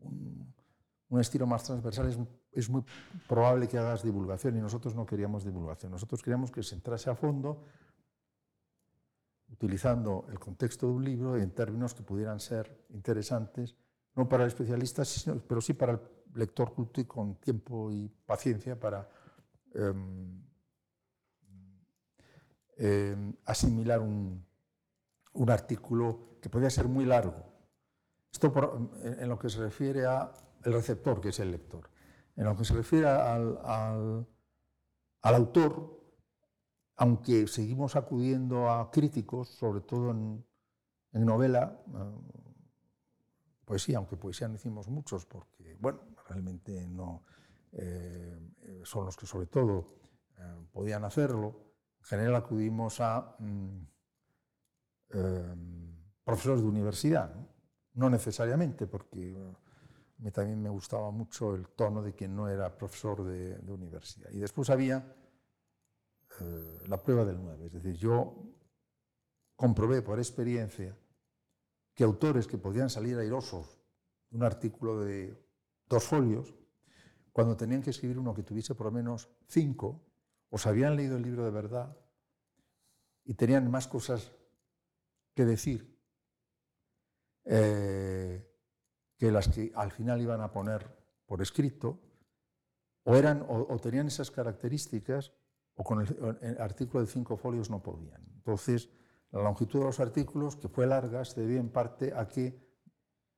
un, 0.00 0.54
un 1.08 1.20
estilo 1.20 1.46
más 1.46 1.64
transversal, 1.64 2.08
es, 2.08 2.18
es, 2.52 2.70
muy 2.70 2.84
probable 3.28 3.68
que 3.68 3.76
hagas 3.76 4.04
divulgación 4.04 4.56
y 4.56 4.60
nosotros 4.60 4.94
no 4.94 5.04
queríamos 5.04 5.44
divulgación. 5.44 5.92
Nosotros 5.92 6.22
queríamos 6.22 6.50
que 6.50 6.62
se 6.62 6.76
entrase 6.76 7.10
a 7.10 7.16
fondo 7.16 7.64
utilizando 9.50 10.26
el 10.30 10.38
contexto 10.38 10.86
de 10.86 10.92
un 10.92 11.04
libro 11.04 11.36
en 11.36 11.50
términos 11.50 11.92
que 11.92 12.02
pudieran 12.02 12.40
ser 12.40 12.86
interesantes 12.90 13.76
no 14.14 14.28
para 14.28 14.44
el 14.44 14.48
especialista, 14.48 15.02
pero 15.48 15.60
sí 15.60 15.72
para 15.72 15.92
el 15.92 16.00
lector 16.34 16.72
culto 16.74 17.00
y 17.00 17.04
con 17.04 17.36
tiempo 17.36 17.90
y 17.90 18.08
paciencia 18.26 18.78
para 18.78 19.08
eh, 19.74 19.92
eh, 22.78 23.34
asimilar 23.44 24.00
un, 24.00 24.44
artículo 25.48 26.38
que 26.40 26.50
podía 26.50 26.70
ser 26.70 26.88
muy 26.88 27.04
largo. 27.04 27.44
Esto 28.30 28.90
en, 29.02 29.28
lo 29.28 29.38
que 29.38 29.48
se 29.48 29.60
refiere 29.60 30.06
al 30.06 30.32
receptor, 30.64 31.20
que 31.20 31.30
es 31.30 31.40
el 31.40 31.50
lector. 31.50 31.90
En 32.36 32.44
lo 32.44 32.56
que 32.56 32.64
se 32.64 32.74
refiere 32.74 33.06
al, 33.06 33.58
al, 33.64 34.26
al 35.22 35.34
autor, 35.34 36.02
aunque 36.96 37.46
seguimos 37.46 37.96
acudiendo 37.96 38.70
a 38.70 38.90
críticos, 38.90 39.48
sobre 39.48 39.80
todo 39.80 40.10
en, 40.10 40.44
en 41.12 41.24
novela, 41.24 41.78
eh, 41.86 42.41
poesía, 43.64 43.98
aunque 43.98 44.16
poesía 44.16 44.48
no 44.48 44.54
hicimos 44.54 44.88
muchos, 44.88 45.26
porque, 45.26 45.76
bueno, 45.80 46.00
realmente 46.28 46.86
no 46.88 47.22
eh, 47.72 48.82
son 48.84 49.06
los 49.06 49.16
que 49.16 49.26
sobre 49.26 49.46
todo 49.46 49.86
eh, 50.38 50.42
podían 50.72 51.04
hacerlo. 51.04 51.74
En 52.00 52.04
general 52.04 52.36
acudimos 52.36 53.00
a 53.00 53.36
mm, 53.38 53.86
eh, 55.14 55.54
profesores 56.24 56.60
de 56.60 56.68
universidad, 56.68 57.34
¿no? 57.94 58.10
necesariamente, 58.10 58.86
porque 58.86 59.34
también 60.32 60.62
me 60.62 60.68
gustaba 60.68 61.10
mucho 61.10 61.54
el 61.54 61.68
tono 61.68 62.02
de 62.02 62.14
quien 62.14 62.36
no 62.36 62.48
era 62.48 62.76
profesor 62.76 63.24
de, 63.24 63.58
de 63.58 63.72
universidad. 63.72 64.30
Y 64.30 64.38
después 64.38 64.70
había 64.70 65.16
la 66.86 67.02
prueba 67.02 67.24
del 67.24 67.42
9, 67.42 67.66
es 67.66 67.72
decir, 67.74 67.94
yo 67.94 68.34
comprobé 69.54 70.00
por 70.00 70.18
experiencia 70.18 70.96
que 71.94 72.04
autores 72.04 72.46
que 72.46 72.58
podían 72.58 72.90
salir 72.90 73.18
airosos 73.18 73.78
de 74.30 74.36
un 74.36 74.44
artículo 74.44 75.00
de 75.00 75.36
dos 75.88 76.04
folios, 76.04 76.54
cuando 77.32 77.56
tenían 77.56 77.82
que 77.82 77.90
escribir 77.90 78.18
uno 78.18 78.34
que 78.34 78.42
tuviese 78.42 78.74
por 78.74 78.86
lo 78.86 78.92
menos 78.92 79.28
cinco, 79.48 80.02
o 80.50 80.58
se 80.58 80.68
habían 80.68 80.96
leído 80.96 81.16
el 81.16 81.22
libro 81.22 81.44
de 81.44 81.50
verdad 81.50 81.96
y 83.24 83.34
tenían 83.34 83.70
más 83.70 83.88
cosas 83.88 84.32
que 85.34 85.44
decir 85.44 85.98
eh, 87.44 88.46
que 89.16 89.30
las 89.30 89.48
que 89.48 89.72
al 89.74 89.92
final 89.92 90.20
iban 90.20 90.40
a 90.40 90.52
poner 90.52 90.86
por 91.26 91.40
escrito, 91.40 92.00
o, 93.04 93.16
eran, 93.16 93.42
o, 93.42 93.66
o 93.68 93.78
tenían 93.78 94.06
esas 94.06 94.30
características, 94.30 95.32
o 95.74 95.82
con 95.84 96.02
el, 96.02 96.38
el 96.42 96.60
artículo 96.60 97.00
de 97.00 97.06
cinco 97.10 97.36
folios 97.36 97.70
no 97.70 97.82
podían. 97.82 98.22
Entonces, 98.36 98.90
la 99.32 99.42
longitud 99.42 99.80
de 99.80 99.86
los 99.86 100.00
artículos, 100.00 100.56
que 100.56 100.68
fue 100.68 100.86
larga, 100.86 101.24
se 101.24 101.40
debió 101.40 101.58
en 101.58 101.70
parte 101.70 102.12
a 102.14 102.28
que, 102.28 102.62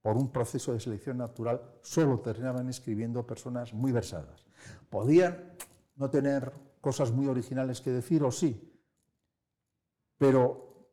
por 0.03 0.17
un 0.17 0.31
proceso 0.31 0.73
de 0.73 0.81
selección 0.81 1.19
natural, 1.19 1.79
solo 1.83 2.21
terminaban 2.21 2.69
escribiendo 2.69 3.27
personas 3.27 3.73
muy 3.73 3.93
versadas. 3.93 4.45
Podían 4.91 5.55
no 5.97 6.11
tener 6.11 6.53
cosas 6.81 7.13
muy 7.13 7.29
originales 7.29 7.81
que 7.81 7.91
decir, 7.91 8.23
o 8.25 8.31
sí, 8.31 8.77
pero 10.19 10.91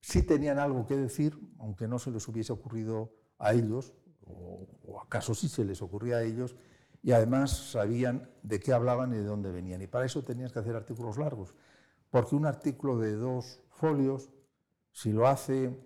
sí 0.00 0.22
tenían 0.22 0.58
algo 0.58 0.86
que 0.86 0.96
decir, 0.96 1.36
aunque 1.58 1.88
no 1.88 1.98
se 1.98 2.10
les 2.10 2.28
hubiese 2.28 2.52
ocurrido 2.52 3.12
a 3.38 3.54
ellos, 3.54 3.94
o 4.26 5.00
acaso 5.00 5.34
sí 5.34 5.48
se 5.48 5.64
les 5.64 5.82
ocurría 5.82 6.16
a 6.16 6.22
ellos, 6.22 6.54
y 7.02 7.12
además 7.12 7.50
sabían 7.50 8.30
de 8.42 8.60
qué 8.60 8.72
hablaban 8.72 9.12
y 9.12 9.16
de 9.16 9.24
dónde 9.24 9.50
venían. 9.50 9.82
Y 9.82 9.86
para 9.86 10.06
eso 10.06 10.22
tenías 10.22 10.52
que 10.52 10.58
hacer 10.58 10.76
artículos 10.76 11.18
largos, 11.18 11.54
porque 12.10 12.34
un 12.36 12.46
artículo 12.46 12.98
de 12.98 13.14
dos 13.16 13.60
folios 13.70 14.30
si 14.94 15.12
lo 15.12 15.26
hace 15.26 15.76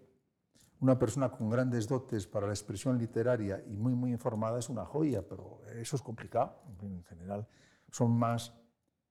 una 0.81 0.99
persona 0.99 1.31
con 1.31 1.49
grandes 1.49 1.89
dotes 1.89 2.27
para 2.27 2.47
la 2.47 2.53
expresión 2.53 2.99
literaria 2.99 3.65
y 3.67 3.77
muy, 3.79 3.95
muy 3.95 4.13
informada, 4.13 4.59
es 4.59 4.69
una 4.69 4.85
joya, 4.85 5.27
pero 5.27 5.63
eso 5.75 5.97
es 5.97 6.03
complicado. 6.03 6.63
En 6.83 7.03
general, 7.05 7.49
son 7.91 8.17
más 8.17 8.55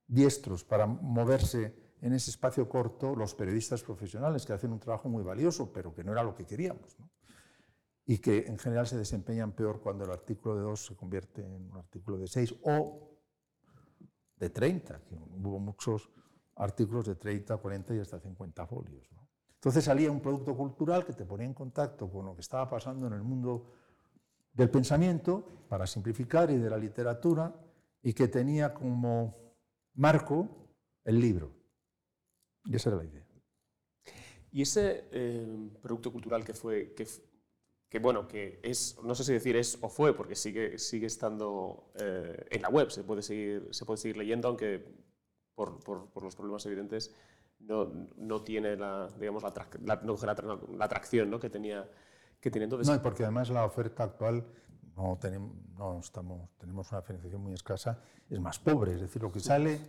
diestros 0.06 0.64
para 0.64 0.86
moverse 0.86 1.98
en 2.00 2.14
ese 2.14 2.30
espacio 2.30 2.70
corto 2.70 3.16
los 3.16 3.34
periodistas 3.34 3.82
profesionales 3.82 4.46
que 4.46 4.54
hacen 4.54 4.72
un 4.72 4.80
trabajo 4.80 5.10
muy 5.10 5.24
valioso, 5.24 5.74
pero 5.74 5.96
que 5.96 6.04
no 6.04 6.12
era 6.12 6.24
lo 6.24 6.36
que 6.36 6.46
queríamos. 6.46 6.96
Y 8.06 8.20
que 8.20 8.46
en 8.46 8.60
general 8.60 8.86
se 8.86 8.98
desempeñan 8.98 9.52
peor 9.54 9.82
cuando 9.82 10.06
el 10.06 10.12
artículo 10.12 10.56
de 10.56 10.62
2 10.62 10.86
se 10.86 10.96
convierte 10.96 11.42
en 11.42 11.52
un 11.52 11.76
artículo 11.76 12.20
de 12.20 12.28
6 12.28 12.56
o 12.62 13.18
de 14.36 14.52
30, 14.52 15.02
que 15.06 15.16
hubo 15.16 15.60
muchos 15.60 16.08
artículos 16.56 17.08
de 17.08 17.16
30, 17.16 17.58
40 17.58 17.96
y 17.96 18.00
hasta 18.00 18.20
50 18.20 18.68
folios. 18.68 19.10
Entonces 19.68 19.84
salía 19.84 20.10
un 20.10 20.22
producto 20.22 20.56
cultural 20.56 21.06
que 21.06 21.12
te 21.12 21.26
ponía 21.26 21.46
en 21.46 21.54
contacto 21.54 22.10
con 22.10 22.26
lo 22.26 22.34
que 22.34 22.40
estaba 22.40 22.70
pasando 22.70 23.06
en 23.06 23.12
el 23.12 23.22
mundo 23.22 23.74
del 24.54 24.70
pensamiento, 24.70 25.66
para 25.68 25.86
simplificar, 25.86 26.50
y 26.50 26.56
de 26.56 26.70
la 26.70 26.78
literatura, 26.78 27.54
y 28.02 28.14
que 28.14 28.30
tenía 28.30 28.74
como 28.74 29.36
marco 29.96 30.48
el 31.04 31.20
libro. 31.20 31.52
Y 32.64 32.78
esa 32.78 32.92
era 32.92 33.00
la 33.00 33.04
idea. 33.04 33.28
Y 34.54 34.62
ese 34.62 35.10
eh, 35.12 35.70
producto 35.82 36.14
cultural 36.14 36.46
que 36.46 36.54
fue, 36.54 36.94
que, 36.94 37.06
que, 37.90 38.00
bueno, 38.00 38.26
que 38.26 38.62
es, 38.64 38.98
no 39.04 39.16
sé 39.16 39.26
si 39.26 39.34
decir 39.34 39.58
es 39.58 39.80
o 39.82 39.90
fue, 39.90 40.16
porque 40.16 40.36
sigue, 40.36 40.80
sigue 40.80 41.08
estando 41.08 41.92
eh, 42.00 42.46
en 42.52 42.62
la 42.62 42.70
web, 42.70 42.90
se 42.90 43.04
puede 43.04 43.22
seguir, 43.22 43.68
se 43.72 43.84
puede 43.84 43.98
seguir 43.98 44.16
leyendo, 44.16 44.48
aunque 44.48 44.82
por, 45.56 45.84
por, 45.84 46.10
por 46.10 46.24
los 46.24 46.38
problemas 46.38 46.66
evidentes 46.68 47.14
no, 47.60 47.92
no, 48.18 48.42
tiene 48.44 48.76
la, 48.76 49.08
digamos, 49.20 49.44
la, 49.44 49.54
la, 49.84 50.02
la, 50.04 50.60
la 50.78 50.86
atracción 50.86 51.30
¿no? 51.30 51.40
que 51.40 51.50
tenía 51.50 51.88
que 52.40 52.52
tenía 52.52 52.66
entonces. 52.66 52.88
No, 52.88 53.02
porque 53.02 53.24
además 53.24 53.50
la 53.50 53.66
oferta 53.66 54.04
actual 54.04 54.46
no 54.96 55.18
tenemos, 55.20 55.56
no 55.78 56.00
estamos, 56.00 56.50
tenemos 56.58 56.92
una 56.92 57.02
financiación 57.02 57.42
muy 57.42 57.54
escasa, 57.54 58.02
es 58.30 58.40
más 58.40 58.60
pobre, 58.60 58.94
es 58.94 59.02
decir, 59.02 59.22
lo 59.22 59.32
que 59.32 59.40
sale 59.40 59.80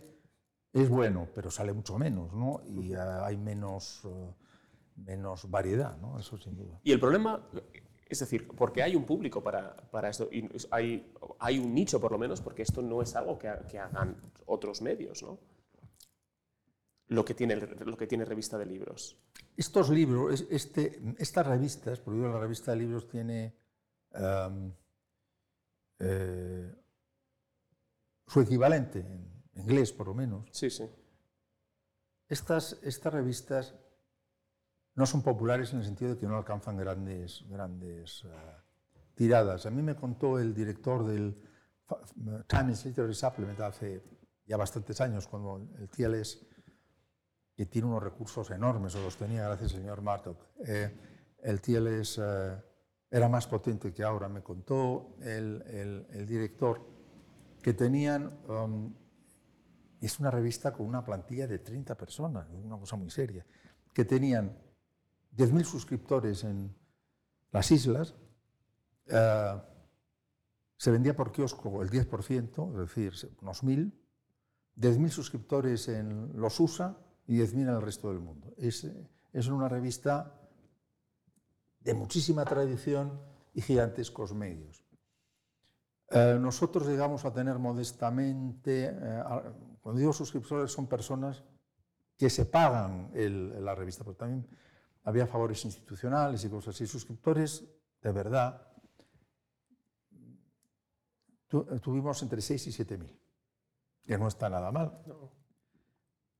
es 0.71 0.89
bueno, 0.89 1.27
pero 1.33 1.49
sale 1.49 1.73
mucho 1.73 1.97
menos, 1.97 2.33
¿no? 2.33 2.61
Y 2.67 2.93
hay 2.93 3.37
menos, 3.37 4.05
uh, 4.05 4.33
menos 4.95 5.49
variedad, 5.49 5.97
¿no? 5.97 6.19
Eso 6.19 6.37
sin 6.37 6.55
duda. 6.55 6.79
Y 6.83 6.91
el 6.91 6.99
problema, 6.99 7.43
es 8.07 8.19
decir, 8.19 8.47
porque 8.47 8.83
hay 8.83 8.95
un 8.95 9.03
público 9.03 9.41
para, 9.41 9.75
para 9.75 10.09
esto, 10.09 10.29
y 10.31 10.47
hay, 10.69 11.11
hay 11.39 11.57
un 11.57 11.73
nicho 11.73 11.99
por 11.99 12.11
lo 12.11 12.19
menos, 12.19 12.41
porque 12.41 12.61
esto 12.61 12.81
no 12.81 13.01
es 13.01 13.15
algo 13.15 13.39
que, 13.39 13.51
que 13.67 13.79
hagan 13.79 14.15
otros 14.45 14.81
medios, 14.81 15.23
¿no? 15.23 15.39
Lo 17.09 17.25
que, 17.25 17.33
tiene, 17.33 17.55
lo 17.55 17.97
que 17.97 18.05
tiene 18.05 18.23
revista 18.23 18.57
de 18.57 18.67
libros. 18.67 19.17
Estos 19.57 19.89
libros, 19.89 20.45
este, 20.51 21.01
estas 21.17 21.47
revistas, 21.47 21.99
por 21.99 22.13
ejemplo, 22.13 22.33
la 22.33 22.39
revista 22.39 22.71
de 22.71 22.77
libros 22.77 23.07
tiene 23.07 23.55
um, 24.11 24.71
eh, 25.97 26.71
su 28.27 28.41
equivalente 28.41 28.99
en 28.99 29.43
inglés, 29.55 29.91
por 29.91 30.07
lo 30.07 30.13
menos. 30.13 30.49
Sí, 30.51 30.69
sí. 30.69 30.87
Estas, 32.27 32.77
estas 32.83 33.11
revistas 33.11 33.73
no 34.93 35.07
son 35.07 35.23
populares 35.23 35.73
en 35.73 35.79
el 35.79 35.85
sentido 35.85 36.13
de 36.13 36.19
que 36.19 36.27
no 36.27 36.37
alcanzan 36.37 36.77
grandes, 36.77 37.43
grandes 37.49 38.23
uh, 38.25 38.29
tiradas. 39.15 39.65
A 39.65 39.71
mí 39.71 39.81
me 39.81 39.95
contó 39.95 40.37
el 40.37 40.53
director 40.53 41.07
del 41.07 41.41
Times 42.47 42.85
Literary 42.85 43.15
Supplement 43.15 43.59
hace 43.61 44.03
ya 44.45 44.57
bastantes 44.57 45.01
años, 45.01 45.27
cuando 45.27 45.67
el 45.79 45.89
TLS 45.89 46.48
que 47.59 47.65
tiene 47.65 47.89
unos 47.89 48.01
recursos 48.01 48.49
enormes, 48.51 48.95
o 48.95 49.01
los 49.01 49.17
tenía 49.17 49.43
gracias 49.43 49.73
señor 49.73 50.01
Martok. 50.01 50.37
Eh, 50.65 50.95
el 51.43 51.59
TLS 51.59 52.21
eh, 52.23 52.55
era 53.11 53.27
más 53.27 53.47
potente 53.47 53.91
que 53.91 54.01
ahora, 54.01 54.29
me 54.29 54.41
contó 54.41 55.17
el, 55.19 56.25
director, 56.25 56.79
que 57.61 57.73
tenían, 57.73 58.39
um, 58.47 58.95
es 59.99 60.21
una 60.21 60.31
revista 60.31 60.71
con 60.71 60.85
una 60.85 61.03
plantilla 61.03 61.47
de 61.47 61.59
30 61.59 61.97
personas, 61.97 62.47
una 62.49 62.79
cosa 62.79 62.95
muy 62.95 63.09
seria, 63.09 63.45
que 63.93 64.05
tenían 64.05 64.57
10.000 65.35 65.63
suscriptores 65.65 66.45
en 66.45 66.73
las 67.51 67.71
islas, 67.71 68.15
uh, 69.11 69.59
se 70.77 70.91
vendía 70.91 71.13
por 71.13 71.33
kiosco 71.33 71.81
el 71.81 71.89
10%, 71.89 72.71
es 72.71 72.77
decir, 72.95 73.35
unos 73.41 73.65
1.000, 73.65 73.91
10.000 74.77 75.09
suscriptores 75.09 75.89
en 75.89 76.31
los 76.39 76.57
USA, 76.57 76.95
y 77.29 77.37
10.000 77.37 77.61
en 77.61 77.69
el 77.69 77.81
resto 77.81 78.09
del 78.09 78.19
mundo. 78.19 78.55
Es, 78.57 78.87
es 79.31 79.47
una 79.49 79.69
revista 79.69 80.35
de 81.79 81.93
muchísima 81.93 82.43
tradición 82.43 83.21
y 83.53 83.61
gigantescos 83.61 84.33
medios. 84.33 84.83
Eh, 86.09 86.39
nosotros 86.41 86.87
llegamos 86.87 87.25
a 87.25 87.31
tener 87.31 87.59
modestamente, 87.59 88.87
eh, 88.91 89.23
cuando 89.79 89.99
digo 89.99 90.11
suscriptores 90.11 90.71
son 90.71 90.87
personas 90.87 91.43
que 92.17 92.31
se 92.31 92.45
pagan 92.45 93.11
la 93.13 93.75
revista, 93.75 94.03
pero 94.03 94.15
también 94.15 94.47
había 95.03 95.27
favores 95.27 95.63
institucionales 95.65 96.43
y 96.43 96.49
cosas 96.49 96.73
así. 96.73 96.87
Suscriptores 96.87 97.63
de 98.01 98.11
verdad 98.11 98.73
tu, 101.47 101.63
tuvimos 101.79 102.23
entre 102.23 102.41
6 102.41 102.67
y 102.67 102.71
7 102.71 102.97
mil, 102.97 103.21
que 104.03 104.17
no 104.17 104.27
está 104.27 104.49
nada 104.49 104.71
mal. 104.71 104.99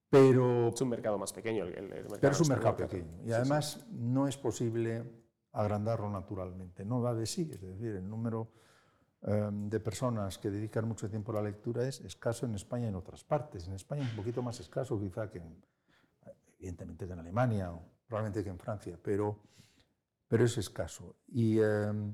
Pero, 0.10 0.70
es 0.70 0.82
un 0.82 0.90
mercado 0.90 1.18
más 1.18 1.32
pequeño. 1.32 1.66
El, 1.66 1.76
el 1.76 1.90
mercado 1.90 2.18
pero 2.20 2.34
es 2.34 2.42
un 2.42 2.48
mercado 2.48 2.76
pequeño. 2.78 3.22
Y 3.24 3.32
además 3.32 3.86
no 3.92 4.28
es 4.28 4.38
posible 4.38 5.04
agrandarlo 5.52 6.10
naturalmente. 6.10 6.86
No 6.86 7.02
va 7.02 7.14
de 7.14 7.26
sí. 7.26 7.50
Es 7.52 7.62
decir, 7.62 7.96
el 7.96 8.10
número 8.10 8.52
um, 9.22 9.70
de 9.70 9.80
personas 9.80 10.38
que 10.38 10.50
dedican 10.50 10.88
mucho 10.88 11.10
tiempo 11.10 11.32
a 11.32 11.36
la 11.36 11.44
lectura 11.44 11.88
es 11.88 12.02
escaso 12.02 12.46
en 12.46 12.56
España 12.56 12.86
y 12.86 12.90
en 12.90 12.96
otras 12.96 13.24
partes. 13.24 13.68
En 13.68 13.74
España 13.74 14.02
un 14.02 14.16
poquito 14.16 14.42
más 14.42 14.60
escaso 14.60 15.00
quizá 15.00 15.30
que 15.30 15.40
en, 15.40 15.64
evidentemente 16.58 17.06
que 17.06 17.14
en 17.14 17.20
Alemania 17.20 17.72
o 17.72 17.82
probablemente 18.08 18.44
que 18.44 18.50
en 18.50 18.60
Francia, 18.60 18.98
pero, 19.02 19.40
pero 20.28 20.44
es 20.44 20.58
escaso. 20.58 21.18
Y 21.28 21.60
um, 21.60 22.14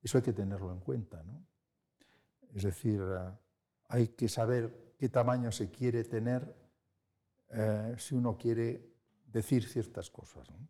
eso 0.00 0.18
hay 0.18 0.24
que 0.24 0.32
tenerlo 0.32 0.72
en 0.72 0.80
cuenta. 0.80 1.22
¿no? 1.22 1.44
Es 2.54 2.62
decir, 2.62 3.00
uh, 3.00 3.36
hay 3.88 4.08
que 4.08 4.28
saber 4.28 4.94
qué 4.98 5.08
tamaño 5.08 5.50
se 5.50 5.70
quiere 5.70 6.04
tener 6.04 6.61
eh, 7.52 7.94
si 7.98 8.14
uno 8.14 8.36
quiere 8.36 8.92
decir 9.26 9.64
ciertas 9.68 10.10
cosas. 10.10 10.50
¿no? 10.50 10.68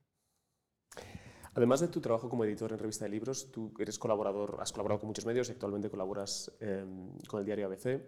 Además 1.55 1.80
de 1.80 1.89
tu 1.89 2.01
trabajo 2.01 2.28
como 2.28 2.45
editor 2.45 2.72
en 2.72 2.78
revista 2.78 3.05
de 3.05 3.11
libros, 3.11 3.51
tú 3.53 3.74
eres 3.78 3.99
colaborador, 3.99 4.57
has 4.61 4.72
colaborado 4.72 5.01
con 5.01 5.09
muchos 5.09 5.26
medios 5.26 5.49
y 5.49 5.53
actualmente 5.53 5.91
colaboras 5.91 6.51
eh, 6.61 6.85
con 7.28 7.41
el 7.41 7.47
diario 7.47 7.66
ABC. 7.66 8.01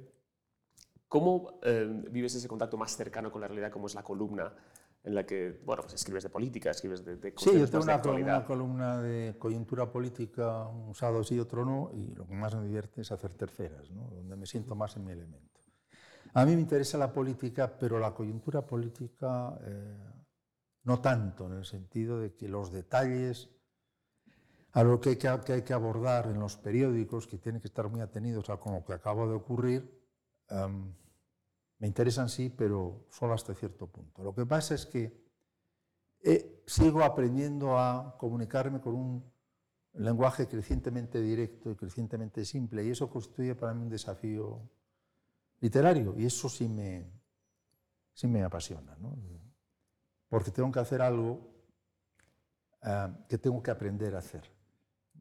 ¿Cómo 1.09 1.61
eh, 1.63 1.87
vives 2.11 2.35
ese 2.35 2.49
contacto 2.49 2.77
más 2.77 2.97
cercano 2.97 3.31
con 3.31 3.41
la 3.41 3.49
realidad, 3.49 3.71
como 3.71 3.87
es 3.87 3.95
la 3.95 4.03
columna 4.03 4.53
en 5.05 5.15
la 5.15 5.27
que, 5.27 5.61
bueno, 5.65 5.83
pues 5.83 5.95
escribes 5.95 6.23
de 6.23 6.31
política, 6.31 6.71
escribes 6.71 7.05
de, 7.05 7.17
de 7.17 7.35
Sí, 7.37 7.51
yo 7.53 7.69
tengo 7.69 7.85
una, 7.85 8.01
una, 8.03 8.45
columna 8.45 9.03
de 9.03 9.37
coyuntura 9.39 9.93
política, 9.93 10.67
un 10.67 10.95
sábado 10.95 11.23
sí, 11.23 11.39
otro 11.39 11.67
no, 11.67 11.91
y 11.93 12.15
lo 12.15 12.27
que 12.27 12.35
más 12.35 12.55
me 12.55 12.65
divierte 12.65 13.03
es 13.03 13.13
hacer 13.13 13.35
terceras, 13.35 13.91
¿no? 13.91 14.09
donde 14.09 14.35
me 14.37 14.47
siento 14.47 14.75
más 14.75 14.97
en 14.97 15.05
mi 15.05 15.13
elemento. 15.13 15.54
A 16.35 16.45
mí 16.45 16.57
me 16.57 16.63
interesa 16.63 16.99
la 16.99 17.13
política, 17.13 17.79
pero 17.79 17.99
la 17.99 18.13
coyuntura 18.13 18.67
política 18.67 19.57
eh, 19.63 20.15
no 20.83 21.01
tanto, 21.01 21.47
en 21.47 21.59
el 21.59 21.65
sentido 21.65 22.19
de 22.19 22.35
que 22.35 22.49
los 22.49 22.73
detalles 22.73 23.51
a 24.73 24.83
lo 24.83 25.01
que 25.01 25.11
hay 25.11 25.17
que, 25.17 25.65
que 25.65 25.73
abordar 25.73 26.27
en 26.27 26.41
los 26.41 26.57
periódicos, 26.57 27.29
que 27.29 27.39
tienen 27.39 27.61
que 27.61 27.69
estar 27.69 27.89
muy 27.89 28.01
atenidos 28.01 28.51
a 28.51 28.57
como 28.57 28.85
que 28.85 28.93
acaba 28.93 29.27
de 29.27 29.35
ocurrir, 29.35 29.89
um, 30.51 30.93
me 31.79 31.87
interesan 31.87 32.29
sí, 32.29 32.51
pero 32.51 33.07
solo 33.11 33.35
hasta 33.35 33.55
cierto 33.55 33.87
punto. 33.87 34.25
Lo 34.25 34.35
que 34.35 34.45
pasa 34.45 34.75
es 34.75 34.87
que 34.87 35.25
eh, 36.21 36.65
sigo 36.67 37.05
aprendiendo 37.05 37.79
a 37.79 38.17
comunicarme 38.19 38.81
con 38.81 38.95
un 38.97 39.33
lenguaje 39.93 40.49
crecientemente 40.49 41.23
directo 41.23 41.71
y 41.71 41.77
crecientemente 41.77 42.45
simple, 42.45 42.85
y 42.85 42.91
eso 42.91 43.09
constituye 43.09 43.55
para 43.55 43.75
mí 43.75 43.83
un 43.85 43.91
desafío 43.91 44.69
literario, 45.65 46.15
y 46.19 46.27
eso 46.27 46.51
sí 46.51 46.69
me, 46.69 47.11
sí 48.13 48.27
me 48.27 48.43
apasiona, 48.43 48.95
¿no? 49.01 49.17
porque 50.29 50.51
tengo 50.51 50.71
que 50.71 50.81
hacer 50.81 51.01
algo 51.01 51.41
uh, 52.83 53.27
que 53.27 53.39
tengo 53.39 53.63
que 53.63 53.71
aprender 53.71 54.15
a 54.15 54.19
hacer. 54.19 54.43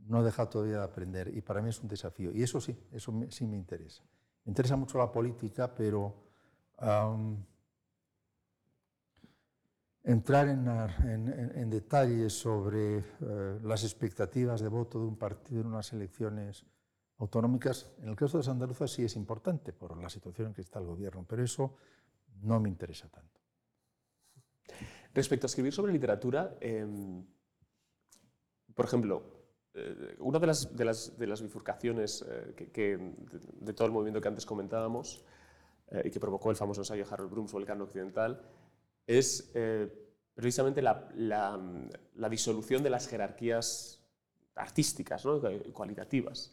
No 0.05 0.27
he 0.27 0.31
todavía 0.47 0.79
de 0.79 0.83
aprender, 0.83 1.29
y 1.33 1.39
para 1.39 1.61
mí 1.61 1.69
es 1.69 1.79
un 1.79 1.87
desafío, 1.87 2.33
y 2.33 2.43
eso 2.43 2.59
sí, 2.59 2.77
eso 2.91 3.13
sí 3.29 3.45
me 3.45 3.55
interesa. 3.55 4.03
Me 4.43 4.49
interesa 4.49 4.75
mucho 4.75 4.97
la 4.97 5.09
política, 5.09 5.73
pero 5.73 6.13
entrar 10.03 10.49
en, 10.49 10.67
en, 10.67 11.51
en, 11.55 11.69
detalles 11.69 12.33
sobre 12.33 12.97
uh, 12.97 13.59
las 13.63 13.85
expectativas 13.85 14.59
de 14.59 14.67
voto 14.67 14.99
de 14.99 15.05
un 15.05 15.15
partido 15.15 15.61
en 15.61 15.67
unas 15.67 15.93
elecciones 15.93 16.65
autonómicas, 17.17 17.91
en 18.01 18.09
el 18.09 18.15
caso 18.15 18.37
de 18.37 18.43
las 18.43 18.49
andaluzas 18.49 18.91
sí 18.91 19.03
es 19.03 19.15
importante 19.15 19.73
por 19.73 20.01
la 20.01 20.09
situación 20.09 20.47
en 20.47 20.53
que 20.53 20.61
está 20.61 20.79
el 20.79 20.85
gobierno, 20.85 21.25
pero 21.27 21.43
eso 21.43 21.75
no 22.41 22.59
me 22.59 22.69
interesa 22.69 23.07
tanto. 23.09 23.39
Respecto 25.13 25.45
a 25.45 25.49
escribir 25.49 25.73
sobre 25.73 25.93
literatura, 25.93 26.57
eh, 26.59 26.85
por 28.73 28.85
ejemplo, 28.85 29.23
eh, 29.75 30.15
una 30.19 30.39
de 30.39 30.47
las, 30.47 30.75
de 30.75 30.85
las, 30.85 31.17
de 31.17 31.27
las 31.27 31.41
bifurcaciones 31.41 32.23
eh, 32.27 32.53
que, 32.55 32.71
que 32.71 32.97
de, 32.97 33.39
de, 33.61 33.73
todo 33.73 33.87
el 33.87 33.93
movimiento 33.93 34.21
que 34.21 34.27
antes 34.27 34.45
comentábamos 34.45 35.23
eh, 35.89 36.03
y 36.05 36.11
que 36.11 36.19
provocó 36.19 36.51
el 36.51 36.55
famoso 36.55 36.81
ensayo 36.81 37.03
de 37.03 37.11
Harold 37.11 37.31
Bloom 37.31 37.47
sobre 37.47 37.63
el 37.63 37.67
canon 37.67 37.83
occidental 37.83 38.41
es 39.07 39.51
eh, 39.53 39.91
precisamente 40.33 40.81
la, 40.81 41.09
la, 41.15 41.59
la, 42.15 42.29
disolución 42.29 42.83
de 42.83 42.89
las 42.89 43.07
jerarquías 43.07 44.01
artísticas, 44.55 45.25
¿no? 45.25 45.41
cualitativas. 45.73 46.51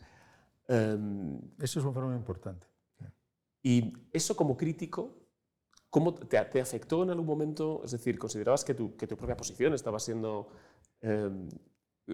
Um, 0.70 1.40
eso 1.58 1.80
es 1.80 1.84
un 1.84 1.92
fenómeno 1.92 2.18
importante. 2.18 2.66
Y 3.62 3.92
eso 4.12 4.34
como 4.34 4.56
crítico, 4.56 5.20
¿Cómo 5.90 6.14
te, 6.14 6.40
te, 6.44 6.60
afectó 6.60 7.02
en 7.02 7.10
algún 7.10 7.26
momento? 7.26 7.82
Es 7.84 7.90
decir, 7.90 8.16
¿considerabas 8.16 8.64
que 8.64 8.74
tu, 8.74 8.96
que 8.96 9.08
tu 9.08 9.16
propia 9.16 9.36
posición 9.36 9.74
estaba 9.74 9.98
siendo 9.98 10.48
eh, 11.00 11.48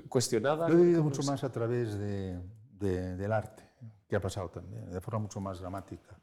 cuestionada? 0.09 0.67
Lo 0.67 0.79
he 0.79 0.81
vivido 0.81 1.03
mucho 1.03 1.23
más 1.25 1.45
a 1.45 1.53
través 1.53 1.99
de, 1.99 2.41
de, 2.71 3.17
del 3.17 3.33
arte, 3.33 3.69
que 4.09 4.17
ha 4.17 4.21
pasado 4.21 4.49
también, 4.49 4.91
de 4.91 5.01
forma 5.03 5.21
mucho 5.21 5.43
más 5.43 5.61
dramática. 5.61 6.19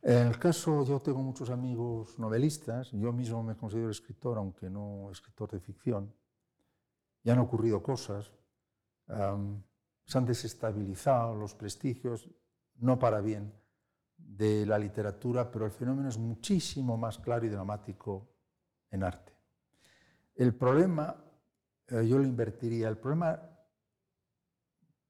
En 0.00 0.28
el 0.28 0.38
caso, 0.38 0.82
yo 0.86 0.98
tengo 1.00 1.22
muchos 1.22 1.50
amigos 1.50 2.18
novelistas, 2.18 2.90
yo 2.90 3.12
mismo 3.12 3.42
me 3.42 3.54
considero 3.54 3.90
escritor, 3.90 4.38
aunque 4.38 4.70
no 4.70 5.10
escritor 5.10 5.50
de 5.50 5.60
ficción. 5.60 6.12
Ya 7.22 7.34
han 7.34 7.38
ocurrido 7.38 7.82
cosas, 7.82 8.32
um, 9.08 9.62
se 10.04 10.18
han 10.18 10.26
desestabilizado 10.26 11.34
los 11.34 11.54
prestigios, 11.54 12.28
no 12.76 12.98
para 12.98 13.20
bien, 13.20 13.52
de 14.16 14.66
la 14.66 14.78
literatura, 14.78 15.50
pero 15.50 15.66
el 15.66 15.72
fenómeno 15.72 16.08
es 16.08 16.18
muchísimo 16.18 16.96
más 16.96 17.18
claro 17.18 17.46
y 17.46 17.48
dramático 17.48 18.28
en 18.90 19.04
arte. 19.04 19.32
El 20.34 20.54
problema, 20.54 21.16
eh, 21.88 22.06
yo 22.06 22.18
lo 22.18 22.24
invertiría, 22.24 22.88
el 22.88 22.98
problema, 22.98 23.40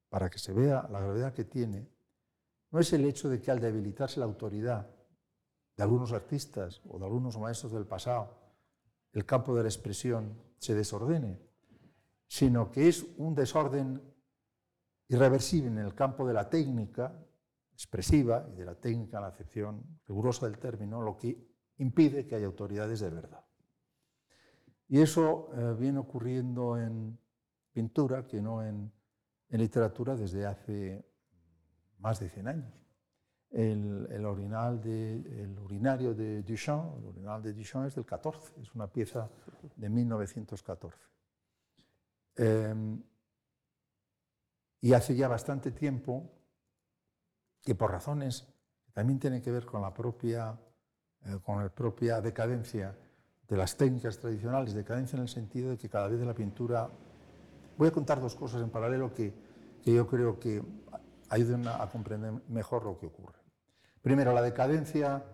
para 0.09 0.28
que 0.28 0.38
se 0.38 0.53
vea 0.53 0.88
la 0.90 1.01
gravedad 1.01 1.32
que 1.32 1.45
tiene, 1.45 1.88
no 2.70 2.80
es 2.80 2.93
el 2.93 3.05
hecho 3.05 3.28
de 3.28 3.40
que 3.40 3.51
al 3.51 3.61
debilitarse 3.61 4.18
la 4.18 4.26
autoridad 4.26 4.88
de 5.76 5.82
algunos 5.82 6.12
artistas 6.12 6.80
o 6.88 6.99
de 6.99 7.05
algunos 7.05 7.38
maestros 7.38 7.72
del 7.72 7.86
pasado, 7.86 8.38
el 9.12 9.24
campo 9.24 9.55
de 9.55 9.62
la 9.62 9.68
expresión 9.68 10.38
se 10.59 10.74
desordene, 10.74 11.38
sino 12.26 12.70
que 12.70 12.88
es 12.88 13.07
un 13.18 13.34
desorden 13.34 14.12
irreversible 15.13 15.69
en 15.69 15.79
el 15.79 15.95
campo 15.95 16.27
de 16.27 16.33
la 16.33 16.49
técnica 16.49 17.15
expresiva 17.75 18.47
y 18.53 18.57
de 18.57 18.65
la 18.65 18.75
técnica 18.75 19.19
en 19.19 19.23
la 19.23 19.29
acepción 19.29 20.01
rigurosa 20.07 20.47
del 20.47 20.59
término, 20.59 21.03
lo 21.03 21.17
que 21.17 21.37
impide 21.79 22.27
que 22.27 22.37
haya 22.37 22.47
autoridades 22.47 23.01
de 23.01 23.11
verdad. 23.11 23.45
Y 24.89 25.01
eso 25.01 25.51
eh, 25.55 25.75
viene 25.79 25.99
ocurriendo 25.99 26.79
en 26.79 27.19
pintura 27.73 28.27
que 28.27 28.41
no 28.41 28.63
en, 28.63 28.93
en, 29.49 29.61
literatura 29.61 30.15
desde 30.17 30.47
hace 30.47 31.05
más 31.99 32.21
de 32.21 32.29
100 32.29 32.49
años. 32.49 32.73
El, 33.51 34.09
el, 34.11 34.25
orinal 34.25 34.81
de, 34.81 35.17
el 35.43 35.59
urinario 35.59 36.15
de 36.15 36.43
Duchamp, 36.43 36.97
el 36.99 37.05
urinal 37.05 37.43
de 37.43 37.53
Duchamp 37.53 37.87
es 37.87 37.95
del 37.95 38.07
14, 38.07 38.61
es 38.61 38.75
una 38.75 38.87
pieza 38.87 39.31
de 39.77 39.91
1914. 39.91 40.99
Eh, 42.37 42.75
y 44.83 44.93
hace 44.95 45.14
ya 45.14 45.28
bastante 45.28 45.70
tiempo 45.70 46.28
que 47.62 47.74
por 47.74 47.93
razones 47.93 48.49
que 48.85 48.91
también 48.93 49.20
tienen 49.20 49.41
que 49.41 49.53
ver 49.53 49.64
con 49.64 49.80
la 49.80 49.95
propia, 49.95 50.59
eh, 51.24 51.39
con 51.43 51.62
la 51.62 51.68
propia 51.70 52.20
decadencia 52.20 52.95
de 53.49 53.57
las 53.57 53.76
técnicas 53.76 54.18
tradicionales, 54.18 54.74
decadencia 54.74 55.16
en 55.16 55.22
el 55.22 55.28
sentido 55.28 55.70
de 55.70 55.78
que 55.78 55.89
cada 55.89 56.09
vez 56.09 56.20
la 56.20 56.35
pintura... 56.35 56.91
Voy 57.78 57.89
a 57.89 57.93
contar 57.93 58.20
dos 58.20 58.35
cosas 58.35 58.61
en 58.61 58.70
paralelo 58.70 59.14
que, 59.14 59.33
yo 59.85 60.07
creo 60.07 60.39
que 60.39 60.62
ayuden 61.28 61.66
a, 61.68 61.89
comprender 61.89 62.43
mejor 62.49 62.85
lo 62.85 62.99
que 62.99 63.07
ocurre. 63.07 63.39
Primero, 64.03 64.33
la 64.33 64.43
decadencia 64.43 65.24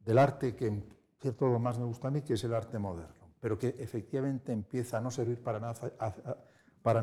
del 0.00 0.18
arte 0.18 0.56
que 0.56 0.66
en 0.66 0.84
cierto 1.20 1.46
lo 1.46 1.58
más 1.60 1.78
me 1.78 1.84
gusta 1.84 2.08
a 2.08 2.10
mí, 2.10 2.22
que 2.22 2.34
es 2.34 2.44
el 2.44 2.54
arte 2.54 2.78
moderno, 2.78 3.34
pero 3.40 3.56
que 3.56 3.68
efectivamente 3.78 4.52
empieza 4.52 4.98
a 4.98 5.00
no 5.00 5.10
servir 5.10 5.42
para 5.42 5.60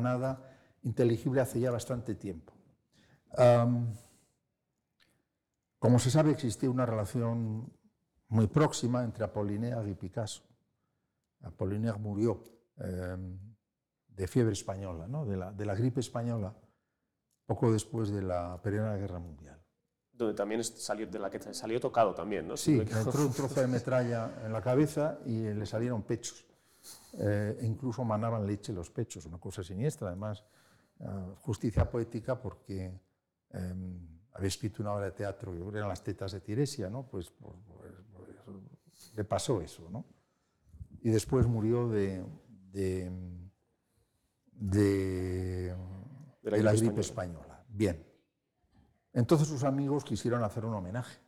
nada 0.00 0.53
inteligible 0.84 1.40
hace 1.40 1.60
ya 1.60 1.70
bastante 1.70 2.14
tiempo. 2.14 2.52
Um, 3.36 3.92
como 5.78 5.98
se 5.98 6.10
sabe, 6.10 6.30
existía 6.30 6.70
una 6.70 6.86
relación 6.86 7.70
muy 8.28 8.46
próxima 8.46 9.04
entre 9.04 9.24
Apollinaire 9.24 9.90
y 9.90 9.94
Picasso. 9.94 10.42
Apollinaire 11.42 11.98
murió 11.98 12.42
eh, 12.78 13.16
de 14.08 14.26
fiebre 14.26 14.52
española, 14.52 15.06
¿no? 15.06 15.26
de, 15.26 15.36
la, 15.36 15.52
de, 15.52 15.66
la, 15.66 15.74
gripe 15.74 16.00
española, 16.00 16.54
poco 17.46 17.70
después 17.72 18.10
de 18.10 18.22
la 18.22 18.60
Primera 18.62 18.96
Guerra 18.96 19.18
Mundial. 19.18 19.60
Donde 20.12 20.34
también 20.34 20.62
salió, 20.62 21.06
de 21.06 21.18
la 21.18 21.28
que 21.28 21.40
salió 21.52 21.80
tocado 21.80 22.14
también, 22.14 22.46
¿no? 22.46 22.56
Sí, 22.56 22.78
entró 22.80 23.26
un 23.26 23.32
trozo 23.32 23.60
de 23.60 23.66
metralla 23.66 24.42
en 24.44 24.52
la 24.52 24.62
cabeza 24.62 25.18
y 25.26 25.52
le 25.52 25.66
salieron 25.66 26.02
pechos. 26.02 26.46
Eh, 27.18 27.58
incluso 27.62 28.04
manaban 28.04 28.46
leche 28.46 28.72
los 28.72 28.90
pechos, 28.90 29.26
una 29.26 29.38
cosa 29.38 29.62
siniestra. 29.64 30.08
Además, 30.08 30.44
uh, 31.00 31.34
justicia 31.36 31.90
poética 31.90 32.40
porque 32.40 33.00
eh, 33.50 33.74
había 34.32 34.48
escrito 34.48 34.82
una 34.82 34.94
obra 34.94 35.06
de 35.06 35.12
teatro 35.12 35.52
que 35.52 35.78
eran 35.78 35.88
las 35.88 36.02
tetas 36.02 36.32
de 36.32 36.40
Tiresia, 36.40 36.90
¿no? 36.90 37.06
Pues, 37.06 37.30
pues, 37.30 37.56
pues, 37.66 37.92
pues, 38.84 39.12
le 39.14 39.24
pasó 39.24 39.60
eso, 39.60 39.88
¿no? 39.90 40.04
Y 41.02 41.10
después 41.10 41.46
murió 41.46 41.88
de, 41.88 42.24
de, 42.72 43.10
de, 44.52 45.74
de 46.42 46.50
la, 46.50 46.58
la 46.58 46.72
gripe 46.72 47.00
española. 47.00 47.40
española. 47.40 47.64
Bien. 47.68 48.14
Entonces 49.12 49.46
sus 49.46 49.62
amigos 49.62 50.04
quisieron 50.04 50.42
hacer 50.42 50.64
un 50.64 50.74
homenaje. 50.74 51.18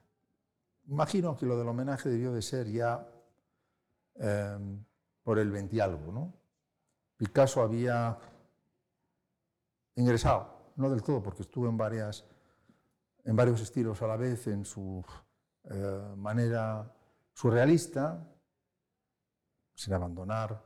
Imagino 0.89 1.37
que 1.37 1.47
lo 1.47 1.57
del 1.57 1.69
homenaje 1.69 2.09
debió 2.09 2.33
de 2.33 2.43
ser 2.43 2.69
ya 2.71 3.09
eh, 4.17 4.59
por 5.23 5.39
el 5.39 5.51
20 5.51 5.81
algo, 5.83 6.13
¿no? 6.13 6.35
Picasso 7.17 7.63
había 7.63 8.19
ingresado, 9.97 10.73
no 10.77 10.89
del 10.91 11.03
todo, 11.03 11.23
porque 11.23 11.43
estuvo 11.43 11.69
en, 11.69 11.77
varias, 11.77 12.25
en 13.25 13.35
varios 13.35 13.61
estilos 13.61 14.01
a 14.03 14.07
la 14.07 14.17
vez, 14.17 14.47
en 14.47 14.65
su 14.65 15.05
eh, 15.65 16.15
manera 16.17 16.95
surrealista, 17.33 18.27
sin 19.75 19.93
abandonar 19.95 20.63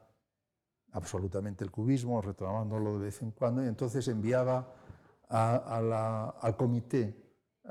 absolutamente 0.93 1.65
el 1.65 1.71
cubismo, 1.71 2.21
retomándolo 2.21 2.99
de 2.99 3.05
vez 3.07 3.23
en 3.23 3.31
cuando, 3.31 3.65
y 3.65 3.69
entonces 3.69 4.07
enviaba 4.09 4.75
al 5.29 6.57
comité 6.57 7.17
uh, 7.65 7.71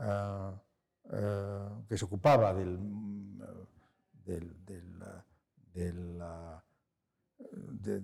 uh, 1.13 1.85
que 1.87 1.97
se 1.97 2.05
ocupaba 2.05 2.53
del, 2.53 2.79
del, 4.25 4.65
del, 4.65 5.03
del 5.73 6.23
de, 7.47 7.99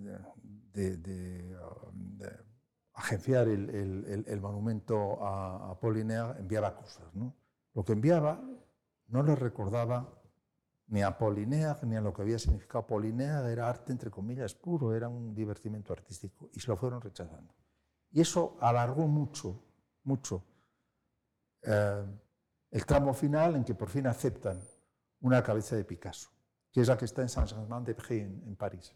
de, 0.73 0.97
de, 0.97 2.44
agenciar 2.95 3.47
el, 3.47 4.39
monumento 4.41 5.23
a, 5.23 5.71
a 5.71 6.37
enviaba 6.39 6.75
cosas. 6.75 7.13
¿no? 7.13 7.35
Lo 7.73 7.83
que 7.83 7.93
enviaba 7.93 8.41
no 9.07 9.21
le 9.21 9.35
recordaba 9.35 10.21
ni 10.87 11.01
a 11.01 11.07
Apollinaire 11.07 11.79
ni 11.83 11.95
a 11.95 12.01
lo 12.01 12.13
que 12.13 12.21
había 12.21 12.39
significado 12.39 12.79
Apollinaire, 12.79 13.51
era 13.51 13.69
arte 13.69 13.91
entre 13.91 14.09
comillas 14.09 14.53
puro, 14.53 14.93
era 14.93 15.09
un 15.09 15.33
divertimento 15.35 15.91
artístico, 15.91 16.49
y 16.53 16.59
se 16.59 16.67
lo 16.67 16.77
fueron 16.77 17.01
rechazando. 17.01 17.53
Y 18.11 18.21
eso 18.21 18.57
alargó 18.61 19.07
mucho, 19.07 19.61
mucho 20.03 20.43
eh, 21.63 22.05
el 22.71 22.85
tramo 22.85 23.13
final 23.13 23.55
en 23.55 23.63
que 23.63 23.75
por 23.75 23.89
fin 23.89 24.07
aceptan 24.07 24.61
una 25.21 25.43
cabeza 25.43 25.75
de 25.75 25.83
Picasso, 25.83 26.29
que 26.71 26.81
es 26.81 26.87
la 26.87 26.97
que 26.97 27.05
está 27.05 27.23
en 27.23 27.29
Saint-Germain-des-Prés, 27.29 28.21
en, 28.21 28.43
en 28.45 28.55
París. 28.55 28.95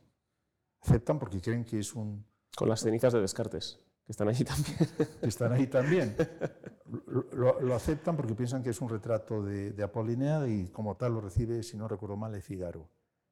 Aceptan 0.81 1.19
porque 1.19 1.41
creen 1.41 1.65
que 1.65 1.79
es 1.79 1.93
un... 1.93 2.25
Con 2.55 2.69
las 2.69 2.81
cenizas 2.81 3.13
de 3.13 3.21
Descartes 3.21 3.88
que 4.09 4.13
están 4.13 4.27
allí 4.27 4.43
también. 4.43 4.89
Están 5.21 5.51
ahí 5.53 5.67
también. 5.67 6.15
Lo, 7.33 7.61
lo, 7.61 7.75
aceptan 7.75 8.15
porque 8.15 8.33
piensan 8.33 8.63
que 8.63 8.71
es 8.71 8.81
un 8.81 8.89
retrato 8.89 9.43
de, 9.43 9.71
de 9.71 9.83
Apollinaire 9.83 10.49
y 10.51 10.69
como 10.69 10.97
tal 10.97 11.13
lo 11.13 11.21
recibe, 11.21 11.61
si 11.61 11.77
no 11.77 11.87
recuerdo 11.87 12.17
mal, 12.17 12.31
de 12.31 12.41
Figaro. 12.41 12.89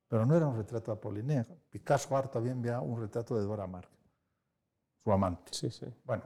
Pero 0.07 0.28
no 0.28 0.38
era 0.38 0.45
un 0.45 0.55
retrato 0.55 0.91
de 0.91 0.97
Apollinaire. 0.97 1.47
Picasso 1.71 2.15
harto 2.15 2.39
bien 2.39 2.57
envía 2.57 2.80
un 2.80 3.01
retrato 3.01 3.36
de 3.36 3.41
Dora 3.41 3.65
Maar, 3.65 3.89
su 5.03 5.11
amante. 5.11 5.51
Sí, 5.51 5.71
sí. 5.71 5.88
Bueno, 6.05 6.25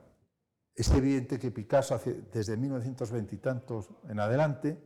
es 0.76 0.92
evidente 0.92 1.40
que 1.40 1.50
Picasso 1.50 1.96
hace, 1.96 2.24
desde 2.34 2.58
1920 2.58 3.34
y 3.34 3.38
tantos 3.38 3.90
en 4.10 4.20
adelante, 4.20 4.78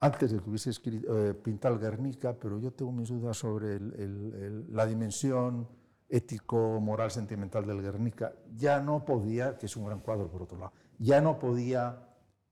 antes 0.00 0.30
de 0.30 0.40
que 0.40 0.50
hubiese 0.50 0.68
escrito, 0.68 1.26
eh, 1.26 1.32
pintado 1.32 1.76
el 1.76 1.80
Guernica, 1.80 2.38
pero 2.38 2.58
yo 2.60 2.70
tengo 2.70 2.92
mis 2.92 3.08
dudas 3.08 3.38
sobre 3.38 3.76
el, 3.76 3.94
el, 3.94 4.34
el, 4.34 4.76
la 4.76 4.84
dimensión 4.84 5.83
ético, 6.08 6.80
moral, 6.80 7.10
sentimental 7.10 7.66
del 7.66 7.82
Guernica, 7.82 8.34
ya 8.54 8.80
no 8.80 9.04
podía, 9.04 9.56
que 9.56 9.66
es 9.66 9.76
un 9.76 9.86
gran 9.86 10.00
cuadro 10.00 10.30
por 10.30 10.42
otro 10.42 10.58
lado, 10.58 10.72
ya 10.98 11.20
no 11.20 11.38
podía 11.38 12.08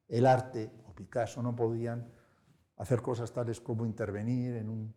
el 0.09 0.27
arte 0.27 0.71
o 0.87 0.95
Picasso 0.95 1.43
no 1.43 1.57
podían 1.57 2.13
hacer 2.77 3.01
cosas 3.01 3.33
tales 3.33 3.61
como 3.61 3.87
intervenir 3.87 4.57
en 4.57 4.69
un 4.69 4.95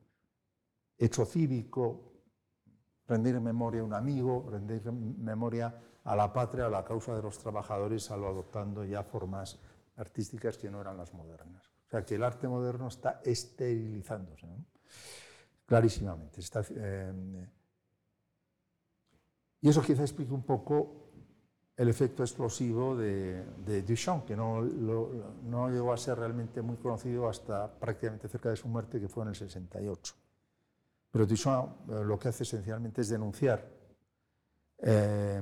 hecho 0.98 1.26
cívico, 1.26 2.14
rendir 3.08 3.40
memoria 3.40 3.82
a 3.82 3.84
un 3.84 3.94
amigo, 3.94 4.48
rendir 4.50 4.92
memoria 4.92 5.74
a 6.04 6.16
la 6.16 6.32
patria, 6.34 6.66
a 6.66 6.70
la 6.70 6.84
causa 6.84 7.16
de 7.16 7.22
los 7.22 7.38
trabajadores, 7.38 8.04
salvo 8.04 8.28
adoptando 8.28 8.84
ya 8.84 9.04
formas 9.04 9.60
artísticas 9.98 10.58
que 10.58 10.70
no 10.70 10.82
eran 10.82 10.98
las 10.98 11.14
modernas. 11.14 11.68
O 11.88 11.90
sea 11.90 12.04
que 12.04 12.16
el 12.16 12.24
arte 12.24 12.48
moderno 12.48 12.88
está 12.88 13.22
esterilizándose, 13.24 14.48
clarísimamente. 15.66 16.42
Está, 16.42 16.64
eh, 16.72 17.48
y 19.62 19.70
eso 19.70 19.82
quizá 19.82 20.02
explique 20.04 20.34
un 20.34 20.44
poco 20.44 21.02
el 21.78 21.90
efecto 21.90 22.24
explosivo 22.24 22.96
de, 22.96 23.44
de 23.66 23.82
Duchamp, 23.82 24.26
que 24.26 24.36
no, 24.36 24.62
lo- 24.62 25.12
no 25.44 25.70
llegó 25.70 25.92
a 25.92 25.98
ser 25.98 26.18
realmente 26.18 26.62
muy 26.62 26.78
conocido 26.78 27.28
hasta 27.28 27.70
prácticamente 27.80 28.28
cerca 28.30 28.50
de 28.50 28.56
su 28.56 28.68
muerte, 28.68 29.00
que 29.00 29.10
fue 29.10 29.24
en 29.24 29.30
el 29.30 29.36
68. 29.36 30.14
Pero 31.12 31.26
Duchamp 31.26 31.90
eh, 31.90 32.04
lo 32.06 32.18
que 32.18 32.30
hace 32.30 32.44
esencialmente 32.44 33.02
es 33.02 33.10
denunciar 33.10 33.68
eh, 34.80 35.42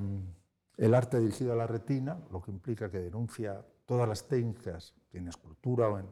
el 0.78 0.94
arte 0.96 1.20
dirigido 1.20 1.54
a 1.54 1.56
la 1.56 1.68
retina, 1.68 2.18
lo 2.32 2.42
que 2.42 2.52
implica 2.52 2.90
que 2.90 3.00
denuncia 3.00 3.64
todas 3.86 4.08
las 4.08 4.28
técnicas 4.28 4.96
que 5.12 5.18
en 5.20 5.28
escultura 5.28 5.90
o 5.90 6.00
en, 6.00 6.06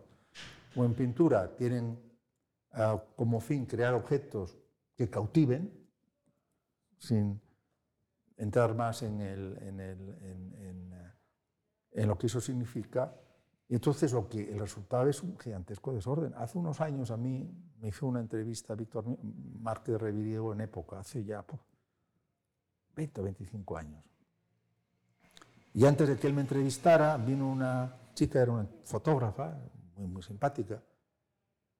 o 0.76 0.86
en 0.86 0.94
pintura 0.94 1.56
tienen 1.56 1.98
ah, 2.74 3.02
como 3.16 3.40
fin 3.40 3.66
crear 3.66 3.94
objetos 3.96 4.58
que 4.96 5.10
cautiven, 5.10 5.72
sin 7.00 7.42
entrar 8.42 8.74
más 8.76 9.04
en, 9.04 9.22
el- 9.22 9.58
en 9.62 9.80
el- 9.80 10.10
en- 10.24 10.94
eh, 10.94 11.12
en 11.94 12.08
lo 12.08 12.18
que 12.18 12.28
eso 12.28 12.42
significa. 12.42 13.14
Y 13.68 13.76
entonces 13.76 14.12
lo 14.12 14.28
que, 14.28 14.52
el 14.52 14.60
resultado 14.60 15.08
es 15.08 15.22
un 15.24 15.38
gigantesco 15.40 15.94
desorden. 15.94 16.34
Hace 16.36 16.58
unos 16.58 16.82
años 16.82 17.12
a 17.12 17.18
mí 17.18 17.50
me 17.80 17.90
hizo 17.90 18.06
una 18.08 18.20
entrevista 18.20 18.76
Víctor 18.76 19.06
Márquez 19.60 20.00
Reviriego 20.00 20.54
en 20.54 20.62
época, 20.62 21.00
hace 21.00 21.24
ya 21.24 21.42
pues, 21.44 21.62
20 22.96 23.22
o 23.22 23.24
25 23.24 23.78
años. 23.78 24.04
Y 25.74 25.86
antes 25.86 26.08
de 26.10 26.18
que 26.18 26.28
él 26.28 26.34
me 26.34 26.42
entrevistara, 26.42 27.16
vino 27.18 27.50
una 27.50 27.96
chica, 28.14 28.42
era 28.42 28.52
una 28.52 28.68
fotógrafa, 28.84 29.58
muy, 29.96 30.08
muy 30.08 30.22
simpática, 30.24 30.84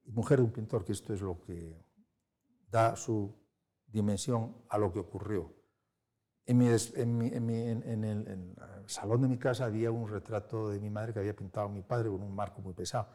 mujer 0.06 0.40
de 0.40 0.46
un 0.46 0.52
pintor, 0.52 0.86
que 0.86 0.94
esto 0.94 1.14
es 1.14 1.22
lo 1.22 1.42
que 1.42 1.76
da 2.70 2.96
su 2.96 3.36
dimensión 3.88 4.56
a 4.70 4.78
lo 4.78 4.94
que 4.94 5.00
ocurrió. 5.00 5.54
En, 6.46 6.58
mi 6.58 6.68
en 6.68 7.18
mi- 7.18 7.28
en 7.28 7.46
mi- 7.46 7.68
en- 7.70 8.04
el, 8.04 8.28
el 8.28 8.56
salón 8.90 9.22
de 9.22 9.28
mi 9.28 9.38
casa 9.38 9.66
había 9.66 9.92
un 9.92 10.10
retrato 10.10 10.70
de 10.70 10.80
mi 10.80 10.90
madre 10.90 11.14
que 11.14 11.20
había 11.20 11.36
pintado 11.36 11.70
mi 11.70 11.82
padre 11.82 12.10
con 12.10 12.22
un 12.24 12.36
marco 12.36 12.62
muy 12.62 12.74
pesado. 12.74 13.08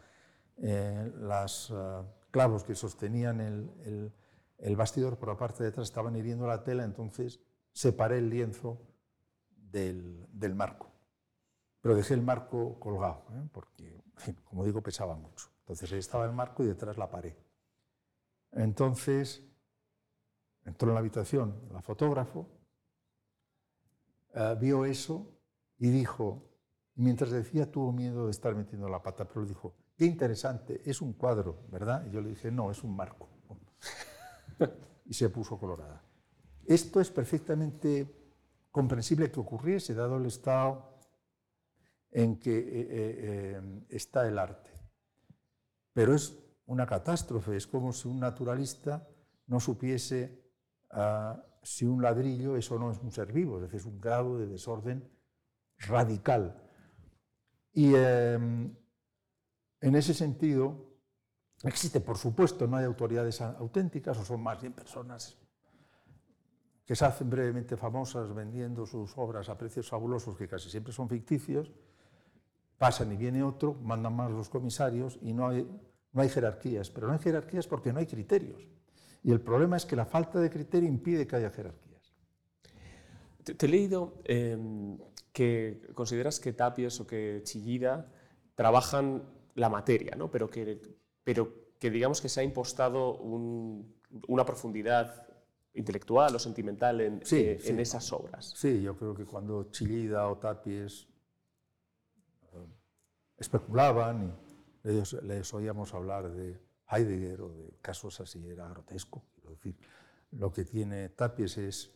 Eh, 0.59 1.13
las 1.19 1.71
ah, 1.73 2.05
clavos 2.31 2.65
que 2.65 2.75
sostenían 2.75 3.41
el, 3.41 3.71
el- 3.85 4.13
el 4.59 4.77
bastidor 4.77 5.19
por 5.19 5.29
la 5.29 5.37
parte 5.37 5.63
de 5.63 5.69
atrás 5.69 5.87
estaban 5.89 6.17
hiriendo 6.17 6.47
la 6.47 6.65
tela, 6.65 6.85
entonces 6.85 7.41
separé 7.73 8.19
el 8.19 8.31
lienzo 8.31 8.81
del, 9.51 10.27
del 10.33 10.55
marco. 10.55 10.91
Pero 11.83 11.95
dejé 11.95 12.15
el 12.15 12.23
marco 12.23 12.81
colgado, 12.81 13.27
¿eh? 13.33 13.49
porque, 13.53 14.03
como 14.45 14.65
digo, 14.65 14.83
pesaba 14.83 15.15
mucho. 15.15 15.49
Entonces 15.61 15.93
ahí 15.93 15.99
estaba 15.99 16.25
el 16.25 16.33
marco 16.33 16.63
y 16.65 16.67
detrás 16.69 16.97
la 16.97 17.11
pared. 17.11 17.35
Entonces 18.53 19.43
entró 20.65 20.89
en 20.89 20.95
la 20.95 21.01
habitación 21.01 21.61
la 21.73 21.83
fotógrafo, 21.83 22.49
eh, 24.37 24.57
vio 24.61 24.85
eso 24.85 25.37
y 25.79 25.91
dijo, 25.91 26.49
mientras 26.95 27.33
decía 27.33 27.71
tuvo 27.71 27.93
miedo 27.93 28.27
de 28.27 28.31
estar 28.31 28.55
metiendo 28.55 28.89
la 28.89 29.03
pata, 29.03 29.27
pero 29.27 29.45
dijo, 29.45 29.75
qué 29.97 30.05
interesante, 30.05 30.81
es 30.89 31.01
un 31.01 31.15
cuadro, 31.15 31.67
¿verdad? 31.73 32.07
Y 32.07 32.11
yo 32.11 32.21
le 32.21 32.29
dije, 32.31 32.53
no, 32.53 32.71
es 32.71 32.85
un 32.85 32.95
marco. 32.95 33.29
y 35.05 35.15
se 35.15 35.29
puso 35.29 35.59
colorada. 35.59 36.03
Esto 36.67 37.01
es 37.01 37.11
perfectamente 37.11 38.07
comprensible 38.71 39.31
que 39.31 39.41
ocurriese, 39.41 39.95
dado 39.95 40.19
el 40.19 40.27
estado 40.27 41.01
en 42.11 42.39
que 42.39 42.59
eh, 42.59 42.65
eh, 42.65 42.89
eh, 42.91 43.87
está 43.89 44.27
el 44.27 44.39
arte. 44.39 44.71
Pero 45.93 46.15
es 46.15 46.37
una 46.67 46.87
catástrofe, 46.87 47.57
es 47.57 47.67
como 47.67 47.93
si 47.93 48.09
un 48.09 48.21
naturalista 48.21 49.09
no 49.47 49.61
supiese 49.61 50.43
ah, 50.91 51.43
si 51.67 51.85
un 51.85 52.01
ladrillo 52.01 52.57
eso 52.57 52.79
no 52.79 52.93
es 52.93 52.99
un 52.99 53.11
ser 53.11 53.33
vivo, 53.33 53.57
es 53.57 53.63
decir, 53.63 53.81
es 53.81 53.87
un 53.87 54.01
grado 54.01 54.39
de 54.39 54.47
desorden 54.47 55.11
radical. 55.79 56.63
Y 57.73 57.93
eh, 57.95 58.35
en 58.35 59.97
ese 59.97 60.15
sentido, 60.15 60.95
existe, 61.65 62.01
por 62.01 62.19
supuesto, 62.19 62.69
no 62.69 62.77
hay 62.77 62.85
autoridades 62.85 63.41
auténticas, 63.41 64.17
o 64.19 64.25
son 64.25 64.43
más 64.43 64.61
bien 64.61 64.73
personas 64.73 65.37
que 66.85 66.95
se 66.95 67.05
hacen 67.05 67.29
brevemente 67.29 67.77
famosas 67.77 68.33
vendiendo 68.33 68.87
sus 68.87 69.19
obras 69.19 69.49
a 69.49 69.59
precios 69.59 69.89
fabulosos, 69.89 70.37
que 70.37 70.47
casi 70.47 70.71
siempre 70.71 70.93
son 70.93 71.09
ficticios, 71.09 71.73
pasan 72.79 73.11
y 73.11 73.17
viene 73.17 73.43
otro, 73.43 73.75
mandan 73.75 74.15
más 74.15 74.31
los 74.31 74.49
comisarios 74.49 75.19
y 75.21 75.33
no 75.33 75.49
hay, 75.49 75.69
no 76.13 76.23
hay 76.23 76.29
jerarquías. 76.29 76.91
Pero 76.91 77.09
no 77.09 77.15
hay 77.15 77.19
jerarquías 77.19 77.67
porque 77.67 77.93
no 77.93 77.99
hay 77.99 78.07
criterios. 78.07 78.69
Y 79.27 79.33
el 79.33 79.41
problema 79.41 79.77
es 79.77 79.85
que 79.85 79.97
la 79.97 80.07
falta 80.07 80.39
de 80.39 80.49
criterio 80.49 80.89
impide 80.89 81.27
que 81.27 81.35
haya 81.35 81.51
jerarquías. 81.51 82.15
Te, 83.43 83.55
te 83.57 83.67
he 83.67 83.69
leído 83.69 84.21
eh, 84.25 84.57
que 85.33 85.83
consideras 85.95 86.39
que 86.39 86.53
Tapies 86.53 87.01
o 87.01 87.09
que 87.09 87.41
Chillida 87.43 88.07
trabajan 88.55 89.25
la 89.57 89.69
materia, 89.69 90.15
¿no? 90.15 90.31
pero, 90.31 90.49
que, 90.49 90.81
pero 91.25 91.73
que 91.81 91.91
digamos 91.91 92.21
que 92.21 92.29
se 92.29 92.39
ha 92.39 92.45
impostado 92.45 93.17
un- 93.19 93.97
una 94.29 94.45
profundidad 94.45 95.27
intelectual 95.75 96.37
o 96.37 96.39
sentimental 96.39 97.01
en, 97.01 97.21
Sí, 97.27 97.41
eh, 97.41 97.59
sí. 97.61 97.71
en 97.71 97.81
esas 97.81 98.13
obras. 98.13 98.53
Sí, 98.55 98.81
yo 98.81 98.97
creo 98.97 99.13
que 99.13 99.25
cuando 99.25 99.73
Chillida 99.73 100.29
o 100.29 100.39
Tapies 100.39 101.09
eh, 102.53 102.65
especulaban 103.39 104.37
y 104.85 104.91
ellos, 104.91 105.15
les 105.25 105.53
oíamos 105.53 105.93
hablar 105.95 106.31
de 106.31 106.65
Heidegger 106.91 107.41
o 107.43 107.49
de 107.53 107.79
casos 107.83 108.21
así, 108.21 108.47
era 108.49 108.69
grotesco. 108.69 109.25
Quiero 109.35 109.51
decir, 109.51 109.77
lo 110.33 110.53
que 110.53 110.65
tiene 110.65 111.09
Tapies 111.11 111.59
es 111.59 111.91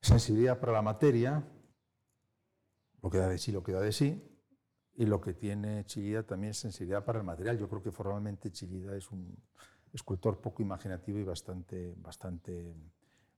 sensibilidad 0.00 0.58
para 0.60 0.72
la 0.72 0.82
materia, 0.82 1.42
lo 3.02 3.10
que 3.10 3.18
da 3.18 3.28
de 3.28 3.38
sí, 3.38 3.52
lo 3.52 3.62
que 3.62 3.72
da 3.72 3.80
de 3.80 3.92
sí, 3.92 4.22
y 4.94 5.06
lo 5.06 5.20
que 5.20 5.32
tiene 5.34 5.84
Chillida 5.84 6.22
también 6.24 6.50
es 6.50 6.58
sensibilidad 6.58 7.04
para 7.04 7.18
el 7.18 7.24
material. 7.24 7.58
Yo 7.58 7.68
creo 7.68 7.82
que 7.82 7.92
formalmente 7.92 8.50
Chillida 8.52 8.96
es 8.96 9.10
un 9.10 9.34
escultor 9.92 10.40
poco 10.40 10.62
imaginativo 10.62 11.18
y 11.18 11.24
bastante, 11.24 11.94
bastante 11.96 12.74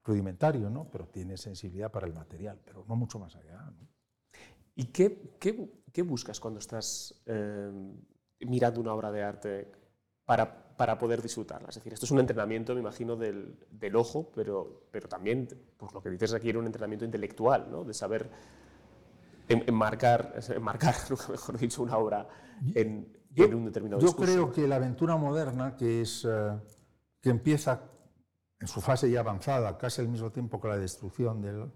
rudimentario, 0.04 0.68
¿no? 0.68 0.90
pero 0.90 1.06
tiene 1.08 1.36
sensibilidad 1.36 1.90
para 1.92 2.06
el 2.06 2.12
material, 2.14 2.60
pero 2.64 2.84
no 2.88 2.96
mucho 2.96 3.18
más 3.18 3.36
allá. 3.36 3.72
¿Y 4.74 4.86
qué, 4.86 5.36
qué- 5.38 5.70
qué 5.92 6.02
buscas 6.02 6.40
cuando 6.40 6.58
estás 6.58 7.22
eh, 7.26 7.70
mirando 8.40 8.80
una 8.80 8.94
obra 8.94 9.10
de 9.12 9.22
arte 9.22 9.72
para, 10.24 10.76
para 10.76 10.98
poder 10.98 11.20
disfrutarla? 11.22 11.68
Es 11.68 11.76
decir, 11.76 11.92
esto 11.92 12.06
es 12.06 12.12
un 12.12 12.20
entrenamiento, 12.20 12.74
me 12.74 12.80
imagino, 12.80 13.16
del, 13.16 13.58
del 13.70 13.96
ojo, 13.96 14.30
pero, 14.34 14.82
pero 14.90 15.08
también, 15.08 15.48
pues 15.76 15.92
lo 15.92 16.02
que 16.02 16.10
dices 16.10 16.32
aquí, 16.34 16.50
era 16.50 16.58
un 16.58 16.66
entrenamiento 16.66 17.04
intelectual, 17.04 17.68
¿no? 17.70 17.84
de 17.84 17.94
saber 17.94 18.30
en- 19.48 19.64
enmarcar, 19.66 20.34
enmarcar, 20.54 20.94
mejor 21.30 21.58
dicho, 21.58 21.82
una 21.82 21.96
obra 21.98 22.26
en, 22.74 23.16
en 23.34 23.54
un 23.54 23.64
determinado 23.66 24.00
Yo 24.00 24.08
discurso. 24.08 24.32
creo 24.32 24.52
que 24.52 24.66
la 24.68 24.76
aventura 24.76 25.16
moderna, 25.16 25.76
que, 25.76 26.02
es, 26.02 26.24
eh, 26.24 26.52
que 27.20 27.30
empieza 27.30 27.82
en 28.60 28.68
su 28.68 28.80
fase 28.80 29.10
ya 29.10 29.20
avanzada, 29.20 29.76
casi 29.76 30.00
al 30.00 30.08
mismo 30.08 30.30
tiempo 30.30 30.60
que 30.60 30.68
la 30.68 30.78
destrucción 30.78 31.40
del, 31.42 31.70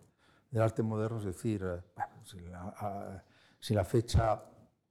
del 0.50 0.62
arte 0.62 0.82
moderno, 0.82 1.18
es 1.18 1.24
decir, 1.24 1.62
eh, 1.64 1.82
si, 2.22 2.38
la, 2.40 2.60
a- 2.78 3.24
si 3.58 3.74
la 3.74 3.84
fecha 3.84 4.40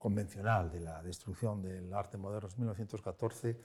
convencional 0.10 0.70
de 0.72 0.82
la 0.82 1.02
destrucción 1.02 1.64
del 1.64 1.92
arte 1.92 2.16
moderno 2.16 2.48
es 2.48 2.60
1914, 2.60 3.50
eh, 3.50 3.58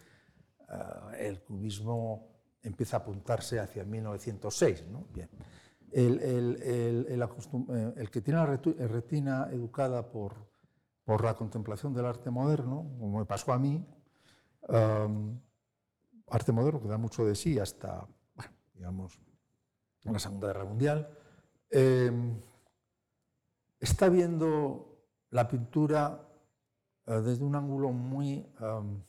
el 1.19 1.43
cubismo 1.43 2.29
empieza 2.63 2.97
a 2.97 3.01
apuntarse 3.01 3.61
hacia 3.61 3.85
1906. 3.85 4.87
¿no? 4.91 5.05
El, 5.93 6.19
el- 6.21 6.63
el- 6.63 7.07
el 7.11 7.23
eh, 7.23 8.09
que 8.11 8.23
tiene 8.23 8.41
la 8.41 8.47
retu- 8.47 8.75
retina 8.89 9.49
educada 9.53 10.11
por, 10.11 10.33
por 11.05 11.23
la 11.23 11.35
contemplación 11.35 11.93
del 11.93 12.07
arte 12.07 12.31
moderno, 12.31 12.91
como 12.99 13.19
me 13.19 13.27
pasó 13.27 13.53
a 13.53 13.59
mí, 13.59 13.85
um, 14.69 15.39
arte 16.29 16.53
moderno 16.53 16.81
que 16.81 16.89
da 16.89 16.97
mucho 16.97 17.27
de 17.27 17.35
sí 17.35 17.59
hasta, 17.59 18.07
digamos, 18.73 19.21
la 20.05 20.19
Segunda 20.19 20.47
Guerra 20.47 20.65
Mundial, 20.65 21.07
eh, 21.71 22.11
está 23.79 24.09
viendo 24.09 24.87
la 25.31 25.47
pintura 25.47 26.27
eh, 26.29 26.30
desde 27.17 27.45
un 27.45 27.55
ángulo 27.57 27.91
muy 27.93 28.47
um, 28.61 29.03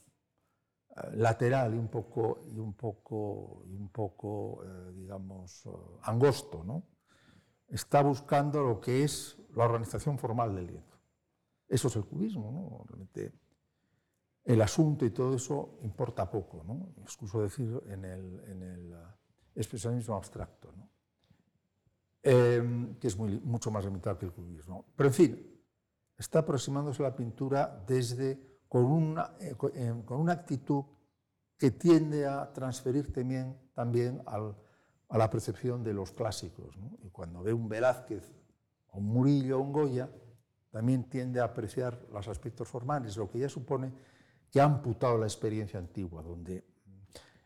eh, 0.89 1.16
lateral 1.16 1.76
y 1.76 1.78
un 1.78 1.88
poco, 1.88 2.43
y 2.47 2.58
un 2.58 2.74
poco, 2.74 3.64
y 3.68 3.76
un 3.76 3.89
poco 3.89 4.64
eh, 4.64 4.91
digamos, 4.93 5.66
eh, 5.66 5.70
angosto. 6.04 6.64
¿no? 6.64 6.84
Está 7.68 8.02
buscando 8.02 8.64
lo 8.64 8.82
que 8.82 9.04
es 9.04 9.38
la 9.56 9.66
organización 9.66 10.18
formal 10.18 10.56
del 10.56 10.68
lienzo. 10.68 10.99
Eso 11.68 11.88
es 11.88 11.95
el 11.95 12.06
cubismo, 12.06 12.52
¿no? 12.52 12.84
Realmente 12.86 13.34
el 14.43 14.62
asunto 14.62 15.06
y 15.06 15.12
todo 15.12 15.36
eso 15.36 15.80
importa 15.84 16.30
poco, 16.30 16.64
¿no? 16.66 16.93
Excuso 17.02 17.41
decir 17.41 17.82
en 17.88 18.04
el, 18.04 18.43
en 18.47 18.62
el 18.64 18.93
eh, 18.93 18.97
expresionismo 19.56 20.16
abstracto, 20.16 20.72
¿no? 20.74 20.89
Eh, 22.24 22.95
que 22.99 23.08
es 23.08 23.18
muy, 23.18 23.39
mucho 23.39 23.72
más 23.72 23.86
limitado 23.86 24.18
que 24.18 24.26
el 24.26 24.34
cubismo. 24.34 24.86
Pero 24.95 25.10
en 25.10 25.14
fin, 25.14 25.51
está 26.22 26.39
aproximándose 26.39 27.01
a 27.03 27.09
la 27.09 27.15
pintura 27.15 27.84
desde, 27.88 28.59
con, 28.69 28.86
una, 28.86 29.34
eh, 29.39 29.55
eh, 29.74 30.01
con 30.05 30.19
una 30.19 30.34
actitud 30.34 30.84
que 31.57 31.72
tiende 31.72 32.28
a 32.28 32.51
transferir 32.53 33.11
también, 33.11 33.57
también 33.74 34.22
al, 34.28 34.55
a 35.09 35.17
la 35.17 35.30
percepción 35.30 35.84
de 35.84 35.93
los 35.93 36.11
clásicos. 36.11 36.78
Y 37.03 37.09
cuando 37.09 37.41
ve 37.43 37.53
un 37.53 37.67
Velázquez 37.67 38.32
un 38.93 39.05
Murillo 39.05 39.57
o 39.57 39.61
un 39.61 39.72
Goya, 39.72 40.09
también 40.69 41.09
tiende 41.09 41.39
a 41.39 41.45
apreciar 41.45 42.05
los 42.11 42.28
aspectos 42.28 42.67
formales, 42.67 43.17
lo 43.17 43.30
que 43.30 43.39
ya 43.39 43.49
supone 43.49 43.93
que 44.49 44.59
ha 44.59 44.65
amputado 44.65 45.17
la 45.17 45.26
experiencia 45.26 45.80
antigua, 45.80 46.22
donde 46.22 46.65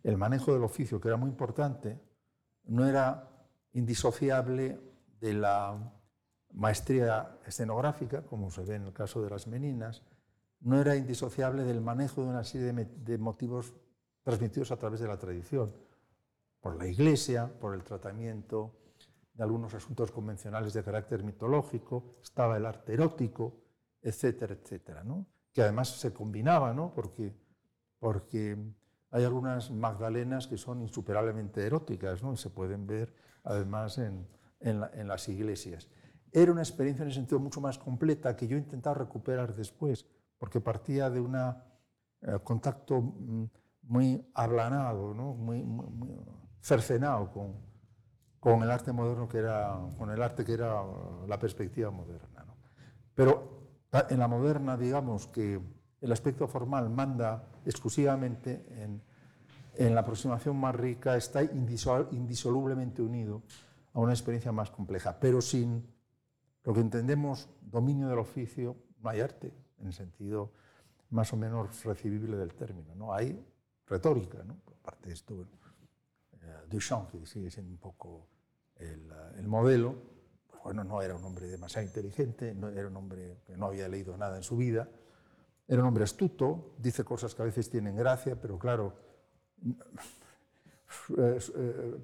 el 0.04 0.18
manejo 0.18 0.54
del 0.54 0.64
oficio, 0.64 1.00
que 1.00 1.08
era 1.08 1.18
muy 1.18 1.30
importante, 1.30 2.00
no 2.66 2.86
era 2.86 3.30
indisociable 3.74 4.80
de 5.20 5.34
la 5.34 5.95
maestría 6.56 7.38
escenográfica, 7.46 8.24
como 8.24 8.50
se 8.50 8.64
ve 8.64 8.76
en 8.76 8.84
el 8.84 8.94
caso 8.94 9.22
de 9.22 9.30
las 9.30 9.48
meninas, 9.48 10.02
no 10.62 10.80
era 10.80 10.96
indisociable 10.96 11.64
del 11.64 11.82
manejo 11.82 12.24
de 12.24 12.30
una 12.30 12.44
serie 12.44 12.74
de, 12.74 13.18
motivos 13.18 13.74
transmitidos 14.24 14.72
a 14.72 14.78
través 14.78 15.00
de 15.00 15.08
la 15.08 15.20
tradición, 15.20 15.74
por 16.60 16.78
la 16.78 16.88
iglesia, 16.88 17.52
por 17.60 17.76
el 17.76 17.84
tratamiento 17.84 18.74
de 19.34 19.44
algunos 19.44 19.74
asuntos 19.74 20.12
convencionales 20.12 20.74
de 20.74 20.84
carácter 20.84 21.24
mitológico, 21.24 22.16
estaba 22.24 22.58
el 22.58 22.66
arte 22.66 22.94
erótico, 22.94 23.62
etcétera, 24.02 24.56
etcétera, 24.56 25.04
que 25.54 25.62
además 25.62 25.90
se 25.90 26.14
combinaba, 26.14 26.74
¿no? 26.74 26.94
porque, 26.94 27.34
porque 28.00 28.58
hay 29.12 29.24
algunas 29.24 29.72
magdalenas 29.72 30.48
que 30.48 30.58
son 30.58 30.82
insuperablemente 30.82 31.66
eróticas 31.66 32.24
¿no? 32.24 32.34
y 32.34 32.38
se 32.38 32.50
pueden 32.50 32.88
ver 32.88 33.14
además 33.44 33.98
en, 33.98 34.28
las 35.08 35.30
iglesias. 35.30 35.88
Era 36.32 36.52
una 36.52 36.62
experiencia 36.62 37.04
en 37.04 37.10
ese 37.10 37.20
sentido 37.20 37.40
mucho 37.40 37.62
más 37.62 37.78
completa 37.78 38.36
que 38.36 38.48
yo 38.48 38.58
he 38.58 38.60
intentado 38.60 38.96
recuperar 38.96 39.56
después, 39.56 40.06
porque 40.38 40.60
partía 40.60 41.10
de 41.10 41.20
un 41.20 41.36
eh, 41.36 42.40
contacto 42.44 43.02
mm, 43.02 43.46
muy 43.84 44.30
ablanado, 44.34 45.14
¿no? 45.14 45.34
muy, 45.34 45.64
muy 45.64 46.20
cercenado 46.60 47.32
con, 47.32 47.54
con 48.40 48.64
el 48.64 48.72
arte 48.72 48.92
moderno 48.92 49.28
que 49.28 49.38
era, 49.38 49.80
con 49.98 50.10
el 50.12 50.22
arte 50.22 50.44
que 50.44 50.54
era 50.54 50.82
la 51.28 51.40
perspectiva 51.40 51.92
moderna. 51.92 52.46
Pero 53.14 53.56
en 54.10 54.20
la 54.20 54.28
moderna, 54.28 54.76
digamos 54.76 55.28
que 55.28 55.60
el 56.02 56.12
aspecto 56.12 56.48
formal 56.48 56.90
manda 56.90 57.48
exclusivamente 57.66 58.66
en, 58.84 59.02
en 59.78 59.96
la 59.96 60.02
aproximación 60.02 60.58
más 60.58 60.76
rica, 60.76 61.16
está 61.16 61.44
indisolublemente 61.44 63.02
unido 63.02 63.44
a 63.94 64.00
una 64.00 64.14
experiencia 64.14 64.52
más 64.52 64.70
compleja, 64.70 65.18
pero 65.20 65.42
sin 65.42 65.95
lo 66.66 66.74
que 66.74 66.80
entendemos 66.80 67.48
dominio 67.62 68.10
del 68.10 68.20
oficio, 68.20 68.76
no 69.02 69.10
hay 69.10 69.22
arte, 69.22 69.54
en 69.80 69.88
el 69.88 69.94
sentido 69.94 70.52
más 71.12 71.32
o 71.32 71.38
menos 71.38 71.84
recibible 71.84 72.38
del 72.38 72.54
término. 72.56 72.96
¿no? 72.96 73.14
Hay 73.14 73.46
retórica, 73.88 74.40
aparte 74.82 75.10
de 75.10 75.14
esto, 75.14 75.48
eh, 76.42 76.46
Duchamp, 76.70 77.12
que 77.12 77.26
sigue 77.26 77.52
siendo 77.52 77.72
un 77.72 77.78
poco 77.78 78.28
el, 78.78 79.48
modelo, 79.48 79.96
pues 80.48 80.64
bueno, 80.64 80.84
no 80.84 81.02
era 81.02 81.16
un 81.16 81.24
hombre 81.24 81.48
demasiado 81.48 81.86
inteligente, 81.86 82.54
no, 82.56 82.70
era 82.70 82.88
un 82.88 82.98
hombre 82.98 83.38
que 83.46 83.56
no 83.56 83.68
había 83.68 83.88
leído 83.88 84.18
nada 84.18 84.36
en 84.36 84.44
su 84.44 84.58
vida, 84.58 84.90
era 85.68 85.82
un 85.82 85.88
hombre 85.88 86.04
astuto, 86.04 86.74
dice 86.80 87.04
cosas 87.04 87.36
que 87.36 87.44
a 87.44 87.46
veces 87.46 87.70
tienen 87.70 87.96
gracia, 87.96 88.40
pero 88.40 88.58
claro, 88.58 88.94
eh, 91.18 91.40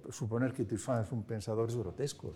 suponer 0.09 0.53
que 0.53 0.65
Toussaint 0.65 1.07
es 1.07 1.11
un 1.11 1.23
pensador 1.23 1.69
es 1.69 1.75
grotesco. 1.75 2.33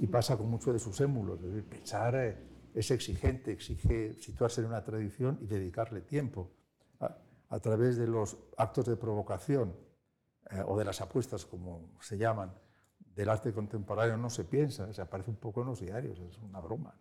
Y 0.00 0.06
pasa 0.06 0.36
con 0.36 0.48
muchos 0.48 0.72
de 0.72 0.78
sus 0.78 1.00
émulos. 1.00 1.40
pensar 1.68 2.14
eh, 2.16 2.36
es 2.74 2.90
exigente, 2.90 3.52
exige 3.52 4.14
situarse 4.18 4.60
en 4.60 4.68
una 4.68 4.84
tradición 4.84 5.38
y 5.40 5.46
dedicarle 5.46 6.02
tiempo. 6.02 6.52
A, 7.50 7.60
través 7.60 7.96
de 7.96 8.06
los 8.06 8.36
actos 8.58 8.84
de 8.84 8.96
provocación 8.96 9.74
eh, 10.50 10.62
o 10.66 10.76
de 10.76 10.84
las 10.84 11.00
apuestas, 11.00 11.46
como 11.46 11.96
se 12.02 12.18
llaman, 12.18 12.52
del 13.14 13.30
arte 13.30 13.54
contemporáneo 13.54 14.18
no 14.18 14.28
se 14.28 14.44
piensa, 14.44 14.92
se 14.92 15.00
aparece 15.00 15.30
un 15.30 15.38
poco 15.38 15.62
en 15.62 15.68
los 15.68 15.80
diarios, 15.80 16.20
es 16.20 16.38
una 16.38 16.60
broma. 16.60 16.94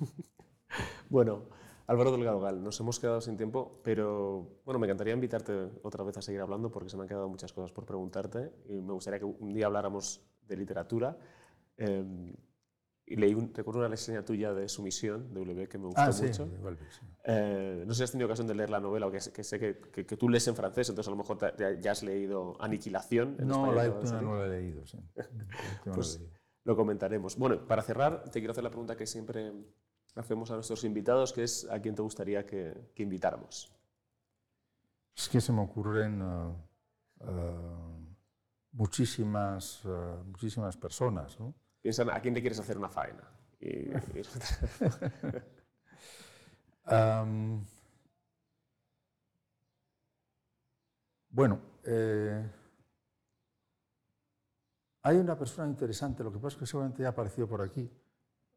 bueno, 1.08 1.44
Álvaro 1.86 2.10
Delgado 2.12 2.40
Gal, 2.40 2.62
nos 2.62 2.78
hemos 2.80 3.00
quedado 3.00 3.20
sin 3.20 3.36
tiempo, 3.36 3.80
pero 3.82 4.60
bueno, 4.64 4.78
me 4.78 4.86
encantaría 4.86 5.14
invitarte 5.14 5.70
otra 5.82 6.04
vez 6.04 6.16
a 6.18 6.22
seguir 6.22 6.40
hablando 6.40 6.70
porque 6.70 6.90
se 6.90 6.96
me 6.96 7.02
han 7.02 7.08
quedado 7.08 7.28
muchas 7.28 7.52
cosas 7.52 7.72
por 7.72 7.86
preguntarte 7.86 8.52
y 8.68 8.80
me 8.80 8.92
gustaría 8.92 9.20
que 9.20 9.24
un 9.24 9.52
día 9.54 9.66
habláramos 9.66 10.20
de 10.46 10.56
literatura. 10.56 11.16
Em, 11.76 12.34
y 13.08 13.14
leí, 13.14 13.34
un, 13.34 13.54
recuerdo 13.54 13.80
una 13.80 13.88
reseña 13.88 14.24
tuya 14.24 14.52
de 14.52 14.68
Sumisión, 14.68 15.32
de 15.32 15.40
W, 15.40 15.68
que 15.68 15.78
me 15.78 15.86
gustó 15.86 16.00
ah, 16.00 16.10
mucho. 16.10 16.46
Sí. 16.46 17.06
Eh, 17.24 17.84
no 17.86 17.94
sé 17.94 17.98
si 17.98 18.02
has 18.04 18.10
tenido 18.10 18.26
ocasión 18.26 18.48
de 18.48 18.54
leer 18.54 18.68
la 18.68 18.80
novela, 18.80 19.06
o 19.06 19.12
que, 19.12 19.18
que 19.32 19.44
sé 19.44 19.60
que, 19.60 19.78
que, 20.04 20.16
tú 20.16 20.28
lees 20.28 20.46
en 20.48 20.56
francés, 20.56 20.88
entonces 20.88 21.06
a 21.08 21.12
lo 21.12 21.16
mejor 21.16 21.38
ya, 21.80 21.90
has 21.90 22.02
leído 22.02 22.56
Aniquilación. 22.60 23.36
En 23.38 23.46
no, 23.46 23.72
la 23.72 23.86
no, 23.86 24.20
no 24.22 24.36
la 24.38 24.46
he 24.46 24.60
leído, 24.60 24.84
sí. 24.86 24.98
pues 25.94 26.20
lo 26.64 26.74
comentaremos. 26.74 27.36
Bueno, 27.36 27.64
para 27.64 27.82
cerrar, 27.82 28.24
te 28.24 28.40
quiero 28.40 28.50
hacer 28.50 28.64
la 28.64 28.70
pregunta 28.70 28.96
que 28.96 29.06
siempre 29.06 29.52
hacemos 30.16 30.50
a 30.50 30.54
nuestros 30.54 30.82
invitados, 30.82 31.32
que 31.32 31.44
es 31.44 31.68
¿a 31.70 31.80
quién 31.80 31.94
te 31.94 32.02
gustaría 32.02 32.44
que, 32.44 32.90
que 32.92 33.04
invitáramos? 33.04 33.72
Es 35.14 35.28
que 35.28 35.40
se 35.40 35.52
me 35.52 35.62
ocurren 35.62 36.20
uh, 36.20 36.56
uh, 37.20 38.16
muchísimas, 38.72 39.84
uh, 39.84 40.24
muchísimas 40.26 40.76
personas. 40.76 41.38
¿no? 41.38 41.54
Piensan, 41.82 42.10
¿a 42.10 42.20
quién 42.20 42.34
le 42.34 42.40
quieres 42.40 42.58
hacer 42.58 42.78
una 42.78 42.88
faena? 42.88 43.28
Bueno, 51.36 51.60
eh, 51.84 52.50
hay 55.02 55.16
una 55.18 55.36
persona 55.38 55.68
interesante, 55.68 56.24
lo 56.24 56.32
que 56.32 56.38
pasa 56.38 56.54
es 56.54 56.60
que 56.60 56.66
seguramente 56.66 57.02
ya 57.02 57.08
ha 57.08 57.10
aparecido 57.10 57.46
por 57.46 57.60
aquí, 57.60 57.90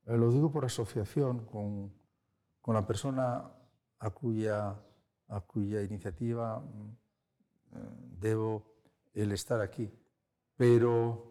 eh, 0.06 0.16
lo 0.16 0.32
digo 0.32 0.50
por 0.50 0.64
asociación 0.64 1.46
con, 1.46 1.94
con 2.62 2.76
la 2.76 2.88
persona 2.88 3.52
a 4.00 4.10
cuya, 4.12 4.76
a 5.28 5.42
cuya 5.42 5.82
iniciativa 5.82 6.62
mm, 6.62 6.98
eh, 7.74 7.90
debo 8.20 8.64
el 9.14 9.34
estar 9.34 9.60
aquí. 9.60 9.92
Pero 10.56 11.29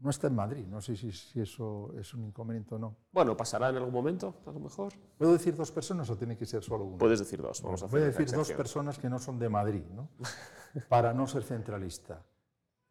no 0.00 0.10
está 0.10 0.28
en 0.28 0.34
Madrid, 0.34 0.66
no 0.66 0.80
sé 0.80 0.96
si, 0.96 1.12
si, 1.12 1.40
eso 1.40 1.92
es 1.98 2.14
un 2.14 2.24
inconveniente 2.24 2.74
o 2.74 2.78
no. 2.78 2.96
Bueno, 3.12 3.36
pasará 3.36 3.68
en 3.68 3.76
algún 3.76 3.92
momento, 3.92 4.42
a 4.46 4.50
lo 4.50 4.60
mejor. 4.60 4.94
¿Puedo 5.18 5.32
decir 5.32 5.54
dos 5.54 5.70
personas 5.70 6.08
o 6.08 6.16
tiene 6.16 6.36
que 6.36 6.46
ser 6.46 6.62
solo 6.62 6.84
una? 6.84 6.98
Puedes 6.98 7.18
decir 7.18 7.40
dos, 7.40 7.60
vamos 7.62 7.82
a 7.82 7.86
hacer 7.86 7.98
Voy 7.98 8.08
a 8.08 8.10
decir 8.10 8.30
dos 8.34 8.50
personas 8.52 8.98
que 8.98 9.10
no 9.10 9.18
son 9.18 9.38
de 9.38 9.48
Madrid, 9.48 9.84
¿no? 9.94 10.10
para 10.88 11.12
no 11.12 11.26
ser 11.26 11.42
centralista, 11.42 12.24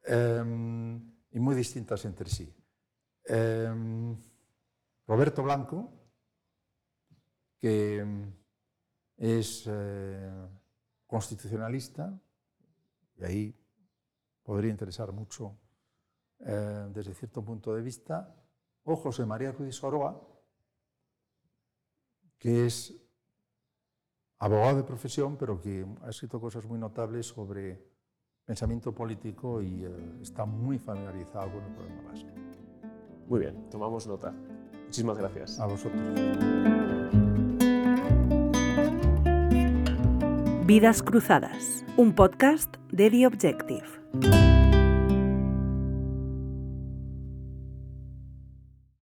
em, 0.03 0.97
y 1.31 1.39
muy 1.39 1.55
distintas 1.55 2.05
entre 2.05 2.29
sí. 2.29 2.53
Eh, 3.25 4.15
Roberto 5.07 5.41
Blanco, 5.41 5.91
que 7.57 8.05
es 9.17 9.63
eh, 9.67 10.47
constitucionalista, 11.07 12.19
y 13.17 13.23
ahí 13.23 13.55
podría 14.43 14.71
interesar 14.71 15.11
mucho 15.11 15.57
eh, 16.39 16.87
desde 16.93 17.13
cierto 17.13 17.43
punto 17.43 17.73
de 17.73 17.81
vista, 17.81 18.35
o 18.83 18.95
José 18.95 19.25
María 19.25 19.51
Ruiz 19.51 19.75
Soroa, 19.75 20.19
que 22.37 22.65
es 22.65 22.95
abogado 24.39 24.77
de 24.77 24.83
profesión, 24.83 25.37
pero 25.37 25.59
que 25.59 25.85
ha 26.03 26.09
escrito 26.09 26.39
cosas 26.39 26.65
muy 26.65 26.79
notables 26.79 27.27
sobre 27.27 27.89
pensamiento 28.45 28.95
político 28.95 29.61
y 29.61 29.83
eh, 29.83 29.89
está 30.21 30.45
muy 30.45 30.79
familiarizado 30.79 31.51
con 31.51 31.63
el 31.63 31.73
problema 31.73 32.01
vasco. 32.09 32.29
Muy 33.27 33.41
bien, 33.41 33.69
tomamos 33.69 34.07
nota. 34.07 34.33
Muchísimas 34.85 35.17
gracias. 35.17 35.59
A 35.59 35.67
vosotros. 35.67 36.01
Vidas 40.65 41.03
Cruzadas, 41.03 41.83
un 41.97 42.13
podcast 42.13 42.75
de 42.91 43.09
The 43.11 43.27
Objective. 43.27 44.48